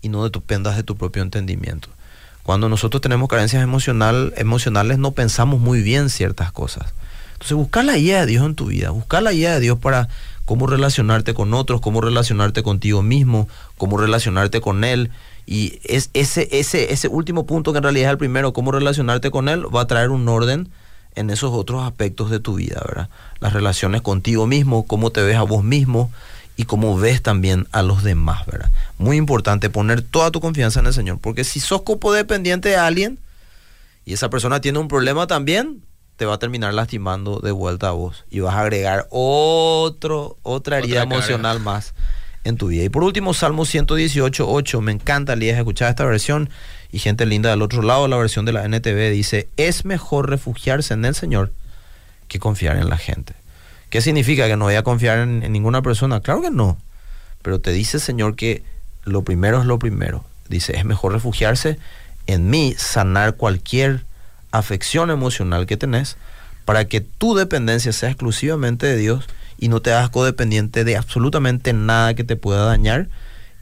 y 0.01 0.09
no 0.09 0.29
dependas 0.29 0.77
de 0.77 0.83
tu 0.83 0.97
propio 0.97 1.23
entendimiento. 1.23 1.89
Cuando 2.43 2.69
nosotros 2.69 3.03
tenemos 3.03 3.29
carencias 3.29 3.63
emocional, 3.63 4.33
emocionales 4.37 4.99
no 4.99 5.11
pensamos 5.13 5.61
muy 5.61 5.83
bien 5.83 6.09
ciertas 6.09 6.53
cosas. 6.53 6.95
Entonces 7.33 7.57
busca 7.57 7.83
la 7.83 7.97
guía 7.97 8.21
de 8.21 8.27
Dios 8.27 8.47
en 8.47 8.55
tu 8.55 8.67
vida, 8.67 8.91
busca 8.91 9.21
la 9.21 9.33
guía 9.33 9.55
de 9.55 9.61
Dios 9.61 9.79
para 9.79 10.09
cómo 10.47 10.67
relacionarte 10.67 11.35
con 11.35 11.53
otros, 11.53 11.81
cómo 11.81 12.01
relacionarte 12.01 12.63
contigo 12.63 13.03
mismo, 13.03 13.49
cómo 13.77 13.99
relacionarte 13.99 14.61
con 14.61 14.85
Él. 14.85 15.11
Y 15.45 15.81
es 15.85 16.11
ese, 16.15 16.49
ese, 16.53 16.93
ese 16.93 17.09
último 17.09 17.45
punto 17.45 17.73
que 17.73 17.79
en 17.79 17.83
realidad 17.83 18.09
es 18.09 18.13
el 18.13 18.19
primero, 18.19 18.53
cómo 18.53 18.73
relacionarte 18.73 19.31
con 19.31 19.49
Él, 19.49 19.65
va 19.75 19.83
a 19.83 19.87
traer 19.87 20.11
un 20.11 20.27
orden 20.29 20.71
en 21.17 21.31
esos 21.31 21.53
otros 21.53 21.83
aspectos 21.83 22.31
de 22.31 22.39
tu 22.39 22.55
vida, 22.55 22.81
¿verdad? 22.87 23.09
Las 23.41 23.53
relaciones 23.53 24.03
contigo 24.03 24.47
mismo, 24.47 24.87
cómo 24.87 25.11
te 25.11 25.23
ves 25.23 25.37
a 25.37 25.43
vos 25.43 25.65
mismo 25.65 26.13
y 26.57 26.65
cómo 26.65 26.97
ves 26.97 27.23
también 27.23 27.67
a 27.73 27.83
los 27.83 28.03
demás, 28.03 28.47
¿verdad? 28.47 28.71
Muy 28.99 29.17
importante 29.17 29.69
poner 29.69 30.03
toda 30.03 30.31
tu 30.31 30.41
confianza 30.41 30.81
en 30.81 30.87
el 30.87 30.95
Señor, 30.95 31.19
porque 31.21 31.45
si 31.45 31.59
sos 31.59 31.83
copodependiente 31.83 32.69
de 32.69 32.77
alguien 32.77 33.19
y 34.05 34.13
esa 34.13 34.31
persona 34.31 34.61
tiene 34.61 34.79
un 34.79 34.89
problema 34.89 35.27
también, 35.27 35.83
te 36.17 36.25
va 36.25 36.35
a 36.35 36.39
terminar 36.39 36.73
lastimando 36.73 37.41
de 37.41 37.51
vuelta 37.51 37.89
a 37.89 37.93
vos 37.93 38.25
y 38.31 38.41
vas 38.41 38.55
a 38.55 38.61
agregar 38.61 39.07
otro, 39.11 40.39
otra 40.43 40.79
herida 40.79 41.03
Otra 41.03 41.17
emocional 41.17 41.61
más 41.61 41.95
en 42.47 42.57
tu 42.57 42.69
vida. 42.69 42.85
Y 42.85 42.89
por 42.89 43.03
último, 43.03 43.35
Salmo 43.35 43.65
118, 43.65 44.49
8. 44.49 44.81
Me 44.81 44.93
encanta, 44.93 45.35
Elías, 45.35 45.59
escuchar 45.59 45.91
esta 45.91 46.05
versión. 46.05 46.49
Y 46.93 46.99
gente 46.99 47.27
linda 47.27 47.51
del 47.51 47.63
otro 47.63 47.83
lado, 47.83 48.09
la 48.09 48.17
versión 48.17 48.45
de 48.45 48.53
la 48.53 48.65
NTV 48.65 49.11
dice, 49.11 49.49
es 49.57 49.85
mejor 49.85 50.31
refugiarse 50.31 50.95
en 50.95 51.05
el 51.05 51.15
Señor 51.15 51.53
que 52.29 52.39
confiar 52.39 52.77
en 52.77 52.89
la 52.89 52.97
gente. 52.97 53.35
¿Qué 53.91 54.01
significa 54.01 54.47
que 54.47 54.57
no 54.57 54.67
voy 54.67 54.77
a 54.77 54.83
confiar 54.83 55.19
en, 55.19 55.43
en 55.43 55.53
ninguna 55.53 55.83
persona? 55.83 56.21
Claro 56.21 56.43
que 56.43 56.51
no. 56.51 56.79
Pero 57.43 57.61
te 57.61 57.73
dice, 57.73 57.99
Señor, 57.99 58.37
que 58.37 58.63
lo 59.05 59.23
primero 59.23 59.61
es 59.61 59.67
lo 59.67 59.79
primero. 59.79 60.25
Dice, 60.49 60.77
es 60.77 60.85
mejor 60.85 61.13
refugiarse 61.13 61.79
en 62.27 62.51
mí, 62.51 62.75
sanar 62.77 63.37
cualquier 63.37 64.05
afección 64.51 65.11
emocional 65.11 65.67
que 65.67 65.77
tenés, 65.77 66.17
para 66.65 66.87
que 66.87 67.01
tu 67.01 67.35
dependencia 67.35 67.93
sea 67.93 68.11
exclusivamente 68.11 68.87
de 68.87 68.97
Dios 68.97 69.27
y 69.59 69.69
no 69.69 69.81
te 69.81 69.93
hagas 69.93 70.11
codependiente 70.11 70.85
de 70.85 70.97
absolutamente 70.97 71.73
nada 71.73 72.15
que 72.15 72.25
te 72.25 72.37
pueda 72.37 72.65
dañar 72.65 73.09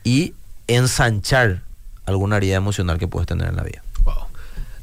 y 0.02 0.34
ensanchar 0.66 1.62
alguna 2.06 2.36
herida 2.36 2.56
emocional 2.56 2.98
que 2.98 3.08
puedes 3.08 3.26
tener 3.26 3.48
en 3.48 3.56
la 3.56 3.62
vida. 3.62 3.82
Wow. 4.04 4.26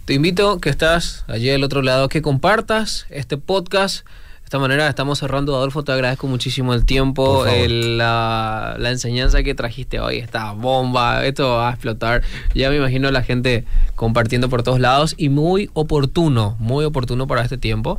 Te 0.06 0.14
invito 0.14 0.60
que 0.60 0.70
estás 0.70 1.24
allí 1.28 1.48
del 1.48 1.64
otro 1.64 1.82
lado, 1.82 2.10
que 2.10 2.22
compartas 2.22 3.06
este 3.10 3.38
podcast. 3.38 4.06
Esta 4.52 4.60
manera 4.60 4.90
estamos 4.90 5.18
cerrando. 5.18 5.56
Adolfo, 5.56 5.82
te 5.86 5.94
agradezco 5.94 6.28
muchísimo 6.28 6.74
el 6.74 6.84
tiempo, 6.84 7.46
el, 7.46 7.98
la, 7.98 8.76
la, 8.78 8.90
enseñanza 8.90 9.44
que 9.44 9.56
trajiste 9.56 10.02
hoy. 10.02 10.18
Esta 10.18 10.52
bomba, 10.52 11.26
esto 11.26 11.52
va 11.52 11.70
a 11.70 11.72
explotar. 11.72 12.22
Ya 12.54 12.70
me 12.70 12.76
imagino 12.76 13.10
la 13.12 13.24
gente 13.24 13.64
compartiendo 13.96 14.50
por 14.50 14.62
todos 14.62 14.82
lados 14.82 15.16
y 15.16 15.30
muy 15.30 15.70
oportuno, 15.72 16.58
muy 16.60 16.84
oportuno 16.84 17.28
para 17.28 17.44
este 17.44 17.58
tiempo. 17.58 17.98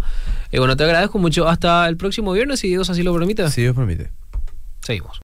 Y 0.51 0.59
bueno, 0.59 0.77
te 0.77 0.85
agradezco 0.85 1.19
mucho. 1.19 1.49
Hasta 1.49 1.89
el 1.89 1.97
próximo 1.97 2.33
viernes, 2.33 2.61
si 2.61 2.69
Dios 2.69 2.91
así 2.91 3.03
lo 3.03 3.15
permite. 3.15 3.49
Si 3.49 3.63
Dios 3.63 3.75
permite. 3.75 4.11
Seguimos. 4.83 5.21